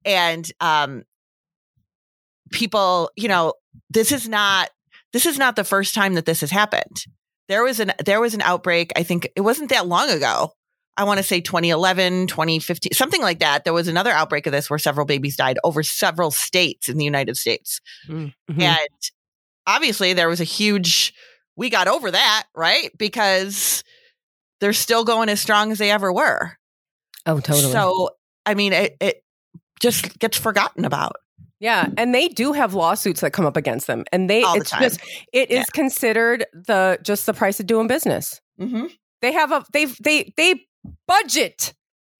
and 0.05 0.49
um 0.61 1.03
people 2.51 3.11
you 3.17 3.27
know 3.27 3.53
this 3.89 4.11
is 4.11 4.29
not 4.29 4.69
this 5.13 5.25
is 5.25 5.37
not 5.37 5.55
the 5.55 5.63
first 5.63 5.95
time 5.95 6.13
that 6.13 6.25
this 6.25 6.41
has 6.41 6.51
happened. 6.51 7.05
There 7.49 7.63
was 7.63 7.79
an 7.79 7.91
there 8.05 8.21
was 8.21 8.33
an 8.33 8.41
outbreak 8.41 8.91
i 8.97 9.03
think 9.03 9.29
it 9.35 9.41
wasn't 9.41 9.69
that 9.69 9.87
long 9.87 10.09
ago 10.09 10.51
i 10.97 11.03
want 11.03 11.17
to 11.17 11.23
say 11.23 11.39
2011 11.41 12.27
2015 12.27 12.91
something 12.93 13.21
like 13.21 13.39
that 13.39 13.63
there 13.63 13.73
was 13.73 13.87
another 13.87 14.11
outbreak 14.11 14.45
of 14.45 14.51
this 14.51 14.69
where 14.69 14.79
several 14.79 15.05
babies 15.05 15.35
died 15.35 15.57
over 15.63 15.83
several 15.83 16.31
states 16.31 16.89
in 16.89 16.97
the 16.97 17.05
united 17.05 17.37
states 17.37 17.79
Mhm. 18.09 18.33
and 18.49 18.87
obviously 19.65 20.13
there 20.13 20.27
was 20.29 20.39
a 20.41 20.45
huge 20.45 21.13
we 21.59 21.71
got 21.71 21.87
over 21.87 22.11
that, 22.11 22.43
right? 22.55 22.91
Because 22.99 23.83
they're 24.61 24.73
still 24.73 25.03
going 25.03 25.27
as 25.27 25.41
strong 25.41 25.71
as 25.71 25.79
they 25.79 25.89
ever 25.89 26.13
were. 26.13 26.51
Oh, 27.25 27.39
totally. 27.39 27.71
So, 27.71 28.11
I 28.45 28.53
mean, 28.53 28.73
it, 28.73 28.95
it 29.01 29.23
just 29.79 30.19
gets 30.19 30.37
forgotten 30.37 30.85
about. 30.85 31.13
Yeah, 31.59 31.87
and 31.97 32.13
they 32.13 32.27
do 32.27 32.53
have 32.53 32.75
lawsuits 32.75 33.21
that 33.21 33.31
come 33.33 33.47
up 33.47 33.57
against 33.57 33.87
them, 33.87 34.03
and 34.11 34.29
they 34.29 34.43
All 34.43 34.53
the 34.53 34.61
it's 34.61 34.69
time. 34.69 34.83
just 34.83 34.99
it 35.33 35.49
is 35.49 35.57
Yeah. 35.57 35.63
considered 35.73 36.45
the 36.53 36.99
just 37.01 37.25
the 37.25 37.33
price 37.33 37.59
of 37.59 37.65
doing 37.65 37.87
business. 37.87 38.39
Mm-hmm. 38.61 38.85
They 39.23 39.31
have 39.31 39.51
a 39.51 39.65
they 39.73 39.85
they 39.85 40.31
they 40.37 40.63
budget 41.07 41.73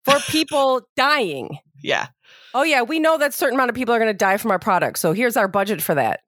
for 0.05 0.19
people 0.29 0.81
dying. 0.95 1.59
Yeah. 1.81 2.07
Oh 2.53 2.63
yeah, 2.63 2.81
we 2.81 2.99
know 2.99 3.17
that 3.17 3.33
certain 3.33 3.55
amount 3.55 3.69
of 3.69 3.75
people 3.75 3.93
are 3.93 3.99
going 3.99 4.11
to 4.11 4.17
die 4.17 4.37
from 4.37 4.51
our 4.51 4.59
product, 4.59 4.99
so 4.99 5.13
here's 5.13 5.37
our 5.37 5.47
budget 5.47 5.81
for 5.81 5.95
that. 5.95 6.21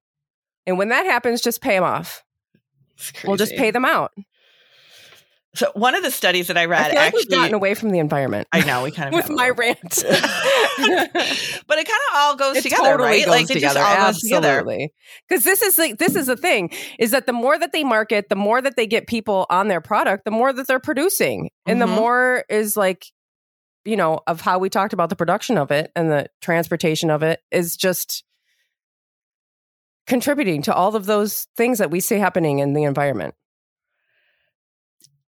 And 0.67 0.77
when 0.77 0.89
that 0.89 1.05
happens, 1.05 1.41
just 1.41 1.61
pay 1.61 1.75
them 1.75 1.83
off. 1.83 2.23
We'll 3.25 3.37
just 3.37 3.55
pay 3.55 3.71
them 3.71 3.85
out. 3.85 4.11
So, 5.55 5.71
one 5.73 5.95
of 5.95 6.03
the 6.03 6.11
studies 6.11 6.47
that 6.47 6.57
I 6.57 6.61
I 6.61 6.65
read 6.67 6.91
feel 6.91 6.95
like 6.99 7.13
actually, 7.15 7.25
gotten 7.35 7.53
away 7.55 7.73
from 7.73 7.89
the 7.89 7.97
environment 7.97 8.47
I 8.51 8.63
know 8.63 8.83
we 8.83 8.91
kind 8.91 9.09
of 9.09 9.15
with 9.27 9.29
my 9.31 9.49
rant. 9.49 9.79
but 10.05 11.77
it 11.79 11.87
kind 11.87 11.89
of 11.89 12.15
all 12.15 12.35
goes 12.35 12.57
it 12.57 12.63
together, 12.63 12.83
totally 12.83 13.09
right? 13.09 13.25
goes 13.25 13.31
like 13.33 13.47
together. 13.47 13.57
it 13.57 13.73
just 13.73 13.77
all 13.77 14.05
goes 14.11 14.19
together. 14.19 14.47
Absolutely. 14.47 14.93
Because 15.27 15.43
this 15.43 15.61
is 15.63 15.77
like 15.79 15.97
this 15.97 16.15
is 16.15 16.27
the 16.27 16.37
thing 16.37 16.69
is 16.99 17.11
that 17.11 17.25
the 17.25 17.33
more 17.33 17.57
that 17.57 17.71
they 17.71 17.83
market, 17.83 18.29
the 18.29 18.35
more 18.35 18.61
that 18.61 18.75
they 18.75 18.85
get 18.85 19.07
people 19.07 19.47
on 19.49 19.69
their 19.69 19.81
product, 19.81 20.23
the 20.25 20.31
more 20.31 20.53
that 20.53 20.67
they're 20.67 20.79
producing, 20.79 21.49
and 21.65 21.81
the 21.81 21.87
Mhm. 21.87 21.95
more 21.95 22.45
is 22.49 22.77
like, 22.77 23.07
you 23.85 23.97
know, 23.97 24.19
of 24.27 24.41
how 24.41 24.59
we 24.59 24.69
talked 24.69 24.93
about 24.93 25.09
the 25.09 25.15
production 25.15 25.57
of 25.57 25.71
it 25.71 25.91
and 25.95 26.11
the 26.11 26.27
transportation 26.41 27.09
of 27.09 27.23
it 27.23 27.39
is 27.49 27.75
just 27.75 28.23
contributing 30.05 30.61
to 30.63 30.73
all 30.73 30.95
of 30.95 31.05
those 31.07 31.47
things 31.57 31.79
that 31.79 31.89
we 31.91 31.99
see 31.99 32.15
happening 32.19 32.59
in 32.59 32.73
the 32.73 32.83
environment. 32.83 33.33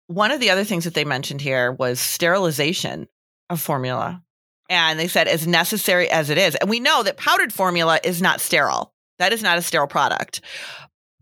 One 0.08 0.32
of 0.32 0.40
the 0.40 0.50
other 0.50 0.64
things 0.64 0.86
that 0.86 0.94
they 0.94 1.06
mentioned 1.06 1.42
here 1.42 1.72
was 1.72 2.00
sterilization 2.00 3.08
of 3.50 3.62
formula. 3.62 4.24
And 4.70 5.00
they 5.00 5.08
said, 5.08 5.28
as 5.28 5.48
necessary 5.48 6.10
as 6.10 6.30
it 6.30 6.38
is. 6.38 6.56
And 6.56 6.70
we 6.70 6.80
know 6.80 7.04
that 7.04 7.18
powdered 7.18 7.54
formula 7.54 8.00
is 8.04 8.22
not 8.22 8.42
sterile. 8.42 8.94
That 9.20 9.34
is 9.34 9.42
not 9.42 9.58
a 9.58 9.62
sterile 9.62 9.88
product. 9.88 10.42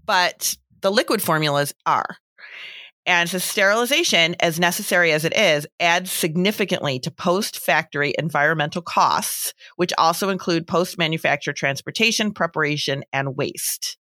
But 0.05 0.55
the 0.81 0.91
liquid 0.91 1.21
formulas 1.21 1.73
are. 1.86 2.17
And 3.07 3.29
so 3.29 3.38
sterilization, 3.38 4.36
as 4.39 4.59
necessary 4.59 5.11
as 5.11 5.25
it 5.25 5.38
is, 5.38 5.67
adds 5.79 6.11
significantly 6.11 6.99
to 6.99 7.11
post 7.11 7.59
factory 7.59 8.15
environmental 8.17 8.81
costs, 8.81 9.53
which 9.75 9.93
also 9.97 10.29
include 10.29 10.65
post 10.65 10.97
manufacture 10.97 11.53
transportation, 11.53 12.33
preparation, 12.33 13.03
and 13.13 13.36
waste. 13.36 13.97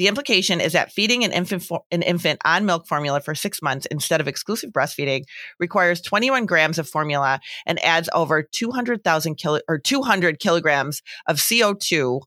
The 0.00 0.08
implication 0.08 0.62
is 0.62 0.72
that 0.72 0.92
feeding 0.92 1.24
an 1.24 1.32
infant, 1.32 1.62
fo- 1.62 1.84
an 1.90 2.00
infant 2.00 2.40
on 2.42 2.64
milk 2.64 2.88
formula 2.88 3.20
for 3.20 3.34
six 3.34 3.60
months 3.60 3.84
instead 3.90 4.18
of 4.18 4.28
exclusive 4.28 4.70
breastfeeding 4.70 5.24
requires 5.58 6.00
21 6.00 6.46
grams 6.46 6.78
of 6.78 6.88
formula 6.88 7.38
and 7.66 7.78
adds 7.84 8.08
over 8.14 8.42
200,000 8.42 9.34
kilo 9.34 9.60
or 9.68 9.78
200 9.78 10.38
kilograms 10.40 11.02
of 11.26 11.36
CO2 11.36 12.22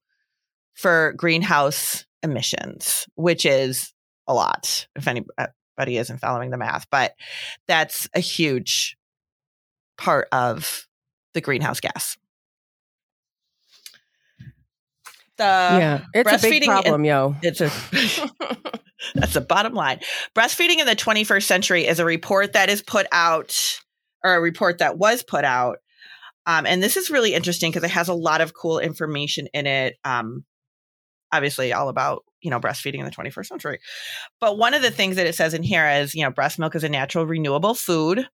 for 0.76 1.16
greenhouse 1.18 2.06
emissions, 2.22 3.08
which 3.16 3.44
is 3.44 3.92
a 4.28 4.36
lot 4.36 4.88
if 4.96 5.08
anybody 5.08 5.34
uh, 5.40 5.48
isn't 5.88 6.20
following 6.20 6.52
the 6.52 6.58
math, 6.58 6.86
but 6.92 7.16
that's 7.68 8.08
a 8.14 8.20
huge 8.20 8.98
part 9.98 10.28
of 10.32 10.88
the 11.34 11.42
greenhouse 11.42 11.80
gas. 11.80 12.18
The 15.38 15.44
yeah, 15.44 16.02
it's 16.14 16.32
a 16.32 16.48
big 16.48 16.62
breastfeeding 16.62 16.66
problem, 16.66 17.06
yo. 17.06 17.36
it's 17.42 17.60
a 17.60 17.72
that's 19.16 19.34
the 19.34 19.42
bottom 19.42 19.74
line. 19.74 20.00
Breastfeeding 20.36 20.78
in 20.78 20.86
the 20.86 20.96
21st 20.96 21.44
century 21.44 21.88
is 21.88 22.00
a 22.00 22.06
report 22.06 22.54
that 22.54 22.70
is 22.70 22.82
put 22.82 23.08
out, 23.12 23.80
or 24.24 24.36
a 24.36 24.42
report 24.42 24.78
that 24.78 24.98
was 24.98 25.24
put 25.24 25.44
out. 25.44 25.78
Um, 26.46 26.66
and 26.66 26.84
this 26.84 26.98
is 26.98 27.10
really 27.10 27.34
interesting 27.34 27.72
because 27.72 27.84
it 27.84 27.92
has 27.92 28.10
a 28.10 28.14
lot 28.14 28.42
of 28.42 28.54
cool 28.54 28.80
information 28.80 29.48
in 29.54 29.66
it. 29.66 29.96
Um, 30.04 30.46
obviously, 31.32 31.74
all 31.74 31.90
about 31.90 32.24
you 32.42 32.52
know 32.52 32.60
breastfeeding 32.60 33.00
in 33.00 33.06
the 33.06 33.12
21st 33.12 33.46
century. 33.48 33.80
But 34.40 34.58
one 34.58 34.74
of 34.74 34.82
the 34.82 34.92
things 34.92 35.16
that 35.16 35.28
it 35.28 35.36
says 35.36 35.54
in 35.54 35.64
here 35.64 35.88
is 35.90 36.14
you 36.14 36.24
know 36.24 36.32
breast 36.32 36.60
milk 36.60 36.76
is 36.76 36.84
a 36.84 36.90
natural 36.90 37.26
renewable 37.26 37.74
food 37.74 38.28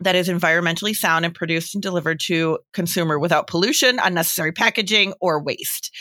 that 0.00 0.14
is 0.14 0.28
environmentally 0.28 0.94
sound 0.94 1.24
and 1.24 1.34
produced 1.34 1.74
and 1.74 1.82
delivered 1.82 2.20
to 2.20 2.58
consumer 2.72 3.18
without 3.18 3.46
pollution, 3.46 3.98
unnecessary 4.02 4.52
packaging, 4.52 5.14
or 5.20 5.42
waste. 5.42 5.94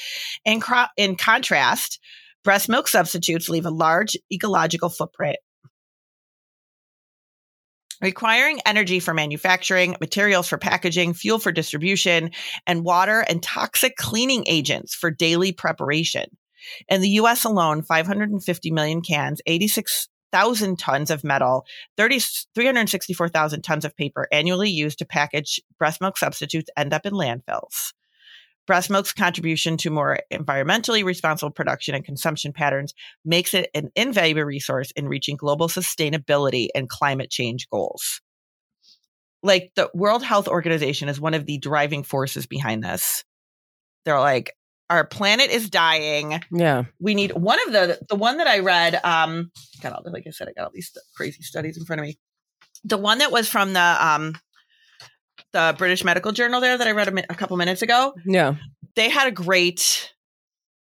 In, 0.45 0.59
cro- 0.59 0.85
in 0.97 1.15
contrast, 1.15 1.99
breast 2.43 2.69
milk 2.69 2.87
substitutes 2.87 3.49
leave 3.49 3.65
a 3.65 3.71
large 3.71 4.15
ecological 4.31 4.89
footprint, 4.89 5.37
requiring 8.01 8.59
energy 8.65 8.99
for 8.99 9.13
manufacturing, 9.13 9.95
materials 9.99 10.47
for 10.47 10.57
packaging, 10.57 11.13
fuel 11.13 11.39
for 11.39 11.51
distribution, 11.51 12.31
and 12.67 12.83
water 12.83 13.21
and 13.27 13.41
toxic 13.41 13.95
cleaning 13.95 14.43
agents 14.47 14.93
for 14.93 15.09
daily 15.09 15.51
preparation. 15.51 16.25
In 16.89 17.01
the 17.01 17.09
US 17.09 17.45
alone, 17.45 17.81
550 17.81 18.71
million 18.71 19.01
cans, 19.01 19.41
86,000 20.33 20.77
tons 20.77 21.11
of 21.11 21.23
metal, 21.23 21.65
30, 21.95 22.19
364,000 22.53 23.61
tons 23.61 23.85
of 23.85 23.95
paper 23.95 24.27
annually 24.31 24.69
used 24.69 24.99
to 24.99 25.05
package 25.05 25.61
breast 25.77 26.01
milk 26.01 26.17
substitutes 26.17 26.69
end 26.75 26.93
up 26.93 27.05
in 27.05 27.13
landfills. 27.13 27.93
Breast 28.65 28.89
milk's 28.89 29.13
contribution 29.13 29.77
to 29.77 29.89
more 29.89 30.19
environmentally 30.31 31.05
responsible 31.05 31.51
production 31.51 31.95
and 31.95 32.03
consumption 32.03 32.51
patterns 32.51 32.93
makes 33.23 33.53
it 33.53 33.69
an 33.73 33.89
invaluable 33.95 34.43
resource 34.43 34.91
in 34.91 35.07
reaching 35.07 35.37
global 35.37 35.69
sustainability 35.69 36.67
and 36.75 36.89
climate 36.89 37.29
change 37.29 37.69
goals. 37.69 38.21
Like 39.41 39.71
the 39.75 39.89
World 39.93 40.23
Health 40.23 40.49
Organization 40.49 41.07
is 41.07 41.21
one 41.21 41.33
of 41.33 41.45
the 41.45 41.59
driving 41.59 42.03
forces 42.03 42.45
behind 42.45 42.83
this. 42.83 43.23
They're 44.03 44.19
like, 44.19 44.53
our 44.89 45.05
planet 45.05 45.49
is 45.49 45.69
dying. 45.69 46.41
Yeah. 46.51 46.83
We 46.99 47.13
need 47.15 47.33
one 47.33 47.59
of 47.67 47.73
the 47.73 47.99
the 48.09 48.15
one 48.15 48.37
that 48.37 48.47
I 48.47 48.59
read. 48.59 48.99
Um, 49.03 49.51
got 49.81 49.93
all 49.93 50.01
the, 50.03 50.11
like 50.11 50.23
I 50.27 50.31
said, 50.31 50.47
I 50.47 50.53
got 50.53 50.65
all 50.65 50.71
these 50.73 50.89
st- 50.93 51.03
crazy 51.15 51.41
studies 51.43 51.77
in 51.77 51.85
front 51.85 51.99
of 51.99 52.05
me. 52.07 52.17
The 52.83 52.97
one 52.97 53.17
that 53.19 53.31
was 53.31 53.49
from 53.49 53.73
the 53.73 53.97
um 54.05 54.35
the 55.53 55.75
British 55.77 56.03
Medical 56.03 56.31
Journal 56.31 56.61
there 56.61 56.77
that 56.77 56.87
I 56.87 56.91
read 56.91 57.07
a, 57.07 57.11
mi- 57.11 57.23
a 57.29 57.35
couple 57.35 57.57
minutes 57.57 57.81
ago 57.81 58.13
Yeah. 58.25 58.55
they 58.95 59.09
had 59.09 59.27
a 59.27 59.31
great 59.31 60.13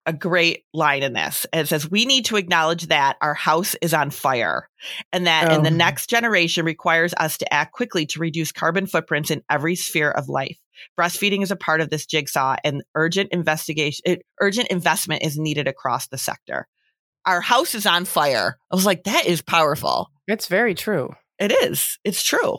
a 0.07 0.13
great 0.13 0.63
line 0.73 1.03
in 1.03 1.13
this. 1.13 1.45
It 1.53 1.67
says, 1.67 1.89
We 1.89 2.05
need 2.05 2.25
to 2.25 2.35
acknowledge 2.37 2.87
that 2.87 3.17
our 3.21 3.35
house 3.35 3.75
is 3.83 3.93
on 3.93 4.09
fire 4.09 4.67
and 5.13 5.27
that 5.27 5.51
in 5.53 5.61
the 5.61 5.69
Oh. 5.69 5.73
next 5.75 6.09
generation 6.09 6.65
requires 6.65 7.13
us 7.17 7.37
to 7.37 7.53
act 7.53 7.73
quickly 7.73 8.07
to 8.07 8.19
reduce 8.19 8.51
carbon 8.51 8.87
footprints 8.87 9.29
in 9.29 9.43
every 9.47 9.75
sphere 9.75 10.09
of 10.09 10.27
life. 10.27 10.57
Breastfeeding 10.99 11.43
is 11.43 11.51
a 11.51 11.55
part 11.55 11.81
of 11.81 11.89
this 11.89 12.05
jigsaw 12.05 12.55
and 12.63 12.83
urgent 12.95 13.29
investigation, 13.31 14.01
it, 14.05 14.21
urgent 14.39 14.69
investment 14.69 15.23
is 15.23 15.37
needed 15.37 15.67
across 15.67 16.07
the 16.07 16.17
sector. 16.17 16.67
Our 17.25 17.41
house 17.41 17.75
is 17.75 17.85
on 17.85 18.05
fire. 18.05 18.57
I 18.71 18.75
was 18.75 18.85
like, 18.85 19.03
that 19.03 19.25
is 19.25 19.41
powerful. 19.41 20.09
It's 20.27 20.47
very 20.47 20.73
true. 20.73 21.13
It 21.39 21.51
is. 21.51 21.97
It's 22.03 22.23
true. 22.23 22.57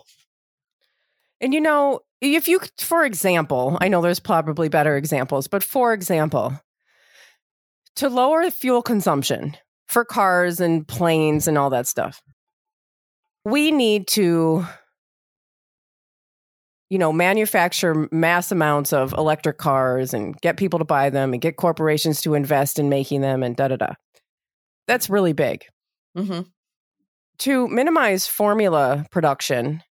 And 1.41 1.53
you 1.53 1.61
know, 1.61 2.01
if 2.21 2.47
you, 2.47 2.61
for 2.79 3.05
example, 3.05 3.77
I 3.81 3.89
know 3.89 4.01
there's 4.01 4.21
probably 4.21 4.69
better 4.69 4.97
examples, 4.97 5.49
but 5.49 5.65
for 5.65 5.93
example, 5.93 6.61
to 7.97 8.09
lower 8.09 8.49
fuel 8.51 8.83
consumption 8.83 9.57
for 9.89 10.05
cars 10.05 10.61
and 10.61 10.87
planes 10.87 11.49
and 11.49 11.59
all 11.59 11.71
that 11.71 11.89
stuff, 11.89 12.23
we 13.45 13.73
need 13.73 14.07
to, 14.09 14.65
you 16.93 16.99
know, 16.99 17.11
manufacture 17.11 18.07
mass 18.13 18.53
amounts 18.53 18.93
of 18.93 19.15
electric 19.15 19.57
cars 19.57 20.13
and 20.13 20.39
get 20.43 20.59
people 20.59 20.79
to 20.79 20.85
buy 20.85 21.09
them 21.09 21.33
and 21.33 21.41
get 21.41 21.57
corporations 21.57 22.21
to 22.21 22.35
invest 22.35 22.79
in 22.79 22.91
making 22.91 23.23
them 23.23 23.43
and 23.43 23.57
da 23.57 23.69
da 23.69 23.77
da. 23.77 23.95
That's 24.87 25.09
really 25.09 25.33
big. 25.33 25.65
hmm 26.15 26.43
to 27.39 27.67
minimize 27.69 28.27
formula 28.27 29.07
production, 29.11 29.83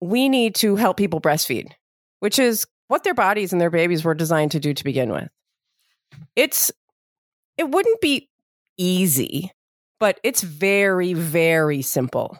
we 0.00 0.28
need 0.28 0.54
to 0.54 0.76
help 0.76 0.96
people 0.96 1.20
breastfeed, 1.20 1.72
which 2.20 2.38
is 2.38 2.64
what 2.86 3.02
their 3.02 3.12
bodies 3.12 3.52
and 3.52 3.60
their 3.60 3.70
babies 3.70 4.04
were 4.04 4.14
designed 4.14 4.52
to 4.52 4.60
do 4.60 4.72
to 4.72 4.84
begin 4.84 5.10
with. 5.10 5.28
It's 6.36 6.70
it 7.58 7.68
wouldn't 7.68 8.00
be 8.00 8.30
easy, 8.78 9.50
but 9.98 10.20
it's 10.22 10.42
very 10.42 11.12
very 11.12 11.82
simple. 11.82 12.38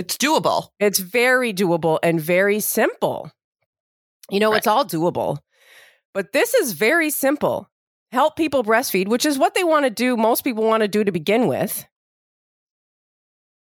It's 0.00 0.16
doable. 0.16 0.68
It's 0.78 0.98
very 0.98 1.52
doable 1.52 1.98
and 2.02 2.18
very 2.18 2.58
simple. 2.58 3.30
You 4.30 4.40
know, 4.40 4.50
Right. 4.50 4.56
it's 4.56 4.66
all 4.66 4.86
doable. 4.86 5.40
But 6.14 6.32
this 6.32 6.54
is 6.54 6.72
very 6.72 7.10
simple. 7.10 7.68
Help 8.10 8.34
people 8.34 8.64
breastfeed, 8.64 9.08
which 9.08 9.26
is 9.26 9.38
what 9.38 9.52
they 9.52 9.62
want 9.62 9.84
to 9.84 9.90
do, 9.90 10.16
most 10.16 10.42
people 10.42 10.64
want 10.64 10.80
to 10.80 10.88
do 10.88 11.04
to 11.04 11.12
begin 11.12 11.46
with. 11.48 11.86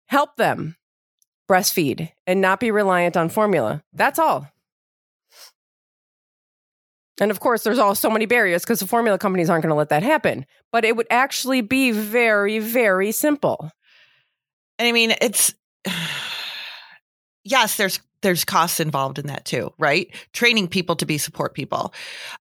Help 0.09 0.35
them 0.35 0.77
breastfeed 1.49 2.11
and 2.27 2.39
not 2.39 2.59
be 2.59 2.69
reliant 2.69 3.17
on 3.17 3.29
formula. 3.29 3.83
That's 3.91 4.19
all. 4.19 4.47
And 7.19 7.31
of 7.31 7.39
course, 7.39 7.63
there's 7.63 7.79
all 7.79 7.95
so 7.95 8.11
many 8.11 8.27
barriers 8.27 8.61
because 8.61 8.79
the 8.79 8.85
formula 8.88 9.17
companies 9.17 9.49
aren't 9.49 9.63
going 9.63 9.71
to 9.71 9.75
let 9.75 9.89
that 9.89 10.03
happen. 10.03 10.45
But 10.71 10.85
it 10.85 10.95
would 10.95 11.07
actually 11.09 11.61
be 11.61 11.89
very, 11.89 12.59
very 12.59 13.11
simple. 13.11 13.71
And 14.77 14.88
I 14.88 14.91
mean, 14.91 15.15
it's 15.19 15.55
yes, 17.49 17.77
there's 17.77 17.99
there's 18.21 18.43
costs 18.43 18.79
involved 18.79 19.19
in 19.19 19.27
that 19.27 19.45
too, 19.45 19.71
right? 19.77 20.09
Training 20.33 20.67
people 20.67 20.95
to 20.95 21.05
be 21.05 21.17
support 21.19 21.53
people, 21.53 21.93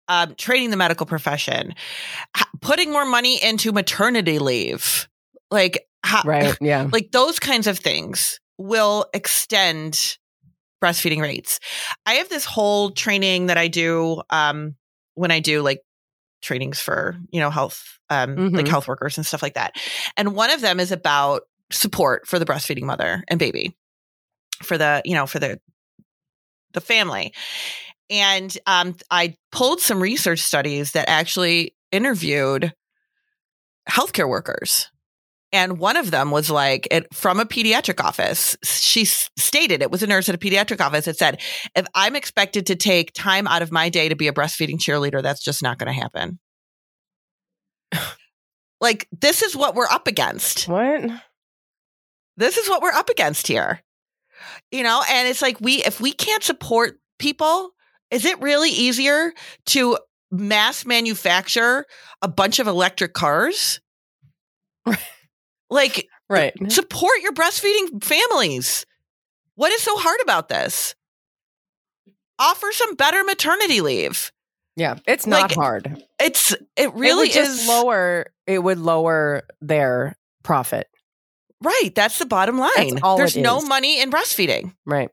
um, 0.09 0.35
training 0.37 0.71
the 0.71 0.77
medical 0.77 1.05
profession, 1.07 1.75
putting 2.61 2.91
more 2.91 3.05
money 3.05 3.43
into 3.43 3.73
maternity 3.73 4.39
leave, 4.39 5.07
like 5.51 5.87
how, 6.03 6.23
Right. 6.25 6.57
Yeah. 6.61 6.89
like 6.93 7.13
those 7.13 7.39
kinds 7.39 7.67
of 7.67 7.79
things 7.79 8.41
will 8.59 9.07
extend 9.13 10.17
breastfeeding 10.83 11.21
rates. 11.21 11.61
I 12.07 12.15
have 12.15 12.29
this 12.31 12.45
whole 12.47 12.91
training 12.91 13.47
that 13.47 13.59
I 13.59 13.69
do 13.69 14.23
um, 14.31 14.77
when 15.15 15.31
I 15.31 15.41
do 15.41 15.61
like 15.63 15.81
trainings 16.43 16.81
for 16.81 17.17
you 17.31 17.41
know 17.41 17.51
health 17.51 17.99
um, 18.09 18.37
like 18.53 18.67
Mhm. 18.67 18.69
health 18.69 18.89
workers 18.89 19.17
and 19.19 19.27
stuff 19.27 19.43
like 19.43 19.55
that, 19.55 19.75
and 20.17 20.35
one 20.35 20.51
of 20.51 20.61
them 20.63 20.81
is 20.81 20.91
about 20.93 21.43
support 21.71 22.27
for 22.27 22.39
the 22.39 22.45
breastfeeding 22.47 22.85
mother 22.85 23.25
and 23.29 23.39
baby 23.39 23.77
for 24.63 24.79
the 24.79 25.03
you 25.05 25.15
know 25.15 25.27
for 25.27 25.39
the 25.39 25.59
the 26.73 26.81
family 26.81 27.33
and 28.11 28.57
um, 28.67 28.95
i 29.11 29.35
pulled 29.53 29.81
some 29.81 30.03
research 30.03 30.41
studies 30.41 30.93
that 30.93 31.09
actually 31.09 31.75
interviewed 31.93 32.73
healthcare 33.89 34.29
workers 34.29 34.91
and 35.53 35.79
one 35.79 35.97
of 35.97 36.11
them 36.11 36.33
was 36.33 36.51
like 36.51 36.89
it, 36.91 37.07
from 37.15 37.39
a 37.39 37.45
pediatric 37.45 38.03
office 38.05 38.57
she 38.65 39.05
stated 39.05 39.81
it 39.81 39.91
was 39.91 40.03
a 40.03 40.07
nurse 40.07 40.29
at 40.29 40.35
a 40.35 40.39
pediatric 40.39 40.81
office 40.81 41.07
it 41.07 41.17
said 41.17 41.41
if 41.75 41.87
i'm 41.95 42.17
expected 42.17 42.67
to 42.67 42.77
take 42.77 43.13
time 43.15 43.47
out 43.47 43.63
of 43.63 43.73
my 43.73 43.89
day 43.89 44.09
to 44.09 44.17
be 44.17 44.29
a 44.29 44.33
breastfeeding 44.33 44.79
cheerleader 44.79 45.23
that's 45.23 45.43
just 45.43 45.63
not 45.63 45.79
going 45.79 45.93
to 45.93 46.01
happen 46.01 46.39
like 48.81 49.09
this 49.13 49.43
is 49.43 49.57
what 49.57 49.75
we're 49.75 49.87
up 49.87 50.07
against 50.07 50.69
What? 50.69 51.11
this 52.37 52.57
is 52.57 52.69
what 52.69 52.83
we're 52.83 52.93
up 52.93 53.09
against 53.09 53.47
here. 53.47 53.81
You 54.71 54.83
know, 54.83 55.03
and 55.09 55.29
it's 55.29 55.43
like 55.43 55.61
we 55.61 55.83
if 55.85 56.01
we 56.01 56.13
can't 56.13 56.43
support 56.43 56.99
people, 57.19 57.71
is 58.11 58.25
it 58.25 58.41
really 58.41 58.71
easier 58.71 59.33
to 59.67 59.99
mass 60.31 60.85
manufacture 60.85 61.85
a 62.23 62.29
bunch 62.29 62.59
of 62.59 62.67
electric 62.67 63.13
cars? 63.15 63.81
like 65.71 65.99
uh, 65.99 66.03
Right. 66.29 66.73
support 66.73 67.21
your 67.23 67.33
breastfeeding 67.33 68.03
families. 68.03 68.85
What 69.55 69.73
is 69.73 69.81
so 69.83 69.97
hard 69.97 70.19
about 70.23 70.49
this? 70.49 70.95
Offer 72.39 72.73
some 72.73 72.95
better 72.97 73.23
maternity 73.25 73.81
leave. 73.81 74.33
Yeah. 74.77 74.97
It's 75.07 75.27
not 75.27 75.43
Like, 75.51 75.55
hard. 75.55 76.03
It's 76.21 76.55
it 76.77 76.93
really 76.95 77.29
is 77.31 77.67
lower. 77.67 78.27
It 78.47 78.59
would 78.59 78.79
lower 78.79 79.45
their 79.61 80.17
profit. 80.43 80.89
Right. 81.63 81.91
That's 81.95 82.19
the 82.19 82.27
bottom 82.27 82.59
line. 82.59 82.99
There's 83.17 83.37
no 83.37 83.59
is. 83.59 83.69
money 83.69 84.01
in 84.01 84.11
breastfeeding. 84.11 84.75
Right. 84.85 85.11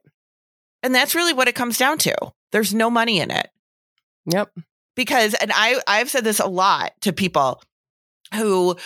And 0.82 0.94
that's 0.94 1.14
really 1.14 1.32
what 1.32 1.48
it 1.48 1.54
comes 1.54 1.78
down 1.78 1.98
to. 1.98 2.14
There's 2.52 2.74
no 2.74 2.90
money 2.90 3.20
in 3.20 3.30
it. 3.30 3.48
Yep. 4.26 4.50
because 4.96 5.34
and 5.34 5.52
I 5.54 5.80
I've 5.86 6.08
said 6.10 6.24
this 6.24 6.40
a 6.40 6.46
lot 6.46 6.92
to 7.02 7.12
people 7.12 7.62
who 8.34 8.76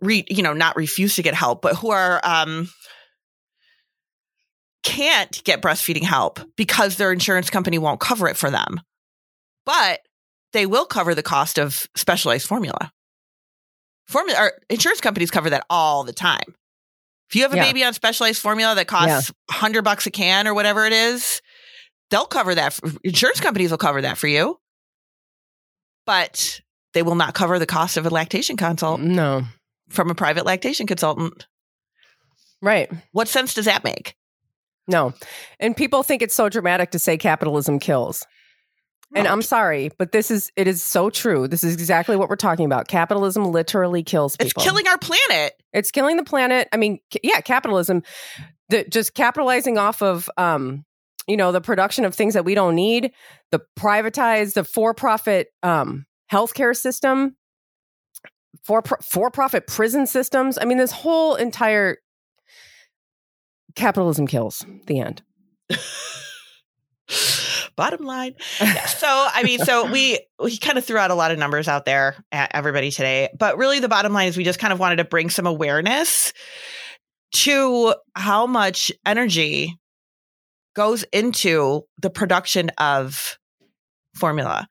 re, 0.00 0.24
you 0.28 0.42
know 0.42 0.52
not 0.54 0.76
refuse 0.76 1.16
to 1.16 1.22
get 1.22 1.34
help 1.34 1.60
but 1.60 1.76
who 1.76 1.90
are 1.90 2.20
um 2.24 2.70
can't 4.82 5.42
get 5.44 5.62
breastfeeding 5.62 6.02
help 6.02 6.40
because 6.56 6.96
their 6.96 7.12
insurance 7.12 7.50
company 7.50 7.78
won't 7.78 8.00
cover 8.00 8.28
it 8.28 8.36
for 8.36 8.50
them 8.50 8.80
but 9.66 10.00
they 10.52 10.66
will 10.66 10.86
cover 10.86 11.14
the 11.14 11.22
cost 11.22 11.58
of 11.58 11.86
specialized 11.94 12.46
formula 12.46 12.92
formula 14.08 14.38
or 14.40 14.52
insurance 14.70 15.00
companies 15.00 15.30
cover 15.30 15.50
that 15.50 15.66
all 15.68 16.04
the 16.04 16.12
time 16.12 16.54
if 17.34 17.36
you 17.36 17.42
have 17.42 17.52
a 17.52 17.56
Yeah. 17.56 17.64
baby 17.64 17.82
on 17.82 17.92
specialized 17.94 18.40
formula 18.40 18.76
that 18.76 18.86
costs 18.86 19.32
100 19.48 19.82
bucks 19.82 20.06
a 20.06 20.10
can 20.12 20.46
or 20.46 20.54
whatever 20.54 20.86
it 20.86 20.92
is 20.92 21.42
they'll 22.10 22.26
cover 22.26 22.54
that 22.54 22.78
insurance 23.02 23.40
companies 23.40 23.70
will 23.72 23.78
cover 23.78 24.02
that 24.02 24.16
for 24.18 24.28
you 24.28 24.56
but 26.06 26.60
they 26.92 27.02
will 27.02 27.14
not 27.16 27.34
cover 27.34 27.58
the 27.58 27.66
cost 27.66 27.96
of 27.96 28.06
a 28.06 28.10
lactation 28.10 28.56
consult 28.56 29.00
mm, 29.00 29.06
No. 29.06 29.42
from 29.88 30.10
a 30.10 30.14
private 30.14 30.44
lactation 30.46 30.86
consultant. 30.86 31.46
Right. 32.62 32.90
What 33.12 33.26
sense 33.28 33.52
does 33.54 33.64
that 33.64 33.82
make? 33.84 34.14
No. 34.86 35.12
And 35.58 35.76
people 35.76 36.02
think 36.02 36.22
it's 36.22 36.34
so 36.34 36.48
dramatic 36.48 36.92
to 36.92 36.98
say 36.98 37.16
capitalism 37.18 37.78
kills. 37.78 38.26
And 39.14 39.28
I'm 39.28 39.42
sorry, 39.42 39.90
but 39.98 40.12
this 40.12 40.30
is 40.30 40.50
it 40.56 40.66
is 40.66 40.82
so 40.82 41.08
true. 41.08 41.46
This 41.46 41.62
is 41.62 41.74
exactly 41.74 42.16
what 42.16 42.28
we're 42.28 42.36
talking 42.36 42.66
about. 42.66 42.88
Capitalism 42.88 43.44
literally 43.44 44.02
kills 44.02 44.36
people. 44.36 44.60
It's 44.60 44.64
killing 44.64 44.88
our 44.88 44.98
planet. 44.98 45.54
It's 45.72 45.90
killing 45.90 46.16
the 46.16 46.24
planet. 46.24 46.68
I 46.72 46.76
mean, 46.76 46.98
yeah, 47.22 47.40
capitalism, 47.40 48.02
the, 48.70 48.84
just 48.84 49.14
capitalizing 49.14 49.78
off 49.78 50.02
of, 50.02 50.28
um, 50.36 50.84
you 51.28 51.36
know, 51.36 51.52
the 51.52 51.60
production 51.60 52.04
of 52.04 52.14
things 52.14 52.34
that 52.34 52.44
we 52.44 52.54
don't 52.54 52.74
need, 52.74 53.12
the 53.50 53.60
privatized, 53.78 54.54
the 54.54 54.64
for-profit 54.64 55.48
um, 55.62 56.06
healthcare 56.30 56.76
system, 56.76 57.36
for 58.64 58.82
for-profit 59.00 59.66
prison 59.66 60.06
systems. 60.06 60.58
I 60.60 60.64
mean, 60.64 60.78
this 60.78 60.92
whole 60.92 61.36
entire 61.36 61.98
capitalism 63.76 64.26
kills. 64.26 64.64
The 64.86 65.00
end. 65.00 65.22
Bottom 67.76 68.04
line. 68.04 68.34
Yeah, 68.60 68.86
so 68.86 69.06
I 69.08 69.42
mean, 69.42 69.60
so 69.60 69.90
we 69.90 70.20
we 70.42 70.56
kind 70.58 70.78
of 70.78 70.84
threw 70.84 70.98
out 70.98 71.10
a 71.10 71.14
lot 71.14 71.30
of 71.30 71.38
numbers 71.38 71.68
out 71.68 71.84
there 71.84 72.16
at 72.32 72.50
everybody 72.54 72.90
today, 72.90 73.28
but 73.38 73.58
really 73.58 73.80
the 73.80 73.88
bottom 73.88 74.12
line 74.12 74.28
is 74.28 74.36
we 74.36 74.44
just 74.44 74.58
kind 74.58 74.72
of 74.72 74.78
wanted 74.78 74.96
to 74.96 75.04
bring 75.04 75.30
some 75.30 75.46
awareness 75.46 76.32
to 77.32 77.94
how 78.14 78.46
much 78.46 78.92
energy 79.04 79.76
goes 80.74 81.04
into 81.12 81.82
the 82.00 82.10
production 82.10 82.70
of 82.78 83.38
formula. 84.14 84.68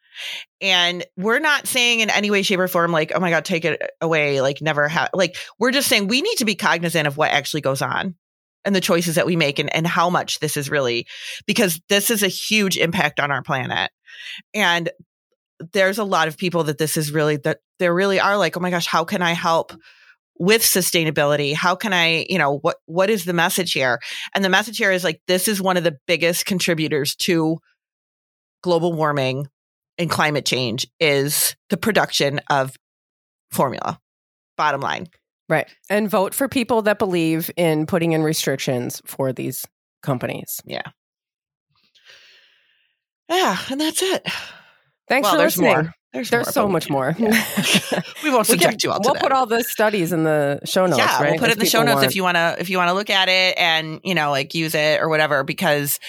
And 0.62 1.04
we're 1.18 1.40
not 1.40 1.68
saying 1.68 2.00
in 2.00 2.10
any 2.10 2.32
way, 2.32 2.44
shape, 2.44 2.60
or 2.60 2.68
form, 2.68 2.92
like, 2.92 3.12
oh 3.14 3.20
my 3.20 3.30
God, 3.30 3.44
take 3.44 3.66
it 3.66 3.82
away, 4.00 4.42
like 4.42 4.62
never 4.62 4.88
have 4.88 5.10
like 5.14 5.36
we're 5.60 5.72
just 5.72 5.88
saying 5.88 6.08
we 6.08 6.22
need 6.22 6.38
to 6.38 6.46
be 6.46 6.56
cognizant 6.56 7.08
of 7.08 7.18
what 7.18 7.32
actually 7.32 7.62
goes 7.62 7.82
on 7.82 8.16
and 8.66 8.76
the 8.76 8.82
choices 8.82 9.16
that 9.16 9.26
we 9.26 9.36
make 9.36 9.60
and, 9.60 9.74
and 9.76 9.86
how 9.86 10.10
much 10.10 10.40
this 10.40 10.58
is 10.58 10.70
really 10.70 11.06
because 11.46 11.82
this 11.90 12.10
is 12.10 12.24
a 12.24 12.28
huge 12.28 12.78
impact 12.78 13.20
on 13.20 13.32
our 13.32 13.44
planet. 13.44 13.92
And 14.54 14.90
there's 15.72 15.98
a 15.98 16.04
lot 16.04 16.28
of 16.28 16.38
people 16.38 16.64
that 16.66 16.78
this 16.78 16.98
is 16.98 17.12
really 17.12 17.38
that 17.38 17.60
there 17.80 17.94
really 17.94 18.20
are 18.20 18.38
like, 18.38 18.58
oh 18.58 18.60
my 18.60 18.70
gosh, 18.70 18.88
how 18.88 19.04
can 19.04 19.22
I 19.22 19.32
help 19.32 19.74
with 20.40 20.62
sustainability? 20.62 21.54
How 21.54 21.76
can 21.76 21.94
I, 21.94 22.26
you 22.30 22.38
know, 22.38 22.58
what 22.60 22.78
what 22.86 23.10
is 23.10 23.26
the 23.26 23.34
message 23.34 23.72
here? 23.72 24.00
And 24.34 24.44
the 24.44 24.50
message 24.50 24.78
here 24.78 24.92
is 24.92 25.04
like 25.04 25.22
this 25.28 25.48
is 25.48 25.62
one 25.62 25.78
of 25.78 25.84
the 25.84 25.98
biggest 26.08 26.46
contributors 26.46 27.16
to 27.18 27.60
global 28.62 28.94
warming 28.94 29.48
and 29.98 30.10
climate 30.10 30.46
change 30.46 30.88
is 31.00 31.56
the 31.70 31.78
production 31.78 32.40
of 32.50 32.76
formula. 33.52 34.00
Bottom 34.58 34.82
line. 34.82 35.08
Right. 35.50 35.68
And 35.90 36.10
vote 36.10 36.34
for 36.34 36.48
people 36.48 36.82
that 36.84 37.00
believe 37.00 37.52
in 37.58 37.86
putting 37.86 38.14
in 38.14 38.24
restrictions 38.24 39.02
for 39.06 39.34
these 39.34 39.66
companies. 40.02 40.62
Yeah, 40.66 40.82
Yeah, 43.30 43.58
and 43.70 43.80
that's 43.80 44.02
it. 44.02 44.28
Thanks 45.08 45.26
well, 45.26 45.34
for 45.34 45.38
there's 45.38 45.58
listening. 45.58 45.84
more. 45.86 45.94
There's, 46.14 46.30
There's 46.30 46.46
more, 46.46 46.52
so 46.54 46.68
much 46.68 46.90
more. 46.92 47.16
we 47.20 48.30
won't 48.30 48.48
we 48.50 48.58
can, 48.60 48.76
you 48.84 48.92
all. 48.92 49.00
we'll 49.04 49.16
that. 49.16 49.24
put 49.24 49.32
all 49.32 49.48
the 49.48 49.64
studies 49.64 50.12
in 50.12 50.24
the 50.26 50.60
show 50.64 50.86
notes. 50.86 51.00
yeah, 51.00 51.20
right? 51.22 51.32
we'll 51.32 51.40
put 51.40 51.50
it 51.50 51.54
in 51.54 51.60
the 51.60 51.66
show 51.66 51.82
notes 51.82 51.96
want- 51.96 52.06
if 52.06 52.16
you 52.16 52.22
want 52.22 52.36
to 52.38 52.56
if 52.60 52.70
you 52.70 52.78
want 52.78 52.90
to 52.90 52.94
look 52.94 53.10
at 53.10 53.30
it 53.30 53.58
and 53.58 54.00
you 54.04 54.14
know 54.14 54.30
like 54.30 54.54
use 54.54 54.76
it 54.76 55.02
or 55.02 55.10
whatever 55.10 55.44
because 55.44 56.00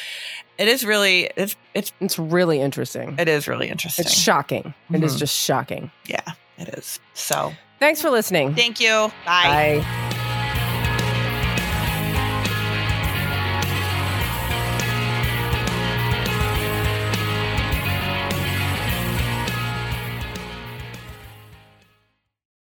it 0.58 0.68
is 0.68 0.84
really 0.84 1.30
it's 1.36 1.56
it's 1.72 1.90
It's 2.00 2.18
really 2.18 2.60
interesting. 2.60 3.16
it 3.18 3.28
is 3.28 3.48
really 3.48 3.68
interesting. 3.70 4.04
It's 4.04 4.14
shocking. 4.14 4.74
It 4.92 5.02
is 5.02 5.14
Mhm. 5.16 5.20
just 5.20 5.34
shocking. 5.34 5.90
yeah, 6.06 6.20
it 6.58 6.68
is. 6.76 7.00
So 7.14 7.54
Thanks 7.78 8.00
for 8.00 8.10
listening. 8.10 8.54
thank 8.54 8.80
you. 8.80 9.10
Bye. 9.24 9.82
Bye. 9.84 10.20